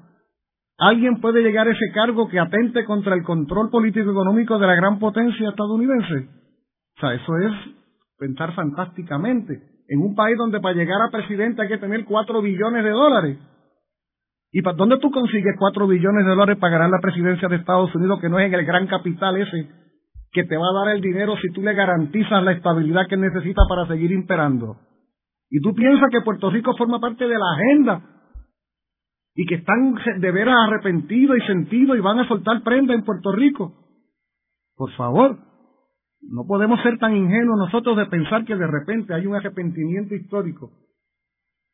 alguien 0.80 1.20
puede 1.20 1.42
llegar 1.42 1.68
a 1.68 1.72
ese 1.72 1.92
cargo 1.94 2.30
que 2.30 2.40
atente 2.40 2.86
contra 2.86 3.14
el 3.16 3.24
control 3.24 3.70
político-económico 3.70 4.58
de 4.58 4.68
la 4.68 4.76
gran 4.76 4.98
potencia 4.98 5.50
estadounidense. 5.50 6.30
O 6.98 7.00
sea, 7.00 7.14
eso 7.14 7.38
es 7.38 7.54
pensar 8.18 8.54
fantásticamente. 8.56 9.62
En 9.88 10.00
un 10.00 10.16
país 10.16 10.38
donde 10.38 10.60
para 10.60 10.76
llegar 10.76 11.02
a 11.02 11.12
presidente 11.12 11.62
hay 11.62 11.68
que 11.68 11.78
tener 11.78 12.06
cuatro 12.06 12.42
billones 12.42 12.84
de 12.84 12.92
dólares. 12.92 13.38
¿Y 14.52 14.62
para 14.62 14.78
dónde 14.78 14.98
tú 15.00 15.12
consigues 15.12 15.56
cuatro 15.60 15.88
billones 15.88 16.26
de 16.26 16.32
dólares 16.32 16.58
para 16.60 16.74
ganar 16.74 16.90
la 16.90 17.02
presidencia 17.02 17.48
de 17.48 17.58
Estados 17.58 17.94
Unidos 17.94 18.20
que 18.20 18.30
no 18.30 18.40
es 18.40 18.48
en 18.48 18.54
el 18.54 18.66
gran 18.66 18.88
capital 18.88 19.38
ese 19.38 19.70
que 20.32 20.44
te 20.44 20.58
va 20.58 20.70
a 20.70 20.86
dar 20.86 20.96
el 20.96 21.02
dinero 21.02 21.36
si 21.42 21.52
tú 21.52 21.62
le 21.62 21.74
garantizas 21.74 22.44
la 22.44 22.52
estabilidad 22.52 23.08
que 23.08 23.18
necesita 23.18 23.64
para 23.68 23.88
seguir 23.88 24.12
imperando. 24.12 24.78
Y 25.50 25.60
tú 25.62 25.74
piensas 25.74 26.10
que 26.12 26.22
Puerto 26.22 26.52
Rico 26.52 26.76
forma 26.78 27.00
parte 27.00 27.28
de 27.28 27.38
la 27.38 27.52
agenda 27.54 28.19
y 29.40 29.46
que 29.46 29.56
están 29.56 29.96
de 30.18 30.32
veras 30.32 30.68
arrepentidos 30.68 31.38
y 31.38 31.48
sentidos 31.48 31.98
y 31.98 32.02
van 32.02 32.20
a 32.20 32.28
soltar 32.28 32.62
prenda 32.62 32.94
en 32.94 33.06
Puerto 33.06 33.32
Rico. 33.32 33.74
Por 34.76 34.92
favor, 34.98 35.38
no 36.22 36.46
podemos 36.46 36.82
ser 36.84 36.98
tan 36.98 37.16
ingenuos 37.16 37.58
nosotros 37.58 37.96
de 37.96 38.08
pensar 38.08 38.44
que 38.44 38.58
de 38.58 38.68
repente 38.68 39.14
hay 39.14 39.26
un 39.26 39.36
arrepentimiento 39.36 40.14
histórico, 40.14 40.72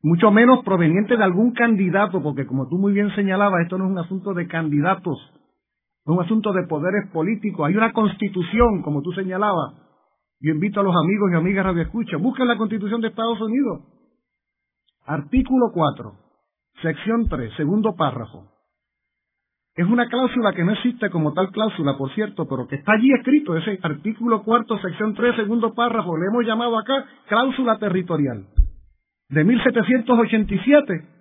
mucho 0.03 0.29
menos 0.29 0.63
proveniente 0.63 1.17
de 1.17 1.23
algún 1.23 1.53
candidato, 1.53 2.21
porque 2.21 2.45
como 2.45 2.67
tú 2.67 2.77
muy 2.77 2.93
bien 2.93 3.09
señalabas, 3.15 3.63
esto 3.63 3.79
no 3.79 3.85
es 3.85 3.91
un 3.93 3.97
asunto 3.97 4.35
de 4.35 4.47
candidatos, 4.47 5.17
es 5.33 6.13
un 6.13 6.21
asunto 6.21 6.53
de 6.53 6.67
poderes 6.67 7.09
políticos. 7.11 7.65
Hay 7.67 7.75
una 7.75 7.93
constitución, 7.93 8.83
como 8.83 9.01
tú 9.01 9.11
señalabas. 9.13 9.73
Yo 10.39 10.51
invito 10.51 10.81
a 10.81 10.83
los 10.83 10.93
amigos 10.95 11.31
y 11.31 11.35
amigas 11.35 11.65
Radio 11.65 11.81
Escucha, 11.81 12.17
busquen 12.17 12.47
la 12.47 12.57
constitución 12.57 13.01
de 13.01 13.07
Estados 13.07 13.41
Unidos. 13.41 13.81
Artículo 15.07 15.71
4, 15.73 16.24
sección 16.81 17.27
3, 17.27 17.53
segundo 17.57 17.95
párrafo. 17.95 18.51
Es 19.75 19.85
una 19.85 20.07
cláusula 20.07 20.53
que 20.53 20.63
no 20.63 20.71
existe 20.71 21.09
como 21.09 21.33
tal 21.33 21.51
cláusula, 21.51 21.97
por 21.97 22.13
cierto, 22.13 22.47
pero 22.47 22.67
que 22.67 22.77
está 22.77 22.93
allí 22.93 23.11
escrito, 23.13 23.57
ese 23.57 23.77
artículo 23.83 24.43
4, 24.43 24.79
sección 24.79 25.13
3, 25.13 25.35
segundo 25.35 25.73
párrafo, 25.73 26.17
le 26.17 26.27
hemos 26.27 26.45
llamado 26.45 26.77
acá 26.77 27.05
cláusula 27.27 27.77
territorial. 27.77 28.45
De 29.29 29.43
1787 29.43 31.15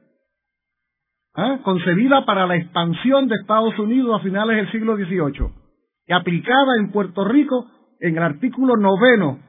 ¿Ah? 1.37 1.59
concebida 1.65 2.25
para 2.25 2.47
la 2.47 2.55
expansión 2.55 3.27
de 3.27 3.35
Estados 3.35 3.77
Unidos 3.79 4.21
a 4.21 4.23
finales 4.23 4.57
del 4.57 4.71
siglo 4.71 4.97
XVIII 4.97 5.51
y 6.07 6.13
aplicada 6.13 6.77
en 6.79 6.93
Puerto 6.93 7.25
Rico 7.25 7.67
en 7.99 8.17
el 8.17 8.23
artículo 8.23 8.77
noveno 8.77 9.41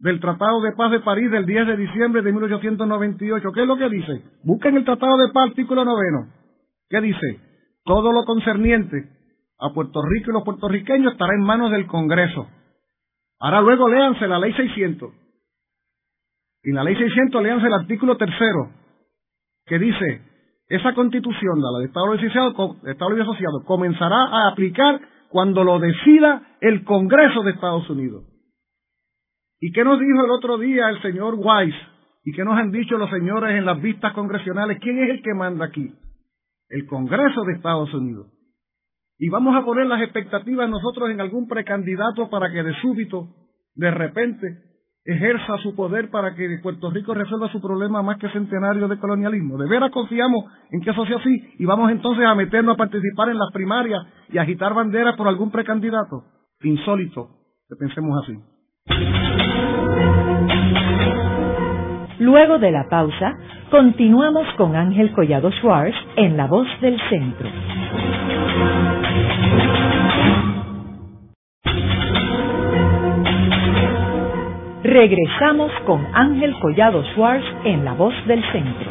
del 0.00 0.18
Tratado 0.18 0.60
de 0.62 0.72
Paz 0.72 0.90
de 0.90 1.00
París 1.00 1.30
del 1.30 1.46
10 1.46 1.66
de 1.66 1.76
diciembre 1.76 2.22
de 2.22 2.32
1898. 2.32 3.52
¿Qué 3.52 3.62
es 3.62 3.66
lo 3.66 3.76
que 3.76 3.88
dice? 3.88 4.22
Busquen 4.44 4.76
el 4.76 4.84
Tratado 4.84 5.16
de 5.18 5.32
Paz, 5.32 5.50
artículo 5.50 5.84
noveno. 5.84 6.28
¿Qué 6.88 7.00
dice? 7.00 7.40
Todo 7.84 8.12
lo 8.12 8.24
concerniente 8.24 8.96
a 9.58 9.72
Puerto 9.74 10.00
Rico 10.02 10.30
y 10.30 10.34
los 10.34 10.44
puertorriqueños 10.44 11.12
estará 11.12 11.34
en 11.34 11.42
manos 11.42 11.70
del 11.70 11.86
Congreso. 11.86 12.48
Ahora 13.38 13.60
luego 13.60 13.88
léanse 13.88 14.26
la 14.26 14.38
ley 14.38 14.52
600. 14.54 15.10
Y 16.62 16.72
la 16.72 16.82
ley 16.82 16.96
600 16.96 17.42
léanse 17.42 17.66
el 17.66 17.74
artículo 17.74 18.16
tercero, 18.16 18.70
que 19.66 19.78
dice, 19.78 20.22
esa 20.68 20.94
constitución, 20.94 21.60
la 21.60 21.78
de 21.78 21.86
Estado 21.86 22.12
Asociado, 22.12 22.50
Estado 22.84 23.22
Asociado, 23.22 23.64
comenzará 23.64 24.16
a 24.16 24.48
aplicar 24.48 25.00
cuando 25.28 25.62
lo 25.62 25.78
decida 25.78 26.56
el 26.60 26.84
Congreso 26.84 27.42
de 27.42 27.52
Estados 27.52 27.88
Unidos. 27.90 28.29
¿Y 29.60 29.72
qué 29.72 29.84
nos 29.84 30.00
dijo 30.00 30.24
el 30.24 30.30
otro 30.30 30.58
día 30.58 30.88
el 30.88 31.02
señor 31.02 31.34
Weiss? 31.36 31.74
¿Y 32.24 32.32
qué 32.32 32.44
nos 32.44 32.58
han 32.58 32.70
dicho 32.70 32.96
los 32.96 33.10
señores 33.10 33.56
en 33.56 33.66
las 33.66 33.80
vistas 33.80 34.12
congresionales? 34.14 34.78
¿Quién 34.80 34.98
es 35.02 35.10
el 35.10 35.22
que 35.22 35.34
manda 35.34 35.66
aquí? 35.66 35.92
El 36.68 36.86
Congreso 36.86 37.44
de 37.44 37.54
Estados 37.54 37.92
Unidos. 37.92 38.26
Y 39.18 39.28
vamos 39.28 39.54
a 39.54 39.64
poner 39.64 39.86
las 39.86 40.00
expectativas 40.00 40.68
nosotros 40.68 41.10
en 41.10 41.20
algún 41.20 41.46
precandidato 41.46 42.30
para 42.30 42.50
que 42.50 42.62
de 42.62 42.74
súbito, 42.80 43.28
de 43.74 43.90
repente, 43.90 44.46
ejerza 45.04 45.58
su 45.58 45.74
poder 45.74 46.10
para 46.10 46.34
que 46.34 46.58
Puerto 46.62 46.90
Rico 46.90 47.12
resuelva 47.12 47.52
su 47.52 47.60
problema 47.60 48.02
más 48.02 48.18
que 48.18 48.30
centenario 48.30 48.88
de 48.88 48.98
colonialismo. 48.98 49.58
De 49.58 49.68
veras 49.68 49.90
confiamos 49.90 50.44
en 50.70 50.80
que 50.80 50.90
eso 50.90 51.04
sea 51.04 51.16
así 51.18 51.54
y 51.58 51.66
vamos 51.66 51.90
entonces 51.90 52.24
a 52.24 52.34
meternos 52.34 52.74
a 52.74 52.78
participar 52.78 53.28
en 53.28 53.38
las 53.38 53.52
primarias 53.52 54.00
y 54.30 54.38
agitar 54.38 54.72
banderas 54.72 55.16
por 55.16 55.28
algún 55.28 55.50
precandidato. 55.50 56.24
Insólito 56.62 57.28
que 57.68 57.76
pensemos 57.76 58.22
así. 58.24 59.19
Luego 62.18 62.58
de 62.58 62.70
la 62.70 62.88
pausa, 62.88 63.36
continuamos 63.70 64.46
con 64.56 64.76
Ángel 64.76 65.12
Collado 65.12 65.50
Schwartz 65.52 65.96
en 66.16 66.36
La 66.36 66.46
Voz 66.46 66.66
del 66.80 66.98
Centro. 67.08 67.48
Regresamos 74.82 75.72
con 75.86 76.06
Ángel 76.14 76.54
Collado 76.60 77.02
Schwartz 77.14 77.44
en 77.64 77.84
La 77.84 77.94
Voz 77.94 78.14
del 78.26 78.42
Centro. 78.52 78.90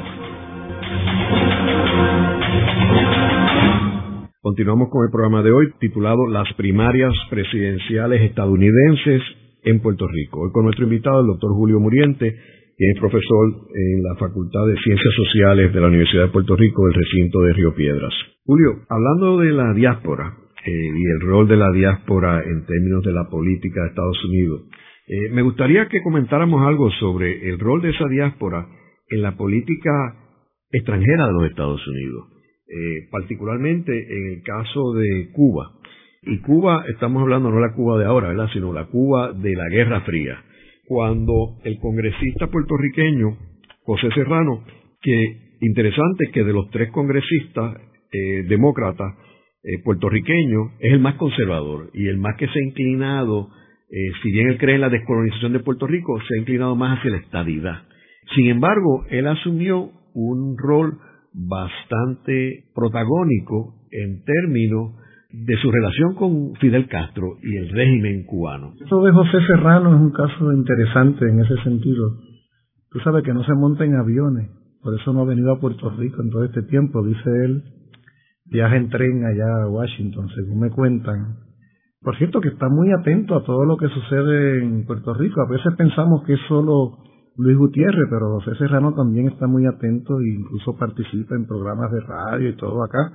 Continuamos 4.41 4.89
con 4.89 5.05
el 5.05 5.11
programa 5.11 5.43
de 5.43 5.51
hoy 5.51 5.73
titulado 5.79 6.25
Las 6.27 6.51
primarias 6.53 7.13
presidenciales 7.29 8.21
estadounidenses 8.21 9.21
en 9.63 9.81
Puerto 9.81 10.07
Rico. 10.07 10.41
Hoy 10.41 10.51
con 10.51 10.65
nuestro 10.65 10.85
invitado, 10.85 11.21
el 11.21 11.27
doctor 11.27 11.51
Julio 11.53 11.79
Muriente, 11.79 12.35
que 12.77 12.89
es 12.91 12.99
profesor 12.99 13.67
en 13.75 14.03
la 14.03 14.15
Facultad 14.15 14.65
de 14.67 14.77
Ciencias 14.77 15.13
Sociales 15.15 15.73
de 15.73 15.81
la 15.81 15.87
Universidad 15.87 16.23
de 16.23 16.31
Puerto 16.31 16.55
Rico 16.55 16.85
del 16.85 16.93
recinto 16.93 17.41
de 17.41 17.53
Río 17.53 17.75
Piedras. 17.75 18.13
Julio, 18.45 18.79
hablando 18.87 19.37
de 19.37 19.51
la 19.51 19.73
diáspora 19.73 20.37
eh, 20.65 20.71
y 20.71 21.03
el 21.11 21.19
rol 21.21 21.47
de 21.47 21.57
la 21.57 21.71
diáspora 21.71 22.41
en 22.43 22.65
términos 22.65 23.03
de 23.03 23.11
la 23.11 23.29
política 23.29 23.81
de 23.81 23.89
Estados 23.89 24.23
Unidos, 24.25 24.61
eh, 25.07 25.29
me 25.31 25.41
gustaría 25.41 25.87
que 25.87 26.01
comentáramos 26.01 26.65
algo 26.65 26.89
sobre 26.91 27.49
el 27.49 27.59
rol 27.59 27.81
de 27.81 27.89
esa 27.89 28.07
diáspora 28.07 28.67
en 29.09 29.21
la 29.23 29.35
política 29.35 29.91
extranjera 30.71 31.27
de 31.27 31.33
los 31.33 31.49
Estados 31.49 31.85
Unidos, 31.87 32.27
eh, 32.67 33.07
particularmente 33.11 33.91
en 33.91 34.33
el 34.33 34.43
caso 34.43 34.93
de 34.93 35.31
Cuba. 35.33 35.78
Y 36.21 36.39
Cuba, 36.39 36.83
estamos 36.89 37.21
hablando 37.21 37.49
no 37.49 37.59
la 37.59 37.73
Cuba 37.73 37.97
de 37.97 38.05
ahora, 38.05 38.29
¿verdad? 38.29 38.49
sino 38.51 38.73
la 38.73 38.85
Cuba 38.85 39.31
de 39.31 39.55
la 39.55 39.69
Guerra 39.69 40.01
Fría. 40.01 40.43
Cuando 40.85 41.59
el 41.63 41.79
congresista 41.79 42.47
puertorriqueño, 42.47 43.37
José 43.83 44.09
Serrano, 44.13 44.63
que 45.01 45.55
interesante 45.61 46.29
que 46.33 46.43
de 46.43 46.51
los 46.51 46.69
tres 46.71 46.91
congresistas 46.91 47.77
eh, 48.11 48.43
demócratas 48.49 49.15
eh, 49.63 49.81
puertorriqueños 49.83 50.71
es 50.79 50.91
el 50.93 50.99
más 50.99 51.15
conservador 51.15 51.89
y 51.93 52.07
el 52.07 52.17
más 52.17 52.35
que 52.37 52.47
se 52.47 52.59
ha 52.59 52.67
inclinado, 52.67 53.49
eh, 53.89 54.11
si 54.21 54.31
bien 54.31 54.49
él 54.49 54.57
cree 54.57 54.75
en 54.75 54.81
la 54.81 54.89
descolonización 54.89 55.53
de 55.53 55.59
Puerto 55.59 55.87
Rico, 55.87 56.19
se 56.27 56.35
ha 56.35 56.41
inclinado 56.41 56.75
más 56.75 56.99
hacia 56.99 57.11
la 57.11 57.17
estadidad. 57.17 57.83
Sin 58.35 58.47
embargo, 58.47 59.05
él 59.09 59.25
asumió 59.25 59.91
un 60.13 60.57
rol 60.57 60.97
bastante 61.33 62.65
protagónico 62.75 63.75
en 63.91 64.23
términos 64.23 64.95
de 65.31 65.55
su 65.57 65.71
relación 65.71 66.15
con 66.15 66.55
Fidel 66.55 66.87
Castro 66.87 67.37
y 67.43 67.55
el 67.57 67.69
régimen 67.69 68.25
cubano. 68.25 68.73
Eso 68.83 69.01
de 69.03 69.11
José 69.11 69.37
Serrano 69.45 69.95
es 69.95 70.01
un 70.01 70.11
caso 70.11 70.51
interesante 70.53 71.29
en 71.29 71.39
ese 71.41 71.55
sentido. 71.63 72.15
Tú 72.89 72.99
sabes 72.99 73.23
que 73.23 73.33
no 73.33 73.43
se 73.43 73.53
monta 73.53 73.85
en 73.85 73.95
aviones, 73.95 74.49
por 74.81 74.95
eso 74.95 75.13
no 75.13 75.21
ha 75.21 75.25
venido 75.25 75.51
a 75.51 75.59
Puerto 75.59 75.89
Rico 75.91 76.21
en 76.21 76.31
todo 76.31 76.45
este 76.45 76.63
tiempo, 76.63 77.05
dice 77.05 77.29
él. 77.45 77.63
Viaja 78.45 78.77
en 78.77 78.89
tren 78.89 79.25
allá 79.25 79.63
a 79.63 79.69
Washington, 79.69 80.27
según 80.35 80.61
me 80.61 80.71
cuentan. 80.71 81.37
Por 82.01 82.17
cierto, 82.17 82.41
que 82.41 82.47
está 82.47 82.67
muy 82.69 82.91
atento 82.91 83.35
a 83.35 83.43
todo 83.43 83.65
lo 83.65 83.77
que 83.77 83.89
sucede 83.89 84.63
en 84.63 84.85
Puerto 84.85 85.13
Rico. 85.13 85.41
A 85.41 85.51
veces 85.51 85.75
pensamos 85.77 86.23
que 86.25 86.33
es 86.33 86.39
solo 86.47 86.97
Luis 87.37 87.57
Gutiérrez, 87.57 88.07
pero 88.09 88.39
José 88.39 88.55
Serrano 88.57 88.93
también 88.95 89.27
está 89.27 89.45
muy 89.45 89.65
atento 89.67 90.19
e 90.19 90.29
incluso 90.29 90.75
participa 90.77 91.35
en 91.35 91.45
programas 91.45 91.91
de 91.91 91.99
radio 92.01 92.49
y 92.49 92.55
todo 92.55 92.83
acá. 92.83 93.11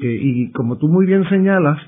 Eh, 0.00 0.18
y 0.20 0.52
como 0.52 0.78
tú 0.78 0.88
muy 0.88 1.06
bien 1.06 1.28
señalas, 1.28 1.78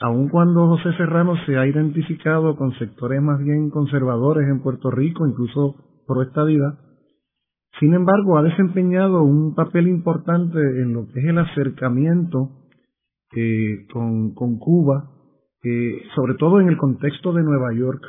aun 0.00 0.28
cuando 0.28 0.68
José 0.68 0.96
Serrano 0.96 1.34
se 1.46 1.56
ha 1.56 1.66
identificado 1.66 2.56
con 2.56 2.72
sectores 2.78 3.20
más 3.20 3.38
bien 3.40 3.70
conservadores 3.70 4.48
en 4.48 4.62
Puerto 4.62 4.90
Rico, 4.90 5.26
incluso 5.26 5.76
por 6.06 6.26
esta 6.26 6.44
vida, 6.44 6.78
sin 7.78 7.94
embargo 7.94 8.38
ha 8.38 8.42
desempeñado 8.42 9.22
un 9.22 9.54
papel 9.54 9.88
importante 9.88 10.58
en 10.58 10.92
lo 10.92 11.06
que 11.06 11.20
es 11.20 11.26
el 11.26 11.38
acercamiento 11.38 12.50
eh, 13.36 13.86
con, 13.92 14.34
con, 14.34 14.58
Cuba, 14.58 15.10
eh, 15.62 16.02
sobre 16.16 16.34
todo 16.34 16.60
en 16.60 16.68
el 16.68 16.76
contexto 16.76 17.32
de 17.32 17.42
Nueva 17.42 17.72
York, 17.74 18.02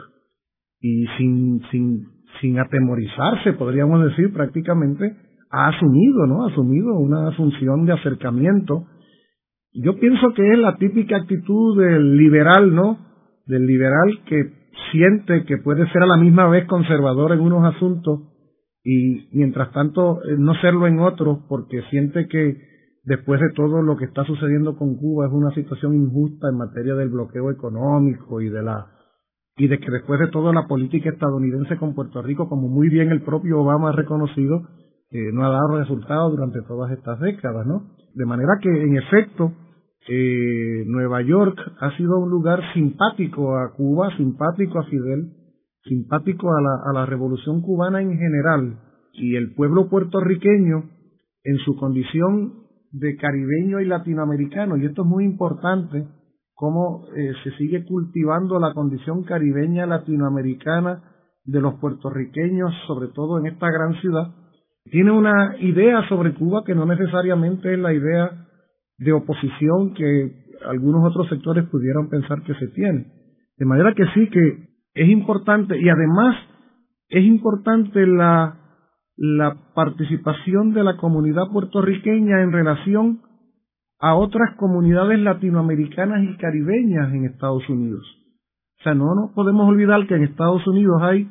y 0.80 1.06
sin, 1.18 1.62
sin 1.70 2.08
sin 2.40 2.60
atemorizarse, 2.60 3.54
podríamos 3.54 4.04
decir 4.04 4.32
prácticamente, 4.34 5.16
ha 5.50 5.68
asumido, 5.68 6.28
¿no? 6.28 6.44
Ha 6.44 6.52
asumido 6.52 6.94
una 6.96 7.32
función 7.34 7.86
de 7.86 7.94
acercamiento. 7.94 8.86
Yo 9.74 9.98
pienso 10.00 10.34
que 10.34 10.52
es 10.52 10.60
la 10.60 10.78
típica 10.78 11.18
actitud 11.18 11.80
del 11.80 12.18
liberal, 12.18 12.76
¿no? 12.76 13.00
Del 13.46 13.66
liberal 13.66 14.20
que 14.26 14.62
siente 14.92 15.46
que 15.46 15.58
puede 15.58 15.90
ser 15.92 16.04
a 16.04 16.08
la 16.08 16.18
misma 16.18 16.48
vez 16.50 16.66
conservador 16.68 17.32
en 17.32 17.40
unos 17.40 17.76
asuntos 17.76 18.20
y 18.84 19.30
mientras 19.34 19.72
tanto 19.72 20.24
eh, 20.24 20.36
no 20.38 20.54
serlo 20.56 20.88
en 20.88 21.00
otros 21.00 21.40
porque 21.48 21.82
siente 21.90 22.28
que 22.28 22.58
después 23.04 23.40
de 23.40 23.52
todo 23.56 23.82
lo 23.82 23.96
que 23.98 24.06
está 24.06 24.26
sucediendo 24.26 24.76
con 24.76 24.98
Cuba 24.98 25.28
es 25.28 25.34
una 25.34 25.52
situación 25.52 25.96
injusta 25.96 26.50
en 26.50 26.58
materia 26.58 26.96
del 26.96 27.10
bloqueo 27.10 27.52
económico 27.52 28.42
y 28.42 28.50
de 28.50 28.64
la 28.64 28.88
y 29.58 29.68
de 29.68 29.80
que 29.80 29.92
después 29.92 30.20
de 30.20 30.30
todo 30.30 30.52
la 30.54 30.68
política 30.68 31.10
estadounidense 31.10 31.78
con 31.78 31.94
Puerto 31.94 32.22
Rico, 32.22 32.50
como 32.50 32.68
muy 32.68 32.90
bien 32.90 33.12
el 33.12 33.22
propio 33.22 33.60
Obama 33.62 33.90
ha 33.90 33.92
reconocido, 33.92 34.68
eh, 35.12 35.32
no 35.34 35.46
ha 35.46 35.50
dado 35.50 35.78
resultados 35.78 36.32
durante 36.32 36.62
todas 36.62 36.92
estas 36.92 37.20
décadas, 37.20 37.68
¿no? 37.68 37.92
De 38.14 38.26
manera 38.26 38.54
que, 38.62 38.70
en 38.70 38.98
efecto, 38.98 39.54
eh, 40.08 40.84
Nueva 40.88 41.22
York 41.22 41.58
ha 41.80 41.96
sido 41.98 42.20
un 42.20 42.30
lugar 42.30 42.60
simpático 42.74 43.58
a 43.58 43.72
Cuba, 43.74 44.16
simpático 44.18 44.80
a 44.80 44.84
Fidel, 44.86 45.34
simpático 45.84 46.50
a 46.50 46.62
la, 46.62 46.90
a 46.90 46.94
la 46.94 47.06
revolución 47.06 47.62
cubana 47.62 48.02
en 48.02 48.18
general, 48.18 48.80
y 49.14 49.36
el 49.36 49.54
pueblo 49.54 49.90
puertorriqueño, 49.90 50.84
en 51.44 51.58
su 51.66 51.76
condición 51.76 52.54
de 52.92 53.16
caribeño 53.16 53.80
y 53.80 53.86
latinoamericano, 53.86 54.78
y 54.78 54.86
esto 54.86 55.04
es 55.04 55.08
muy 55.08 55.26
importante, 55.26 56.08
cómo 56.62 57.08
eh, 57.16 57.34
se 57.44 57.52
sigue 57.58 57.84
cultivando 57.86 58.60
la 58.60 58.74
condición 58.74 59.24
caribeña 59.24 59.88
latinoamericana 59.88 61.02
de 61.44 61.60
los 61.60 61.80
puertorriqueños, 61.80 62.72
sobre 62.86 63.08
todo 63.08 63.40
en 63.40 63.48
esta 63.48 63.68
gran 63.72 64.00
ciudad, 64.02 64.28
tiene 64.86 65.12
una 65.12 65.58
idea 65.60 66.08
sobre 66.10 66.34
Cuba 66.34 66.64
que 66.66 66.76
no 66.76 66.86
necesariamente 66.86 67.74
es 67.74 67.80
la 67.80 67.94
idea 67.94 68.48
de 68.98 69.14
oposición 69.14 69.94
que 69.94 70.42
algunos 70.66 71.04
otros 71.10 71.30
sectores 71.30 71.66
pudieran 71.70 72.10
pensar 72.10 72.42
que 72.44 72.54
se 72.56 72.68
tiene. 72.70 73.06
De 73.58 73.66
manera 73.66 73.94
que 73.94 74.06
sí 74.14 74.30
que 74.30 74.70
es 74.94 75.10
importante 75.10 75.80
y 75.80 75.90
además 75.90 76.36
es 77.10 77.24
importante 77.24 78.06
la, 78.08 78.58
la 79.18 79.56
participación 79.76 80.74
de 80.74 80.84
la 80.84 80.98
comunidad 80.98 81.48
puertorriqueña 81.52 82.42
en 82.42 82.52
relación 82.52 83.22
a 84.00 84.16
otras 84.16 84.56
comunidades 84.58 85.20
latinoamericanas 85.20 86.24
y 86.24 86.38
caribeñas 86.38 87.14
en 87.14 87.26
Estados 87.26 87.68
Unidos. 87.70 88.04
O 88.80 88.84
sea, 88.84 88.96
no 88.96 89.14
nos 89.14 89.32
podemos 89.34 89.70
olvidar 89.70 90.08
que 90.08 90.16
en 90.16 90.24
Estados 90.24 90.66
Unidos 90.66 91.00
hay 91.04 91.30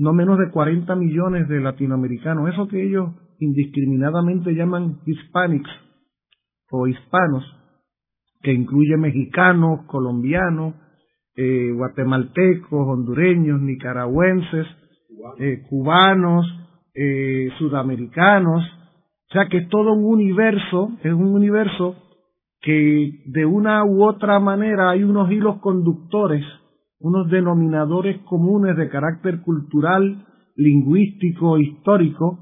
no 0.00 0.14
menos 0.14 0.38
de 0.38 0.50
40 0.50 0.96
millones 0.96 1.46
de 1.46 1.60
latinoamericanos, 1.60 2.48
eso 2.48 2.66
que 2.68 2.82
ellos 2.82 3.10
indiscriminadamente 3.38 4.54
llaman 4.54 5.00
hispanics 5.04 5.70
o 6.70 6.86
hispanos, 6.86 7.44
que 8.42 8.50
incluye 8.52 8.96
mexicanos, 8.96 9.84
colombianos, 9.86 10.74
eh, 11.36 11.70
guatemaltecos, 11.72 12.88
hondureños, 12.88 13.60
nicaragüenses, 13.60 14.66
eh, 15.38 15.66
cubanos, 15.68 16.46
eh, 16.94 17.50
sudamericanos, 17.58 18.64
o 19.28 19.32
sea 19.32 19.48
que 19.50 19.58
es 19.58 19.68
todo 19.68 19.92
un 19.92 20.06
universo, 20.06 20.92
es 21.04 21.12
un 21.12 21.34
universo 21.34 21.96
que 22.62 23.22
de 23.26 23.44
una 23.44 23.84
u 23.84 24.02
otra 24.02 24.40
manera 24.40 24.90
hay 24.90 25.04
unos 25.04 25.30
hilos 25.30 25.60
conductores, 25.60 26.44
unos 27.00 27.28
denominadores 27.30 28.18
comunes 28.22 28.76
de 28.76 28.88
carácter 28.88 29.40
cultural, 29.40 30.26
lingüístico, 30.56 31.58
histórico, 31.58 32.38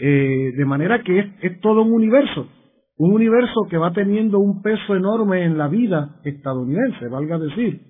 eh, 0.00 0.52
de 0.56 0.64
manera 0.64 1.02
que 1.02 1.18
es, 1.18 1.26
es 1.42 1.60
todo 1.60 1.82
un 1.82 1.92
universo, 1.92 2.48
un 2.96 3.12
universo 3.12 3.66
que 3.70 3.78
va 3.78 3.92
teniendo 3.92 4.38
un 4.38 4.62
peso 4.62 4.94
enorme 4.94 5.44
en 5.44 5.58
la 5.58 5.68
vida 5.68 6.20
estadounidense, 6.24 7.08
valga 7.08 7.38
decir. 7.38 7.80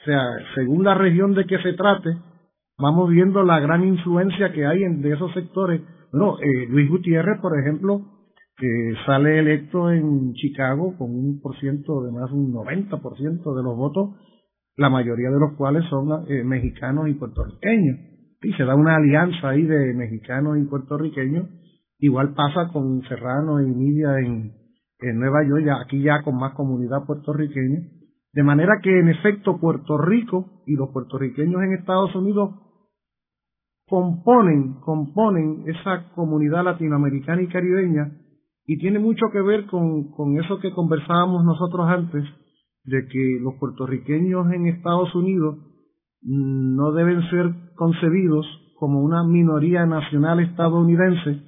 O 0.00 0.04
sea, 0.04 0.22
según 0.54 0.84
la 0.84 0.94
región 0.94 1.34
de 1.34 1.44
que 1.46 1.58
se 1.58 1.72
trate, 1.74 2.10
vamos 2.78 3.10
viendo 3.10 3.42
la 3.42 3.60
gran 3.60 3.84
influencia 3.84 4.52
que 4.52 4.66
hay 4.66 4.82
en, 4.82 5.02
de 5.02 5.12
esos 5.12 5.32
sectores 5.32 5.82
bueno, 6.12 6.38
eh, 6.40 6.66
Luis 6.68 6.88
Gutiérrez, 6.90 7.40
por 7.40 7.56
ejemplo, 7.58 8.02
que 8.56 8.94
sale 9.06 9.38
electo 9.38 9.90
en 9.92 10.32
Chicago 10.34 10.96
con 10.98 11.10
un 11.10 11.40
por 11.40 11.56
ciento, 11.60 12.02
de 12.02 12.10
más 12.10 12.30
un 12.32 12.52
90% 12.52 13.54
de 13.54 13.62
los 13.62 13.76
votos, 13.76 14.16
la 14.80 14.88
mayoría 14.88 15.28
de 15.28 15.38
los 15.38 15.52
cuales 15.58 15.84
son 15.90 16.24
eh, 16.26 16.42
mexicanos 16.42 17.06
y 17.06 17.12
puertorriqueños. 17.12 17.98
Y 18.40 18.50
se 18.54 18.64
da 18.64 18.74
una 18.74 18.96
alianza 18.96 19.50
ahí 19.50 19.62
de 19.62 19.92
mexicanos 19.92 20.56
y 20.56 20.64
puertorriqueños. 20.64 21.50
Igual 21.98 22.32
pasa 22.32 22.70
con 22.72 23.02
Serrano 23.02 23.60
y 23.60 23.66
Nidia 23.66 24.18
en, 24.20 24.54
en 25.00 25.18
Nueva 25.18 25.46
York, 25.46 25.66
aquí 25.84 26.02
ya 26.02 26.22
con 26.22 26.38
más 26.38 26.54
comunidad 26.54 27.04
puertorriqueña. 27.06 27.80
De 28.32 28.42
manera 28.42 28.80
que 28.82 28.88
en 28.88 29.10
efecto 29.10 29.60
Puerto 29.60 29.98
Rico 29.98 30.62
y 30.66 30.76
los 30.76 30.88
puertorriqueños 30.94 31.62
en 31.62 31.74
Estados 31.74 32.14
Unidos 32.14 32.54
componen, 33.86 34.80
componen 34.80 35.64
esa 35.66 36.10
comunidad 36.14 36.64
latinoamericana 36.64 37.42
y 37.42 37.48
caribeña 37.48 38.12
y 38.64 38.78
tiene 38.78 38.98
mucho 38.98 39.26
que 39.30 39.42
ver 39.42 39.66
con, 39.66 40.10
con 40.12 40.38
eso 40.38 40.58
que 40.58 40.72
conversábamos 40.72 41.44
nosotros 41.44 41.86
antes, 41.86 42.24
de 42.84 43.06
que 43.06 43.38
los 43.40 43.54
puertorriqueños 43.58 44.52
en 44.52 44.66
Estados 44.66 45.14
Unidos 45.14 45.56
no 46.22 46.92
deben 46.92 47.22
ser 47.30 47.52
concebidos 47.76 48.46
como 48.78 49.02
una 49.02 49.24
minoría 49.24 49.86
nacional 49.86 50.40
estadounidense, 50.40 51.42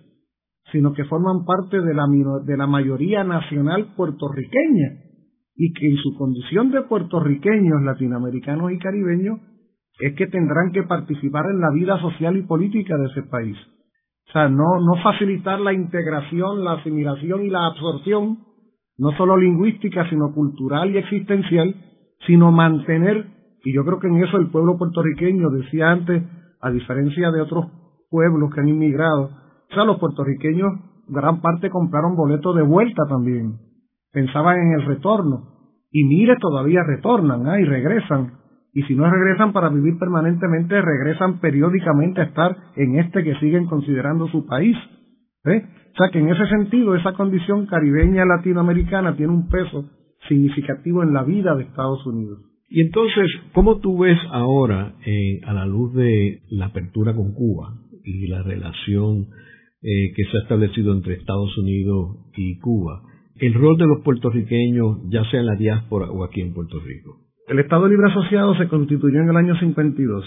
sino 0.70 0.93
que 0.93 1.05
forman 1.05 1.45
parte 1.45 1.80
de 1.80 1.95
la, 1.95 2.05
de 2.45 2.57
la 2.57 2.66
mayoría 2.66 3.24
nacional 3.24 3.95
puertorriqueña 3.97 5.03
y 5.55 5.72
que 5.72 5.89
en 5.89 5.97
su 5.97 6.14
condición 6.16 6.70
de 6.70 6.83
puertorriqueños, 6.83 7.83
latinoamericanos 7.83 8.72
y 8.72 8.78
caribeños, 8.78 9.41
es 10.01 10.14
que 10.14 10.26
tendrán 10.26 10.72
que 10.72 10.83
participar 10.85 11.47
en 11.51 11.61
la 11.61 11.70
vida 11.70 12.01
social 12.01 12.37
y 12.37 12.43
política 12.43 12.97
de 12.97 13.07
ese 13.07 13.22
país. 13.24 13.57
O 14.28 14.33
sea, 14.33 14.49
no, 14.49 14.80
no 14.80 15.03
facilitar 15.03 15.61
la 15.61 15.72
integración, 15.72 16.64
la 16.64 16.72
asimilación 16.72 17.45
y 17.45 17.51
la 17.51 17.66
absorción, 17.66 18.39
no 18.99 19.12
solo 19.12 19.36
lingüística, 19.36 20.09
sino 20.09 20.32
cultural 20.32 20.90
y 20.90 20.99
existencial, 20.99 21.74
sino 22.26 22.53
mantener, 22.53 23.26
y 23.64 23.72
yo 23.74 23.84
creo 23.84 23.99
que 23.99 24.09
en 24.09 24.22
eso 24.22 24.36
el 24.36 24.51
pueblo 24.51 24.78
puertorriqueño, 24.78 25.51
decía 25.51 25.90
antes, 25.90 26.22
a 26.61 26.70
diferencia 26.70 27.30
de 27.30 27.40
otros 27.40 27.66
pueblos 28.11 28.53
que 28.55 28.61
han 28.61 28.68
inmigrado, 28.68 29.30
o 29.70 29.74
sea, 29.74 29.84
los 29.84 29.99
puertorriqueños 29.99 30.72
gran 31.09 31.40
parte 31.40 31.70
compraron 31.70 32.16
boletos 32.16 32.55
de 32.55 32.62
vuelta 32.62 33.03
también, 33.09 33.59
pensaban 34.12 34.59
en 34.59 34.72
el 34.80 34.86
retorno, 34.86 35.53
y 35.90 36.05
mire, 36.05 36.36
todavía 36.40 36.82
retornan 36.84 37.47
¿ah? 37.49 37.61
y 37.61 37.64
regresan, 37.64 38.38
y 38.72 38.82
si 38.84 38.95
no 38.95 39.11
regresan 39.11 39.53
para 39.53 39.68
vivir 39.68 39.99
permanentemente, 39.99 40.80
regresan 40.80 41.40
periódicamente 41.40 42.22
a 42.22 42.24
estar 42.24 42.57
en 42.76 42.99
este 42.99 43.22
que 43.22 43.34
siguen 43.36 43.66
considerando 43.66 44.28
su 44.28 44.47
país. 44.47 44.76
¿eh? 45.45 45.62
O 45.93 45.97
sea 45.97 46.09
que 46.11 46.20
en 46.20 46.30
ese 46.30 46.47
sentido, 46.47 46.95
esa 46.95 47.12
condición 47.12 47.66
caribeña 47.66 48.24
latinoamericana 48.24 49.14
tiene 49.14 49.32
un 49.32 49.49
peso 49.49 49.90
significativo 50.28 51.03
en 51.03 51.12
la 51.12 51.22
vida 51.22 51.55
de 51.55 51.64
Estados 51.64 52.07
Unidos. 52.07 52.40
Y 52.70 52.80
entonces, 52.80 53.26
¿cómo 53.53 53.80
tú 53.80 53.99
ves 53.99 54.18
ahora, 54.30 54.95
eh, 55.05 55.40
a 55.45 55.53
la 55.53 55.66
luz 55.66 55.93
de 55.95 56.40
la 56.49 56.66
apertura 56.66 57.14
con 57.14 57.34
Cuba 57.34 57.74
y 58.03 58.28
la 58.28 58.43
relación 58.43 59.26
eh, 59.82 60.12
que 60.16 60.24
se 60.24 60.38
ha 60.38 60.43
establecido 60.43 60.95
entre 60.95 61.14
Estados 61.14 61.57
Unidos 61.59 62.16
y 62.34 62.59
Cuba, 62.61 63.03
el 63.36 63.53
rol 63.53 63.76
de 63.76 63.86
los 63.86 64.01
puertorriqueños, 64.03 65.01
ya 65.11 65.22
sea 65.30 65.40
en 65.40 65.47
la 65.47 65.57
diáspora 65.57 66.11
o 66.11 66.24
aquí 66.24 66.40
en 66.40 66.55
Puerto 66.55 66.80
Rico? 66.80 67.18
El 67.49 67.59
Estado 67.59 67.86
Libre 67.88 68.11
Asociado 68.11 68.55
se 68.55 68.68
constituyó 68.68 69.20
en 69.20 69.28
el 69.28 69.36
año 69.36 69.55
52. 69.59 70.24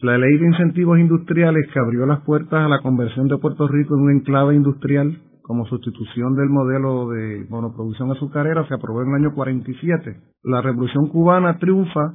La 0.00 0.16
ley 0.16 0.38
de 0.38 0.46
incentivos 0.46 1.00
industriales 1.00 1.66
que 1.72 1.80
abrió 1.80 2.06
las 2.06 2.20
puertas 2.20 2.64
a 2.64 2.68
la 2.68 2.78
conversión 2.82 3.26
de 3.26 3.36
Puerto 3.38 3.66
Rico 3.66 3.96
en 3.96 4.02
un 4.02 4.10
enclave 4.12 4.54
industrial 4.54 5.20
como 5.42 5.66
sustitución 5.66 6.36
del 6.36 6.48
modelo 6.50 7.08
de 7.08 7.44
monoproducción 7.48 8.12
azucarera 8.12 8.64
se 8.68 8.74
aprobó 8.74 9.02
en 9.02 9.08
el 9.08 9.14
año 9.16 9.34
47. 9.34 10.20
La 10.44 10.62
revolución 10.62 11.08
cubana 11.08 11.58
triunfa 11.58 12.14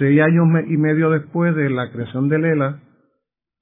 seis 0.00 0.20
años 0.20 0.48
y 0.66 0.76
medio 0.76 1.10
después 1.10 1.54
de 1.54 1.70
la 1.70 1.88
creación 1.92 2.28
de 2.28 2.40
Lela 2.40 2.80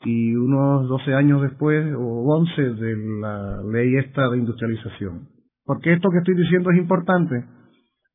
y 0.00 0.34
unos 0.34 0.88
12 0.88 1.12
años 1.12 1.42
después 1.42 1.94
o 1.94 2.24
11 2.38 2.62
de 2.62 2.96
la 3.20 3.62
ley 3.70 3.96
esta 3.96 4.30
de 4.30 4.38
industrialización. 4.38 5.28
¿Por 5.66 5.80
qué 5.80 5.92
esto 5.92 6.08
que 6.10 6.18
estoy 6.18 6.36
diciendo 6.36 6.70
es 6.70 6.78
importante? 6.78 7.44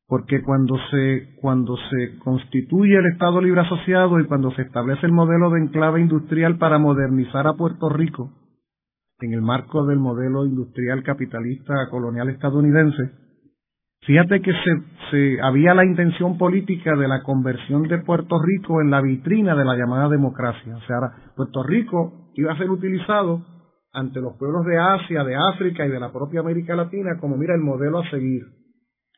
Porque 0.06 0.42
cuando 0.42 0.76
se, 0.90 1.36
cuando 1.40 1.76
se 1.76 2.18
constituye 2.18 2.96
el 2.96 3.06
Estado 3.06 3.40
Libre 3.40 3.62
Asociado 3.62 4.20
y 4.20 4.26
cuando 4.26 4.50
se 4.52 4.62
establece 4.62 5.06
el 5.06 5.12
modelo 5.12 5.50
de 5.50 5.60
enclave 5.60 6.00
industrial 6.00 6.58
para 6.58 6.78
modernizar 6.78 7.46
a 7.46 7.54
Puerto 7.54 7.88
Rico, 7.88 8.30
en 9.20 9.32
el 9.32 9.40
marco 9.40 9.86
del 9.86 9.98
modelo 9.98 10.44
industrial 10.44 11.02
capitalista 11.02 11.74
colonial 11.90 12.28
estadounidense, 12.28 13.12
fíjate 14.02 14.42
que 14.42 14.52
se, 14.52 14.82
se 15.10 15.40
había 15.40 15.74
la 15.74 15.84
intención 15.84 16.36
política 16.38 16.96
de 16.96 17.08
la 17.08 17.22
conversión 17.22 17.84
de 17.84 17.98
Puerto 17.98 18.36
Rico 18.42 18.80
en 18.80 18.90
la 18.90 19.00
vitrina 19.00 19.54
de 19.54 19.64
la 19.64 19.76
llamada 19.76 20.08
democracia. 20.08 20.76
O 20.76 20.80
sea, 20.82 20.98
Puerto 21.36 21.62
Rico 21.62 22.30
iba 22.34 22.52
a 22.52 22.58
ser 22.58 22.68
utilizado 22.68 23.46
ante 23.92 24.20
los 24.20 24.36
pueblos 24.38 24.64
de 24.66 24.78
Asia, 24.78 25.22
de 25.22 25.36
África 25.36 25.86
y 25.86 25.90
de 25.90 26.00
la 26.00 26.12
propia 26.12 26.40
América 26.40 26.74
Latina 26.74 27.18
como, 27.20 27.36
mira, 27.36 27.54
el 27.54 27.60
modelo 27.60 28.00
a 28.00 28.10
seguir 28.10 28.42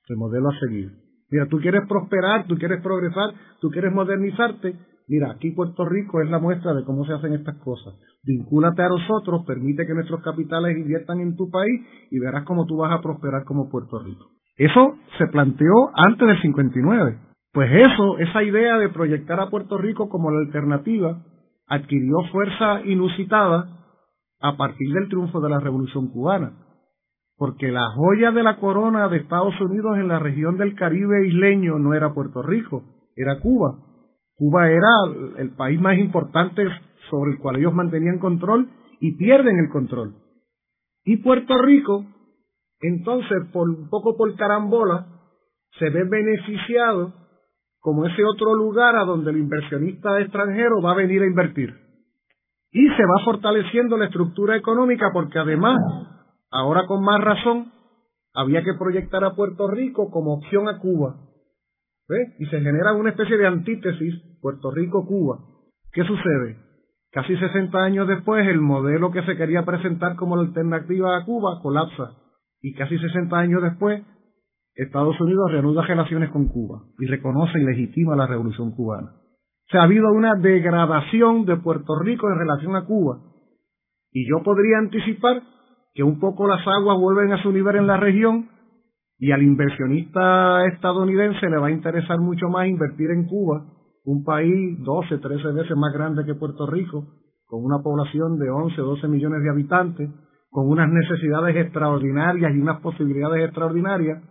el 0.09 0.17
modelo 0.17 0.49
a 0.49 0.59
seguir. 0.59 0.93
Mira, 1.31 1.47
tú 1.47 1.59
quieres 1.59 1.83
prosperar, 1.89 2.47
tú 2.47 2.57
quieres 2.57 2.83
progresar, 2.83 3.31
tú 3.61 3.71
quieres 3.71 3.93
modernizarte. 3.93 4.77
Mira, 5.09 5.33
aquí 5.33 5.51
Puerto 5.51 5.85
Rico 5.85 6.23
es 6.23 6.31
la 6.31 6.39
muestra 6.39 6.73
de 6.75 6.85
cómo 6.85 7.05
se 7.05 7.13
hacen 7.13 7.35
estas 7.35 7.57
cosas. 7.59 7.95
Vincúlate 8.23 8.83
a 8.83 8.89
nosotros, 8.89 9.45
permite 9.47 9.87
que 9.87 9.95
nuestros 9.95 10.23
capitales 10.23 10.77
inviertan 10.77 11.21
en 11.21 11.37
tu 11.37 11.51
país 11.51 11.83
y 12.11 12.19
verás 12.19 12.45
cómo 12.45 12.67
tú 12.67 12.79
vas 12.79 12.93
a 12.93 13.03
prosperar 13.03 13.45
como 13.45 13.69
Puerto 13.69 13.99
Rico. 13.99 14.31
Eso 14.57 14.97
se 15.19 15.27
planteó 15.27 15.91
antes 15.95 16.27
del 16.27 16.41
59. 16.41 17.19
Pues 17.53 17.71
eso, 17.73 18.19
esa 18.19 18.43
idea 18.43 18.79
de 18.79 18.89
proyectar 18.89 19.41
a 19.41 19.51
Puerto 19.51 19.79
Rico 19.79 20.09
como 20.09 20.31
la 20.31 20.41
alternativa, 20.41 21.23
adquirió 21.67 22.17
fuerza 22.31 22.81
inusitada 22.85 23.69
a 24.41 24.57
partir 24.57 24.93
del 24.93 25.09
triunfo 25.09 25.41
de 25.41 25.51
la 25.51 25.61
Revolución 25.61 26.09
cubana 26.09 26.65
porque 27.37 27.69
la 27.69 27.91
joya 27.91 28.31
de 28.31 28.43
la 28.43 28.59
corona 28.59 29.09
de 29.09 29.19
Estados 29.19 29.61
Unidos 29.61 29.97
en 29.99 30.09
la 30.09 30.19
región 30.19 30.57
del 30.57 30.75
Caribe 30.75 31.27
isleño 31.27 31.79
no 31.79 31.95
era 31.95 32.15
Puerto 32.15 32.43
Rico, 32.43 32.85
era 33.17 33.41
Cuba. 33.41 33.79
Cuba 34.37 34.71
era 34.71 34.91
el 35.39 35.51
país 35.55 35.81
más 35.81 35.99
importante 35.99 36.63
sobre 37.11 37.33
el 37.33 37.39
cual 37.39 37.57
ellos 37.57 37.75
mantenían 37.75 38.19
control 38.19 38.69
y 39.01 39.17
pierden 39.17 39.59
el 39.59 39.71
control. 39.71 40.15
Y 41.05 41.19
Puerto 41.19 41.61
Rico, 41.61 42.07
entonces, 42.81 43.39
por 43.53 43.69
un 43.69 43.89
poco 43.89 44.17
por 44.17 44.35
carambola, 44.37 45.07
se 45.79 45.91
ve 45.91 46.05
beneficiado 46.05 47.13
como 47.81 48.07
ese 48.07 48.25
otro 48.25 48.55
lugar 48.55 48.97
a 48.97 49.05
donde 49.05 49.31
el 49.31 49.39
inversionista 49.39 50.19
extranjero 50.21 50.81
va 50.81 50.93
a 50.93 50.97
venir 50.97 51.23
a 51.23 51.27
invertir. 51.27 51.75
Y 52.71 52.89
se 52.89 53.03
va 53.03 53.25
fortaleciendo 53.25 53.97
la 53.97 54.07
estructura 54.07 54.57
económica 54.57 55.11
porque 55.13 55.39
además 55.39 55.77
Ahora 56.55 56.87
con 56.87 57.03
más 57.03 57.21
razón, 57.21 57.73
había 58.33 58.63
que 58.63 58.75
proyectar 58.79 59.25
a 59.25 59.35
Puerto 59.35 59.67
Rico 59.67 60.13
como 60.13 60.35
opción 60.35 60.69
a 60.69 60.79
Cuba. 60.79 61.17
¿Ve? 62.09 62.37
Y 62.39 62.47
se 62.47 62.61
genera 62.61 62.93
una 62.93 63.11
especie 63.11 63.37
de 63.37 63.49
antítesis 63.49 64.15
Puerto 64.41 64.71
Rico-Cuba. 64.71 65.41
¿Qué 65.93 66.05
sucede? 66.05 66.59
Casi 67.11 67.37
60 67.37 67.77
años 67.77 68.07
después, 68.07 68.47
el 68.47 68.61
modelo 68.61 69.11
que 69.11 69.25
se 69.25 69.37
quería 69.37 69.65
presentar 69.65 70.15
como 70.15 70.37
la 70.37 70.43
alternativa 70.43 71.17
a 71.17 71.25
Cuba 71.25 71.59
colapsa. 71.61 72.13
Y 72.63 72.73
casi 72.75 72.99
60 72.99 73.37
años 73.37 73.61
después, 73.61 74.05
Estados 74.77 75.21
Unidos 75.21 75.51
reanuda 75.51 75.83
relaciones 75.83 76.31
con 76.31 76.47
Cuba 76.47 76.85
y 77.01 77.07
reconoce 77.07 77.59
y 77.59 77.65
legitima 77.65 78.15
la 78.15 78.29
revolución 78.29 78.71
cubana. 78.77 79.11
O 79.11 79.71
sea, 79.73 79.81
ha 79.81 79.85
habido 79.85 80.13
una 80.13 80.37
degradación 80.37 81.47
de 81.47 81.57
Puerto 81.57 81.99
Rico 81.99 82.29
en 82.29 82.39
relación 82.39 82.77
a 82.77 82.85
Cuba. 82.85 83.19
Y 84.13 84.29
yo 84.29 84.45
podría 84.45 84.79
anticipar 84.79 85.43
que 85.95 86.03
un 86.03 86.19
poco 86.19 86.47
las 86.47 86.67
aguas 86.67 86.99
vuelven 86.99 87.33
a 87.33 87.43
su 87.43 87.53
nivel 87.53 87.77
en 87.77 87.87
la 87.87 87.97
región 87.97 88.49
y 89.19 89.31
al 89.31 89.43
inversionista 89.43 90.67
estadounidense 90.67 91.49
le 91.49 91.59
va 91.59 91.69
a 91.69 91.71
interesar 91.71 92.19
mucho 92.19 92.49
más 92.49 92.67
invertir 92.67 93.11
en 93.11 93.27
Cuba, 93.27 93.65
un 94.05 94.25
país 94.25 94.77
12, 94.83 95.19
13 95.19 95.53
veces 95.53 95.77
más 95.77 95.93
grande 95.95 96.25
que 96.25 96.35
Puerto 96.35 96.67
Rico, 96.67 97.07
con 97.47 97.65
una 97.65 97.79
población 97.79 98.39
de 98.39 98.51
11, 98.51 98.77
12 98.77 99.09
millones 99.09 99.43
de 99.43 99.51
habitantes, 99.51 100.11
con 100.51 100.69
unas 100.69 100.91
necesidades 100.91 101.57
extraordinarias 101.57 102.53
y 102.55 102.61
unas 102.61 102.81
posibilidades 102.81 103.45
extraordinarias, 103.45 104.23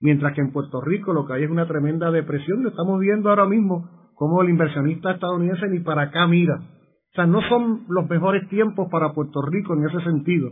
mientras 0.00 0.34
que 0.34 0.42
en 0.42 0.52
Puerto 0.52 0.80
Rico 0.82 1.12
lo 1.12 1.26
que 1.26 1.32
hay 1.32 1.44
es 1.44 1.50
una 1.50 1.66
tremenda 1.66 2.10
depresión, 2.10 2.62
lo 2.62 2.68
estamos 2.68 3.00
viendo 3.00 3.30
ahora 3.30 3.46
mismo, 3.46 3.88
como 4.14 4.42
el 4.42 4.50
inversionista 4.50 5.12
estadounidense 5.12 5.68
ni 5.68 5.80
para 5.80 6.02
acá 6.02 6.26
mira. 6.26 6.56
O 6.56 7.14
sea, 7.14 7.26
no 7.26 7.40
son 7.48 7.84
los 7.88 8.08
mejores 8.08 8.46
tiempos 8.48 8.88
para 8.90 9.12
Puerto 9.12 9.40
Rico 9.42 9.74
en 9.74 9.86
ese 9.86 10.00
sentido. 10.02 10.50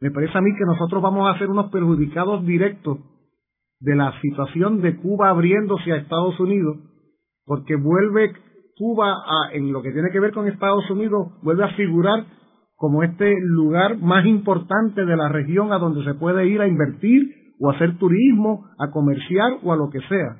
Me 0.00 0.10
parece 0.10 0.36
a 0.36 0.40
mí 0.40 0.50
que 0.56 0.64
nosotros 0.64 1.02
vamos 1.02 1.28
a 1.28 1.38
ser 1.38 1.48
unos 1.48 1.70
perjudicados 1.70 2.44
directos 2.46 2.98
de 3.80 3.96
la 3.96 4.18
situación 4.20 4.80
de 4.80 4.96
Cuba 4.96 5.30
abriéndose 5.30 5.92
a 5.92 5.96
Estados 5.96 6.38
Unidos, 6.40 6.78
porque 7.44 7.76
vuelve 7.76 8.32
Cuba 8.76 9.12
a, 9.12 9.52
en 9.52 9.72
lo 9.72 9.82
que 9.82 9.92
tiene 9.92 10.10
que 10.10 10.20
ver 10.20 10.32
con 10.32 10.48
Estados 10.48 10.88
Unidos, 10.90 11.32
vuelve 11.42 11.64
a 11.64 11.74
figurar 11.74 12.24
como 12.76 13.02
este 13.02 13.34
lugar 13.42 13.98
más 13.98 14.24
importante 14.24 15.04
de 15.04 15.16
la 15.16 15.28
región 15.28 15.70
a 15.70 15.78
donde 15.78 16.02
se 16.02 16.14
puede 16.14 16.46
ir 16.46 16.62
a 16.62 16.66
invertir 16.66 17.54
o 17.60 17.70
a 17.70 17.74
hacer 17.74 17.98
turismo, 17.98 18.70
a 18.78 18.90
comerciar 18.90 19.58
o 19.62 19.72
a 19.72 19.76
lo 19.76 19.90
que 19.90 20.00
sea. 20.00 20.36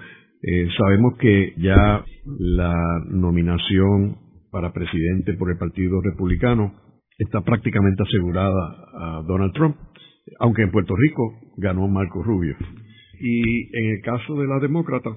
Eh, 0.42 0.68
sabemos 0.78 1.18
que 1.18 1.52
ya 1.58 2.04
la 2.38 2.74
nominación 3.10 4.16
para 4.50 4.72
presidente 4.72 5.34
por 5.34 5.50
el 5.50 5.58
Partido 5.58 6.00
Republicano 6.00 6.72
está 7.18 7.42
prácticamente 7.42 8.02
asegurada 8.02 8.76
a 8.94 9.22
Donald 9.26 9.52
Trump, 9.52 9.76
aunque 10.38 10.62
en 10.62 10.70
Puerto 10.70 10.94
Rico 10.96 11.34
ganó 11.58 11.86
Marco 11.88 12.22
Rubio. 12.22 12.56
Y 13.20 13.76
en 13.76 13.90
el 13.96 14.00
caso 14.02 14.34
de 14.36 14.46
la 14.46 14.58
demócrata, 14.58 15.10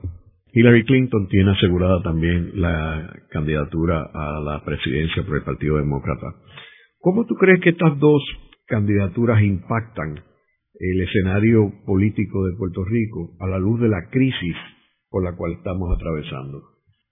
Hillary 0.55 0.85
Clinton 0.85 1.27
tiene 1.29 1.51
asegurada 1.51 2.03
también 2.03 2.51
la 2.61 3.11
candidatura 3.31 4.07
a 4.13 4.39
la 4.39 4.63
presidencia 4.63 5.23
por 5.25 5.37
el 5.37 5.43
Partido 5.43 5.77
Demócrata. 5.77 6.27
¿Cómo 6.99 7.25
tú 7.25 7.33
crees 7.35 7.59
que 7.59 7.71
estas 7.71 7.97
dos 7.97 8.21
candidaturas 8.67 9.41
impactan 9.41 10.19
el 10.79 11.01
escenario 11.01 11.73
político 11.87 12.45
de 12.45 12.55
Puerto 12.55 12.85
Rico 12.85 13.35
a 13.39 13.47
la 13.47 13.57
luz 13.57 13.81
de 13.81 13.89
la 13.89 14.09
crisis 14.11 14.55
por 15.09 15.23
la 15.23 15.35
cual 15.35 15.53
estamos 15.53 15.89
atravesando? 15.95 16.61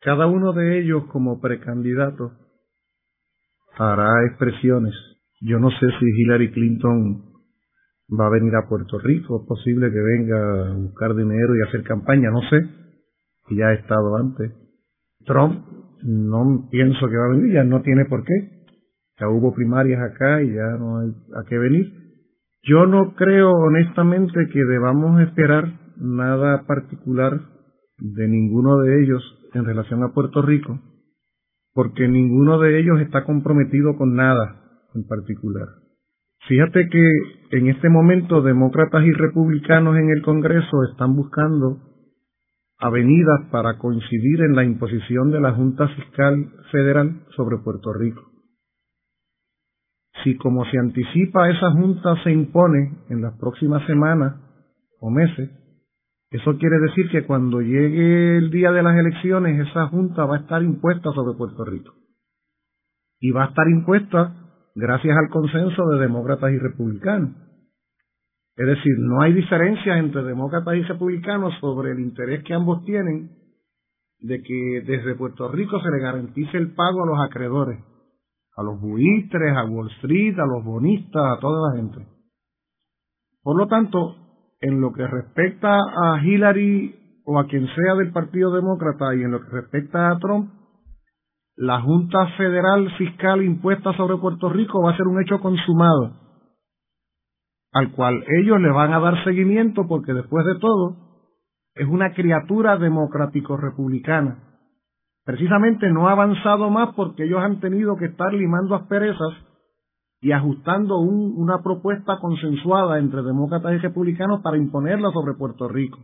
Cada 0.01 0.27
uno 0.27 0.53
de 0.53 0.79
ellos 0.79 1.05
como 1.11 1.41
precandidato 1.41 2.33
hará 3.75 4.23
expresiones. 4.27 4.93
Yo 5.39 5.57
no 5.57 5.71
sé 5.71 5.87
si 5.99 6.05
Hillary 6.05 6.51
Clinton 6.51 7.23
va 8.19 8.27
a 8.27 8.31
venir 8.31 8.53
a 8.55 8.69
Puerto 8.69 8.99
Rico, 8.99 9.41
es 9.41 9.47
posible 9.47 9.89
que 9.89 9.99
venga 9.99 10.69
a 10.69 10.73
buscar 10.75 11.15
dinero 11.15 11.55
y 11.55 11.67
hacer 11.67 11.81
campaña, 11.81 12.29
no 12.29 12.41
sé 12.47 12.80
ya 13.57 13.67
ha 13.67 13.73
estado 13.73 14.15
antes. 14.17 14.51
Trump 15.25 15.65
no 16.03 16.67
pienso 16.71 17.07
que 17.07 17.17
va 17.17 17.25
a 17.25 17.35
venir, 17.35 17.53
ya 17.53 17.63
no 17.63 17.81
tiene 17.81 18.05
por 18.05 18.23
qué. 18.23 18.65
Ya 19.19 19.29
hubo 19.29 19.53
primarias 19.53 20.01
acá 20.01 20.41
y 20.41 20.53
ya 20.53 20.77
no 20.79 20.99
hay 20.99 21.09
a 21.35 21.47
qué 21.47 21.57
venir. 21.57 21.93
Yo 22.63 22.85
no 22.85 23.15
creo 23.15 23.51
honestamente 23.51 24.47
que 24.51 24.63
debamos 24.63 25.21
esperar 25.21 25.79
nada 25.97 26.65
particular 26.65 27.39
de 27.99 28.27
ninguno 28.27 28.79
de 28.79 29.03
ellos 29.03 29.21
en 29.53 29.65
relación 29.65 30.03
a 30.03 30.13
Puerto 30.13 30.41
Rico, 30.41 30.79
porque 31.73 32.07
ninguno 32.07 32.59
de 32.59 32.79
ellos 32.79 32.99
está 33.01 33.23
comprometido 33.25 33.95
con 33.97 34.15
nada 34.15 34.61
en 34.95 35.05
particular. 35.05 35.67
Fíjate 36.47 36.89
que 36.89 37.57
en 37.57 37.67
este 37.67 37.89
momento 37.89 38.41
demócratas 38.41 39.05
y 39.05 39.11
republicanos 39.11 39.97
en 39.97 40.09
el 40.09 40.23
Congreso 40.23 40.83
están 40.91 41.15
buscando 41.15 41.90
avenidas 42.81 43.41
para 43.51 43.77
coincidir 43.77 44.41
en 44.41 44.55
la 44.55 44.63
imposición 44.63 45.31
de 45.31 45.39
la 45.39 45.53
Junta 45.53 45.87
Fiscal 45.89 46.51
Federal 46.71 47.21
sobre 47.35 47.57
Puerto 47.59 47.93
Rico. 47.93 48.23
Si 50.23 50.35
como 50.37 50.65
se 50.65 50.79
anticipa 50.79 51.49
esa 51.49 51.71
Junta 51.71 52.15
se 52.23 52.31
impone 52.31 53.03
en 53.09 53.21
las 53.21 53.37
próximas 53.37 53.85
semanas 53.85 54.35
o 54.99 55.11
meses, 55.11 55.49
eso 56.31 56.57
quiere 56.57 56.79
decir 56.79 57.09
que 57.11 57.25
cuando 57.25 57.61
llegue 57.61 58.37
el 58.37 58.49
día 58.49 58.71
de 58.71 58.81
las 58.81 58.97
elecciones 58.97 59.67
esa 59.67 59.87
Junta 59.87 60.25
va 60.25 60.37
a 60.37 60.39
estar 60.39 60.63
impuesta 60.63 61.11
sobre 61.11 61.37
Puerto 61.37 61.63
Rico. 61.63 61.93
Y 63.19 63.29
va 63.29 63.45
a 63.45 63.49
estar 63.49 63.67
impuesta 63.67 64.33
gracias 64.73 65.15
al 65.15 65.29
consenso 65.29 65.87
de 65.89 65.99
demócratas 65.99 66.51
y 66.51 66.57
republicanos. 66.57 67.35
Es 68.55 68.67
decir, 68.67 68.93
no 68.99 69.21
hay 69.21 69.33
diferencia 69.33 69.97
entre 69.97 70.23
demócratas 70.23 70.75
y 70.75 70.83
republicanos 70.83 71.53
sobre 71.59 71.91
el 71.91 71.99
interés 71.99 72.43
que 72.43 72.53
ambos 72.53 72.83
tienen 72.83 73.31
de 74.19 74.41
que 74.43 74.83
desde 74.85 75.15
Puerto 75.15 75.49
Rico 75.51 75.79
se 75.79 75.89
le 75.89 75.99
garantice 75.99 76.57
el 76.57 76.73
pago 76.75 77.03
a 77.03 77.07
los 77.07 77.19
acreedores, 77.25 77.79
a 78.55 78.63
los 78.63 78.79
buitres, 78.79 79.55
a 79.55 79.65
Wall 79.65 79.89
Street, 79.97 80.37
a 80.37 80.45
los 80.45 80.63
bonistas, 80.63 81.37
a 81.37 81.39
toda 81.39 81.69
la 81.69 81.77
gente. 81.77 82.05
Por 83.41 83.57
lo 83.57 83.67
tanto, 83.67 84.15
en 84.59 84.79
lo 84.79 84.91
que 84.93 85.07
respecta 85.07 85.73
a 85.75 86.23
Hillary 86.23 87.21
o 87.25 87.39
a 87.39 87.47
quien 87.47 87.65
sea 87.67 87.95
del 87.95 88.11
Partido 88.11 88.53
Demócrata 88.53 89.15
y 89.15 89.23
en 89.23 89.31
lo 89.31 89.41
que 89.41 89.49
respecta 89.49 90.11
a 90.11 90.19
Trump, 90.19 90.51
la 91.55 91.81
Junta 91.81 92.27
Federal 92.37 92.91
Fiscal 92.97 93.43
impuesta 93.43 93.93
sobre 93.93 94.17
Puerto 94.17 94.49
Rico 94.49 94.83
va 94.83 94.91
a 94.91 94.97
ser 94.97 95.07
un 95.07 95.21
hecho 95.21 95.39
consumado 95.39 96.30
al 97.71 97.91
cual 97.91 98.23
ellos 98.27 98.59
le 98.59 98.69
van 98.71 98.93
a 98.93 98.99
dar 98.99 99.23
seguimiento 99.23 99.87
porque 99.87 100.13
después 100.13 100.45
de 100.45 100.59
todo 100.59 100.97
es 101.73 101.87
una 101.87 102.13
criatura 102.13 102.77
democrático-republicana. 102.77 104.43
Precisamente 105.23 105.89
no 105.89 106.09
ha 106.09 106.13
avanzado 106.13 106.69
más 106.69 106.93
porque 106.95 107.23
ellos 107.23 107.39
han 107.41 107.59
tenido 107.59 107.95
que 107.95 108.05
estar 108.05 108.33
limando 108.33 108.75
asperezas 108.75 109.33
y 110.19 110.33
ajustando 110.33 110.99
una 110.99 111.63
propuesta 111.63 112.17
consensuada 112.19 112.99
entre 112.99 113.23
demócratas 113.23 113.73
y 113.73 113.77
republicanos 113.77 114.41
para 114.41 114.57
imponerla 114.57 115.11
sobre 115.11 115.33
Puerto 115.33 115.67
Rico. 115.67 115.99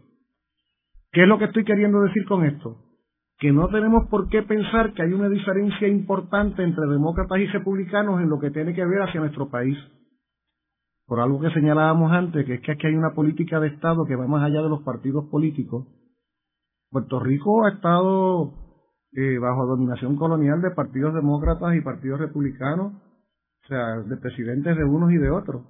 ¿Qué 1.12 1.24
es 1.24 1.28
lo 1.28 1.38
que 1.38 1.46
estoy 1.46 1.66
queriendo 1.66 2.02
decir 2.02 2.26
con 2.26 2.46
esto? 2.46 2.78
Que 3.38 3.52
no 3.52 3.68
tenemos 3.68 4.08
por 4.10 4.30
qué 4.30 4.42
pensar 4.42 4.94
que 4.94 5.04
hay 5.04 5.14
una 5.14 5.30
diferencia 5.30 5.88
importante 5.88 6.64
entre 6.64 6.88
demócratas 6.88 7.40
y 7.40 7.48
republicanos 7.48 8.22
en 8.22 8.30
lo 8.30 8.40
que 8.40 8.52
tiene 8.52 8.74
que 8.74 8.86
ver 8.86 9.02
hacia 9.04 9.20
nuestro 9.20 9.50
país 9.50 9.78
por 11.08 11.22
algo 11.22 11.40
que 11.40 11.50
señalábamos 11.52 12.12
antes, 12.12 12.46
que 12.46 12.56
es 12.56 12.62
que 12.62 12.74
aquí 12.74 12.88
hay 12.88 12.96
una 12.96 13.16
política 13.16 13.62
de 13.62 13.70
Estado 13.70 14.06
que 14.06 14.16
va 14.18 14.28
más 14.28 14.44
allá 14.44 14.62
de 14.62 14.70
los 14.70 14.84
partidos 14.84 15.26
políticos. 15.30 15.88
Puerto 16.92 17.20
Rico 17.22 17.66
ha 17.66 17.76
estado 17.76 18.54
eh, 19.14 19.38
bajo 19.40 19.66
dominación 19.66 20.18
colonial 20.18 20.62
de 20.62 20.72
partidos 20.72 21.14
demócratas 21.14 21.76
y 21.76 21.82
partidos 21.82 22.20
republicanos, 22.20 22.94
o 22.94 23.68
sea, 23.68 24.02
de 24.02 24.18
presidentes 24.18 24.76
de 24.76 24.84
unos 24.84 25.12
y 25.14 25.18
de 25.18 25.32
otros. 25.32 25.64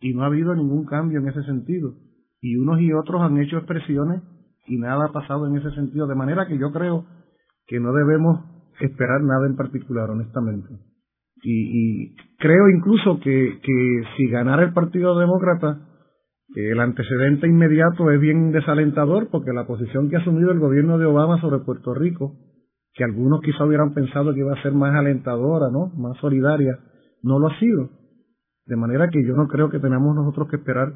Y 0.00 0.14
no 0.14 0.22
ha 0.22 0.26
habido 0.26 0.54
ningún 0.54 0.86
cambio 0.86 1.20
en 1.20 1.28
ese 1.28 1.42
sentido. 1.42 1.94
Y 2.40 2.56
unos 2.56 2.80
y 2.80 2.92
otros 2.92 3.20
han 3.20 3.36
hecho 3.38 3.58
expresiones 3.58 4.22
y 4.66 4.78
nada 4.78 5.06
ha 5.06 5.12
pasado 5.12 5.46
en 5.46 5.56
ese 5.56 5.70
sentido. 5.74 6.06
De 6.06 6.14
manera 6.14 6.46
que 6.46 6.58
yo 6.58 6.72
creo 6.72 7.04
que 7.66 7.78
no 7.78 7.92
debemos 7.92 8.40
esperar 8.80 9.22
nada 9.22 9.46
en 9.46 9.56
particular, 9.56 10.10
honestamente. 10.10 10.91
Y, 11.42 12.14
creo 12.38 12.68
incluso 12.68 13.18
que, 13.20 13.58
si 14.16 14.28
ganara 14.28 14.62
el 14.62 14.72
Partido 14.72 15.18
Demócrata, 15.18 15.88
el 16.54 16.78
antecedente 16.80 17.46
inmediato 17.46 18.10
es 18.10 18.20
bien 18.20 18.52
desalentador 18.52 19.28
porque 19.30 19.52
la 19.52 19.66
posición 19.66 20.08
que 20.08 20.16
ha 20.16 20.20
asumido 20.20 20.52
el 20.52 20.58
gobierno 20.58 20.98
de 20.98 21.06
Obama 21.06 21.40
sobre 21.40 21.64
Puerto 21.64 21.94
Rico, 21.94 22.36
que 22.94 23.04
algunos 23.04 23.40
quizá 23.40 23.64
hubieran 23.64 23.94
pensado 23.94 24.34
que 24.34 24.40
iba 24.40 24.52
a 24.52 24.62
ser 24.62 24.72
más 24.72 24.94
alentadora, 24.94 25.70
¿no? 25.72 25.88
Más 25.96 26.18
solidaria, 26.18 26.78
no 27.22 27.38
lo 27.38 27.48
ha 27.48 27.58
sido. 27.58 27.88
De 28.66 28.76
manera 28.76 29.08
que 29.08 29.24
yo 29.26 29.34
no 29.34 29.48
creo 29.48 29.70
que 29.70 29.80
tenemos 29.80 30.14
nosotros 30.14 30.48
que 30.48 30.56
esperar 30.56 30.92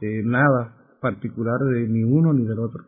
eh, 0.00 0.22
nada 0.24 0.76
particular 1.00 1.58
de 1.72 1.88
ni 1.88 2.02
uno 2.02 2.32
ni 2.32 2.44
del 2.44 2.58
otro. 2.58 2.82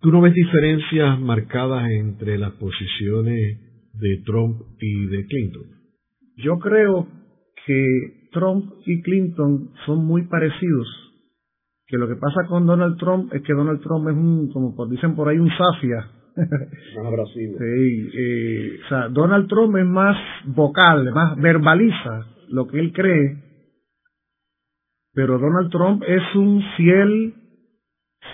¿Tú 0.00 0.10
no 0.10 0.20
ves 0.20 0.34
diferencias 0.34 1.18
marcadas 1.20 1.88
entre 1.90 2.36
las 2.36 2.52
posiciones 2.54 3.90
de 3.94 4.22
Trump 4.26 4.60
y 4.78 5.06
de 5.06 5.26
Clinton? 5.26 5.83
Yo 6.36 6.58
creo 6.58 7.06
que 7.66 8.28
Trump 8.32 8.72
y 8.84 9.02
Clinton 9.02 9.70
son 9.86 10.04
muy 10.04 10.26
parecidos. 10.26 10.86
Que 11.86 11.98
lo 11.98 12.08
que 12.08 12.16
pasa 12.16 12.46
con 12.48 12.66
Donald 12.66 12.98
Trump 12.98 13.32
es 13.32 13.42
que 13.42 13.52
Donald 13.52 13.80
Trump 13.82 14.08
es 14.08 14.14
un, 14.14 14.50
como 14.52 14.86
dicen 14.86 15.14
por 15.14 15.28
ahí, 15.28 15.38
un 15.38 15.50
safia. 15.50 16.10
Más 16.36 17.28
Sí, 17.32 18.10
eh, 18.12 18.78
o 18.84 18.88
sea, 18.88 19.08
Donald 19.08 19.48
Trump 19.48 19.76
es 19.76 19.86
más 19.86 20.16
vocal, 20.46 21.12
más 21.12 21.36
verbaliza 21.36 22.26
lo 22.48 22.66
que 22.66 22.80
él 22.80 22.92
cree. 22.92 23.38
Pero 25.12 25.38
Donald 25.38 25.70
Trump 25.70 26.02
es 26.04 26.22
un 26.34 26.60
fiel 26.76 27.34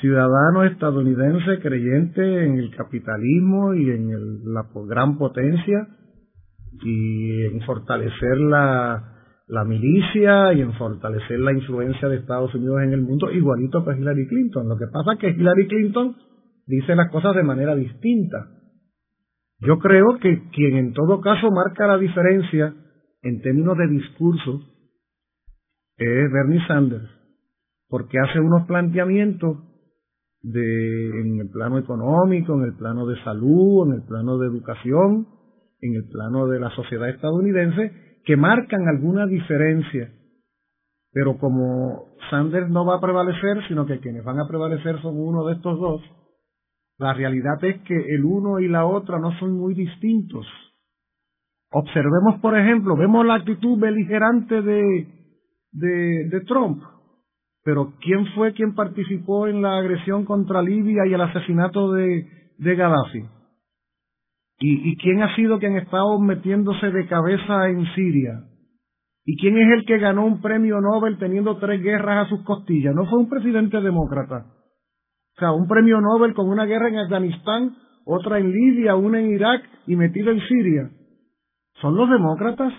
ciudadano 0.00 0.64
estadounidense 0.64 1.58
creyente 1.60 2.44
en 2.44 2.58
el 2.58 2.74
capitalismo 2.74 3.74
y 3.74 3.90
en 3.90 4.54
la 4.54 4.66
gran 4.86 5.18
potencia 5.18 5.86
y 6.82 7.42
en 7.46 7.60
fortalecer 7.62 8.38
la, 8.38 9.10
la 9.48 9.64
milicia 9.64 10.52
y 10.52 10.60
en 10.60 10.72
fortalecer 10.74 11.40
la 11.40 11.52
influencia 11.52 12.08
de 12.08 12.18
Estados 12.18 12.54
Unidos 12.54 12.82
en 12.82 12.92
el 12.92 13.02
mundo, 13.02 13.30
igualito 13.30 13.84
que 13.84 13.96
Hillary 13.96 14.28
Clinton. 14.28 14.68
Lo 14.68 14.76
que 14.76 14.86
pasa 14.86 15.14
es 15.14 15.18
que 15.18 15.30
Hillary 15.30 15.66
Clinton 15.66 16.16
dice 16.66 16.94
las 16.94 17.10
cosas 17.10 17.34
de 17.34 17.42
manera 17.42 17.74
distinta. 17.74 18.48
Yo 19.58 19.78
creo 19.78 20.18
que 20.20 20.48
quien 20.50 20.76
en 20.76 20.92
todo 20.92 21.20
caso 21.20 21.50
marca 21.50 21.86
la 21.86 21.98
diferencia 21.98 22.74
en 23.22 23.42
términos 23.42 23.76
de 23.76 23.88
discurso 23.88 24.60
es 25.96 26.32
Bernie 26.32 26.66
Sanders, 26.66 27.10
porque 27.88 28.18
hace 28.18 28.40
unos 28.40 28.66
planteamientos 28.66 29.58
de, 30.42 31.20
en 31.20 31.40
el 31.40 31.50
plano 31.50 31.78
económico, 31.78 32.54
en 32.54 32.64
el 32.64 32.74
plano 32.76 33.04
de 33.06 33.22
salud, 33.22 33.88
en 33.88 34.00
el 34.00 34.06
plano 34.06 34.38
de 34.38 34.46
educación, 34.46 35.26
en 35.82 35.94
el 35.94 36.08
plano 36.08 36.46
de 36.46 36.60
la 36.60 36.70
sociedad 36.70 37.08
estadounidense, 37.08 37.92
que 38.24 38.36
marcan 38.36 38.86
alguna 38.88 39.26
diferencia. 39.26 40.12
Pero 41.12 41.38
como 41.38 42.06
Sanders 42.30 42.68
no 42.70 42.84
va 42.84 42.96
a 42.96 43.00
prevalecer, 43.00 43.66
sino 43.68 43.86
que 43.86 44.00
quienes 44.00 44.24
van 44.24 44.38
a 44.38 44.46
prevalecer 44.46 45.00
son 45.02 45.18
uno 45.18 45.46
de 45.46 45.54
estos 45.54 45.78
dos, 45.78 46.02
la 46.98 47.14
realidad 47.14 47.62
es 47.64 47.80
que 47.82 47.96
el 48.14 48.24
uno 48.24 48.60
y 48.60 48.68
la 48.68 48.84
otra 48.84 49.18
no 49.18 49.32
son 49.38 49.54
muy 49.54 49.74
distintos. 49.74 50.46
Observemos, 51.72 52.40
por 52.40 52.58
ejemplo, 52.58 52.96
vemos 52.96 53.24
la 53.24 53.36
actitud 53.36 53.78
beligerante 53.78 54.60
de, 54.60 55.06
de, 55.72 56.40
Trump, 56.46 56.82
pero 57.64 57.94
¿quién 58.00 58.26
fue 58.34 58.52
quien 58.52 58.74
participó 58.74 59.46
en 59.46 59.62
la 59.62 59.78
agresión 59.78 60.24
contra 60.24 60.62
Libia 60.62 61.06
y 61.06 61.14
el 61.14 61.20
asesinato 61.20 61.92
de, 61.92 62.28
de 62.58 62.74
Gaddafi? 62.74 63.24
¿Y, 64.60 64.90
¿Y 64.90 64.96
quién 64.96 65.22
ha 65.22 65.34
sido 65.34 65.58
quien 65.58 65.76
ha 65.76 65.80
estado 65.80 66.18
metiéndose 66.20 66.90
de 66.90 67.06
cabeza 67.08 67.68
en 67.68 67.86
Siria? 67.94 68.44
¿Y 69.24 69.36
quién 69.36 69.56
es 69.56 69.72
el 69.78 69.86
que 69.86 69.98
ganó 69.98 70.26
un 70.26 70.40
premio 70.40 70.80
Nobel 70.80 71.18
teniendo 71.18 71.56
tres 71.58 71.82
guerras 71.82 72.26
a 72.26 72.28
sus 72.28 72.42
costillas? 72.44 72.94
No 72.94 73.06
fue 73.06 73.18
un 73.18 73.28
presidente 73.28 73.80
demócrata. 73.80 74.46
O 75.36 75.38
sea, 75.38 75.52
un 75.52 75.66
premio 75.68 76.00
Nobel 76.00 76.34
con 76.34 76.48
una 76.48 76.64
guerra 76.64 76.88
en 76.88 76.98
Afganistán, 76.98 77.76
otra 78.04 78.38
en 78.38 78.50
Libia, 78.50 78.96
una 78.96 79.20
en 79.20 79.30
Irak 79.30 79.62
y 79.86 79.96
metido 79.96 80.30
en 80.30 80.40
Siria. 80.40 80.90
¿Son 81.80 81.96
los 81.96 82.10
demócratas? 82.10 82.72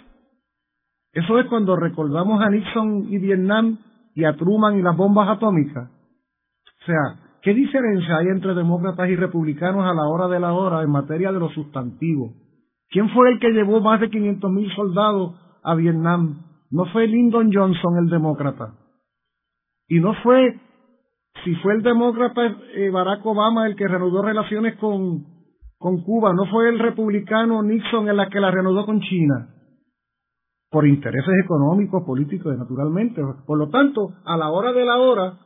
Eso 1.13 1.39
es 1.39 1.47
cuando 1.47 1.75
recordamos 1.75 2.41
a 2.41 2.49
Nixon 2.49 3.07
y 3.09 3.17
Vietnam 3.17 3.77
y 4.13 4.25
a 4.25 4.35
Truman 4.35 4.77
y 4.77 4.81
las 4.81 4.95
bombas 4.95 5.29
atómicas. 5.29 5.89
O 5.89 6.85
sea, 6.85 7.30
¿qué 7.41 7.53
diferencia 7.53 8.17
hay 8.17 8.27
entre 8.27 8.53
demócratas 8.53 9.09
y 9.09 9.15
republicanos 9.15 9.85
a 9.85 9.93
la 9.93 10.07
hora 10.07 10.27
de 10.27 10.39
la 10.39 10.53
hora 10.53 10.81
en 10.83 10.91
materia 10.91 11.31
de 11.31 11.39
los 11.39 11.53
sustantivos? 11.53 12.33
¿Quién 12.89 13.09
fue 13.09 13.31
el 13.31 13.39
que 13.39 13.51
llevó 13.51 13.79
más 13.79 14.01
de 14.01 14.09
500 14.09 14.51
mil 14.51 14.71
soldados 14.75 15.35
a 15.63 15.75
Vietnam? 15.75 16.43
No 16.69 16.85
fue 16.85 17.07
Lyndon 17.07 17.51
Johnson 17.53 17.97
el 17.97 18.09
demócrata. 18.09 18.73
Y 19.87 19.99
no 19.99 20.13
fue, 20.23 20.59
si 21.43 21.55
fue 21.55 21.73
el 21.73 21.83
demócrata 21.83 22.41
eh, 22.75 22.89
Barack 22.89 23.25
Obama 23.25 23.67
el 23.67 23.75
que 23.75 23.87
reanudó 23.87 24.21
relaciones 24.21 24.77
con, 24.77 25.25
con 25.77 26.03
Cuba, 26.03 26.33
no 26.33 26.45
fue 26.45 26.69
el 26.69 26.79
republicano 26.79 27.61
Nixon 27.63 28.09
el 28.09 28.29
que 28.29 28.39
la 28.39 28.51
reanudó 28.51 28.85
con 28.85 29.01
China 29.01 29.49
por 30.71 30.87
intereses 30.87 31.33
económicos, 31.43 32.03
políticos, 32.05 32.57
naturalmente. 32.57 33.21
Por 33.45 33.57
lo 33.57 33.69
tanto, 33.69 34.13
a 34.23 34.37
la 34.37 34.49
hora 34.49 34.71
de 34.71 34.85
la 34.85 34.97
hora, 34.97 35.37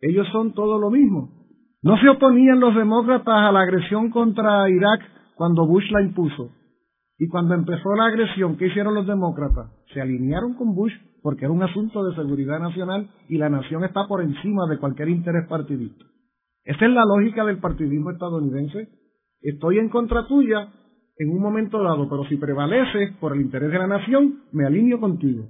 ellos 0.00 0.26
son 0.32 0.52
todo 0.54 0.78
lo 0.78 0.90
mismo. 0.90 1.30
No 1.82 1.96
se 1.98 2.08
oponían 2.08 2.60
los 2.60 2.74
demócratas 2.74 3.34
a 3.34 3.52
la 3.52 3.60
agresión 3.60 4.10
contra 4.10 4.68
Irak 4.68 5.00
cuando 5.36 5.66
Bush 5.66 5.90
la 5.90 6.02
impuso. 6.02 6.50
Y 7.18 7.28
cuando 7.28 7.54
empezó 7.54 7.94
la 7.96 8.06
agresión, 8.06 8.56
¿qué 8.56 8.66
hicieron 8.66 8.94
los 8.94 9.06
demócratas? 9.06 9.72
Se 9.92 10.00
alinearon 10.00 10.54
con 10.54 10.74
Bush 10.74 10.92
porque 11.22 11.44
era 11.44 11.52
un 11.52 11.62
asunto 11.62 12.04
de 12.04 12.14
seguridad 12.14 12.60
nacional 12.60 13.10
y 13.28 13.38
la 13.38 13.48
nación 13.48 13.84
está 13.84 14.06
por 14.06 14.22
encima 14.22 14.68
de 14.68 14.78
cualquier 14.78 15.08
interés 15.08 15.46
partidista. 15.48 16.04
Esa 16.64 16.84
es 16.84 16.92
la 16.92 17.04
lógica 17.04 17.44
del 17.44 17.58
partidismo 17.58 18.10
estadounidense. 18.10 18.88
Estoy 19.40 19.78
en 19.78 19.88
contra 19.88 20.26
tuya, 20.26 20.68
en 21.16 21.30
un 21.30 21.40
momento 21.40 21.82
dado, 21.82 22.08
pero 22.08 22.24
si 22.28 22.36
prevaleces 22.36 23.16
por 23.20 23.34
el 23.34 23.40
interés 23.40 23.70
de 23.72 23.78
la 23.78 23.86
nación, 23.86 24.42
me 24.52 24.66
alineo 24.66 25.00
contigo. 25.00 25.48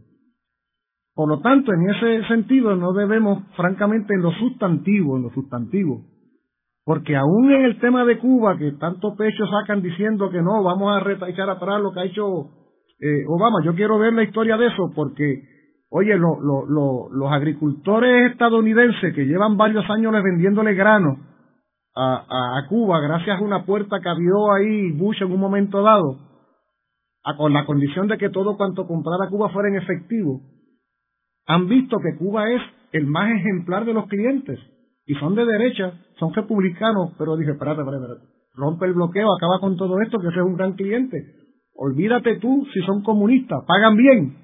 Por 1.19 1.29
lo 1.29 1.41
tanto, 1.41 1.73
en 1.73 1.91
ese 1.91 2.29
sentido 2.29 2.77
no 2.77 2.93
debemos, 2.93 3.43
francamente, 3.57 4.15
en 4.15 4.23
lo 4.23 4.31
sustantivo, 4.35 5.17
en 5.17 5.25
lo 5.25 5.31
sustantivo, 5.31 6.05
porque 6.85 7.17
aún 7.17 7.51
en 7.51 7.65
el 7.65 7.81
tema 7.81 8.05
de 8.05 8.21
Cuba, 8.21 8.57
que 8.57 8.71
tanto 8.79 9.17
pecho 9.17 9.45
sacan 9.49 9.83
diciendo 9.83 10.31
que 10.31 10.41
no, 10.41 10.63
vamos 10.63 10.95
a 10.95 11.29
echar 11.29 11.51
atrás 11.51 11.83
lo 11.83 11.91
que 11.93 11.99
ha 11.99 12.05
hecho 12.05 12.51
eh, 13.01 13.25
Obama, 13.27 13.65
yo 13.65 13.75
quiero 13.75 13.99
ver 13.99 14.13
la 14.13 14.23
historia 14.23 14.57
de 14.57 14.69
eso, 14.69 14.93
porque, 14.95 15.43
oye, 15.91 16.17
los 16.17 17.33
agricultores 17.33 18.31
estadounidenses 18.31 19.13
que 19.13 19.27
llevan 19.27 19.57
varios 19.57 19.91
años 19.91 20.13
vendiéndole 20.23 20.75
grano 20.75 21.17
a, 21.97 22.65
Cuba 22.69 23.01
gracias 23.01 23.41
a 23.41 23.45
una 23.45 23.65
puerta 23.67 23.99
que 24.01 24.09
abrió 24.09 24.53
ahí 24.53 24.93
Bush 24.93 25.21
en 25.21 25.33
un 25.33 25.41
momento 25.41 25.83
dado, 25.83 26.17
con 27.37 27.53
la 27.53 27.67
condición 27.67 28.07
de 28.07 28.19
que 28.19 28.31
todo 28.31 28.57
cuanto 28.57 28.87
comprara 28.87 29.29
Cuba 29.29 29.49
fuera 29.49 29.69
en 29.69 29.83
efectivo, 29.83 30.43
han 31.49 31.67
visto 31.67 31.97
que 31.99 32.17
Cuba 32.19 32.49
es 32.53 32.63
el 32.93 33.07
más 33.07 33.31
ejemplar 33.33 33.85
de 33.85 33.95
los 33.95 34.07
clientes 34.07 34.61
y 35.07 35.15
son 35.15 35.35
de 35.35 35.47
derecha, 35.47 35.95
son 36.19 36.33
republicanos, 36.35 37.13
pero 37.19 37.37
dije, 37.37 37.53
espérate, 37.53 37.81
espérate, 37.81 38.23
rompe 38.55 38.87
el 38.87 38.93
bloqueo, 38.93 39.35
acaba 39.35 39.59
con 39.59 39.77
todo 39.77 40.01
esto, 40.03 40.19
que 40.19 40.29
ese 40.29 40.39
es 40.39 40.45
un 40.45 40.57
gran 40.57 40.75
cliente. 40.75 41.17
Olvídate 41.75 42.37
tú 42.37 42.67
si 42.75 42.81
son 42.81 43.03
comunistas, 43.03 43.65
pagan 43.67 43.97
bien. 43.97 44.37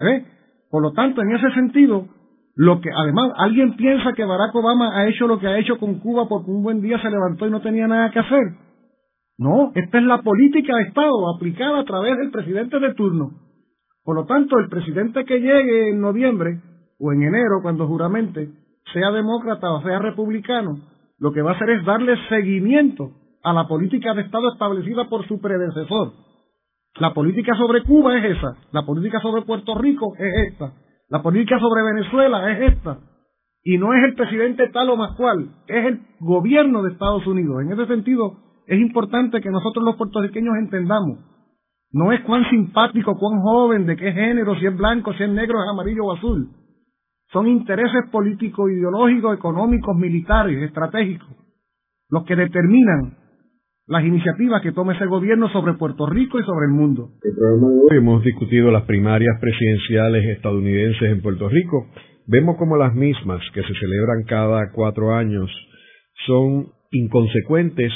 ¿eh? 0.00 0.24
Por 0.70 0.82
lo 0.82 0.92
tanto, 0.92 1.20
en 1.20 1.32
ese 1.32 1.50
sentido, 1.52 2.06
lo 2.54 2.80
que, 2.80 2.88
además, 2.90 3.32
alguien 3.36 3.76
piensa 3.76 4.14
que 4.14 4.24
Barack 4.24 4.54
Obama 4.54 4.96
ha 4.96 5.06
hecho 5.06 5.26
lo 5.26 5.38
que 5.38 5.48
ha 5.48 5.58
hecho 5.58 5.78
con 5.78 5.98
Cuba 6.00 6.28
porque 6.28 6.50
un 6.50 6.62
buen 6.62 6.80
día 6.80 7.00
se 7.00 7.10
levantó 7.10 7.46
y 7.46 7.50
no 7.50 7.60
tenía 7.60 7.86
nada 7.86 8.10
que 8.10 8.20
hacer. 8.20 8.54
No, 9.36 9.70
esta 9.74 9.98
es 9.98 10.04
la 10.04 10.22
política 10.22 10.74
de 10.76 10.82
Estado 10.84 11.36
aplicada 11.36 11.80
a 11.80 11.84
través 11.84 12.16
del 12.16 12.30
presidente 12.30 12.80
de 12.80 12.94
turno. 12.94 13.47
Por 14.08 14.16
lo 14.16 14.24
tanto, 14.24 14.58
el 14.58 14.70
presidente 14.70 15.26
que 15.26 15.38
llegue 15.38 15.90
en 15.90 16.00
noviembre 16.00 16.62
o 16.98 17.12
en 17.12 17.24
enero, 17.24 17.60
cuando 17.60 17.86
juramente, 17.86 18.48
sea 18.90 19.10
demócrata 19.10 19.70
o 19.70 19.82
sea 19.82 19.98
republicano, 19.98 20.80
lo 21.18 21.30
que 21.30 21.42
va 21.42 21.50
a 21.50 21.54
hacer 21.56 21.68
es 21.68 21.84
darle 21.84 22.16
seguimiento 22.30 23.10
a 23.44 23.52
la 23.52 23.68
política 23.68 24.14
de 24.14 24.22
Estado 24.22 24.50
establecida 24.50 25.10
por 25.10 25.28
su 25.28 25.38
predecesor. 25.42 26.14
La 26.94 27.12
política 27.12 27.54
sobre 27.58 27.82
Cuba 27.82 28.16
es 28.16 28.38
esa, 28.38 28.56
la 28.72 28.86
política 28.86 29.20
sobre 29.20 29.42
Puerto 29.42 29.74
Rico 29.74 30.14
es 30.18 30.52
esta, 30.52 30.72
la 31.10 31.22
política 31.22 31.58
sobre 31.58 31.82
Venezuela 31.82 32.50
es 32.50 32.72
esta. 32.72 33.00
Y 33.62 33.76
no 33.76 33.92
es 33.92 34.04
el 34.04 34.14
presidente 34.14 34.70
tal 34.70 34.88
o 34.88 34.96
más 34.96 35.16
cual, 35.18 35.50
es 35.66 35.84
el 35.84 36.00
gobierno 36.20 36.82
de 36.82 36.92
Estados 36.92 37.26
Unidos. 37.26 37.60
En 37.60 37.72
ese 37.72 37.84
sentido, 37.84 38.38
es 38.66 38.80
importante 38.80 39.42
que 39.42 39.50
nosotros 39.50 39.84
los 39.84 39.96
puertorriqueños 39.96 40.54
entendamos. 40.56 41.18
No 41.92 42.12
es 42.12 42.20
cuán 42.22 42.48
simpático, 42.50 43.16
cuán 43.18 43.40
joven, 43.40 43.86
de 43.86 43.96
qué 43.96 44.12
género, 44.12 44.54
si 44.56 44.66
es 44.66 44.76
blanco, 44.76 45.12
si 45.14 45.22
es 45.22 45.30
negro, 45.30 45.62
es 45.62 45.70
amarillo 45.70 46.04
o 46.04 46.12
azul. 46.12 46.48
Son 47.32 47.46
intereses 47.46 48.10
políticos, 48.10 48.70
ideológicos, 48.70 49.36
económicos, 49.36 49.96
militares, 49.96 50.62
estratégicos, 50.62 51.28
los 52.10 52.24
que 52.24 52.36
determinan 52.36 53.16
las 53.86 54.04
iniciativas 54.04 54.60
que 54.62 54.72
tome 54.72 54.94
ese 54.94 55.06
gobierno 55.06 55.48
sobre 55.48 55.74
Puerto 55.74 56.06
Rico 56.06 56.38
y 56.38 56.44
sobre 56.44 56.66
el 56.66 56.72
mundo. 56.72 57.10
Hoy 57.90 57.96
hemos 57.96 58.22
discutido 58.22 58.70
las 58.70 58.84
primarias 58.84 59.38
presidenciales 59.40 60.36
estadounidenses 60.36 61.10
en 61.10 61.22
Puerto 61.22 61.48
Rico. 61.48 61.86
Vemos 62.26 62.56
como 62.58 62.76
las 62.76 62.94
mismas 62.94 63.40
que 63.54 63.62
se 63.62 63.74
celebran 63.74 64.24
cada 64.26 64.72
cuatro 64.72 65.14
años 65.14 65.50
son 66.26 66.66
inconsecuentes 66.90 67.90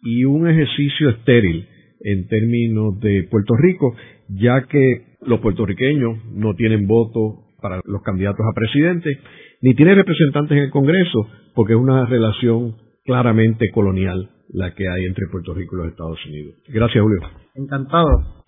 y 0.00 0.24
un 0.24 0.48
ejercicio 0.48 1.10
estéril 1.10 1.66
en 2.04 2.26
términos 2.28 2.98
de 3.00 3.26
Puerto 3.30 3.54
Rico, 3.56 3.94
ya 4.28 4.66
que 4.66 5.16
los 5.22 5.40
puertorriqueños 5.40 6.24
no 6.32 6.54
tienen 6.54 6.86
voto 6.86 7.44
para 7.60 7.80
los 7.84 8.02
candidatos 8.02 8.44
a 8.44 8.54
presidente, 8.54 9.18
ni 9.60 9.74
tienen 9.74 9.96
representantes 9.96 10.56
en 10.56 10.64
el 10.64 10.70
Congreso, 10.70 11.28
porque 11.54 11.74
es 11.74 11.78
una 11.78 12.06
relación 12.06 12.76
claramente 13.04 13.70
colonial 13.72 14.30
la 14.52 14.74
que 14.74 14.88
hay 14.88 15.04
entre 15.06 15.26
Puerto 15.30 15.54
Rico 15.54 15.76
y 15.76 15.78
los 15.78 15.88
Estados 15.88 16.18
Unidos. 16.26 16.54
Gracias, 16.68 17.02
Julio. 17.02 17.20
Encantado. 17.54 18.42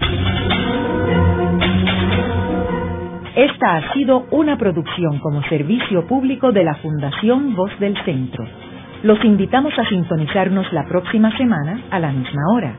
Esta 3.37 3.77
ha 3.77 3.95
sido 3.95 4.27
una 4.31 4.57
producción 4.59 5.19
como 5.21 5.43
servicio 5.49 6.07
público 6.07 6.53
de 6.53 6.65
la 6.65 6.77
Fundación 6.77 7.57
Voz 7.57 7.71
del 7.81 7.97
Centro. 8.05 8.45
Los 9.03 9.23
invitamos 9.25 9.73
a 9.77 9.89
sintonizarnos 9.89 10.73
la 10.73 10.87
próxima 10.87 11.37
semana 11.37 11.83
a 11.91 11.99
la 11.99 12.13
misma 12.13 12.43
hora. 12.55 12.79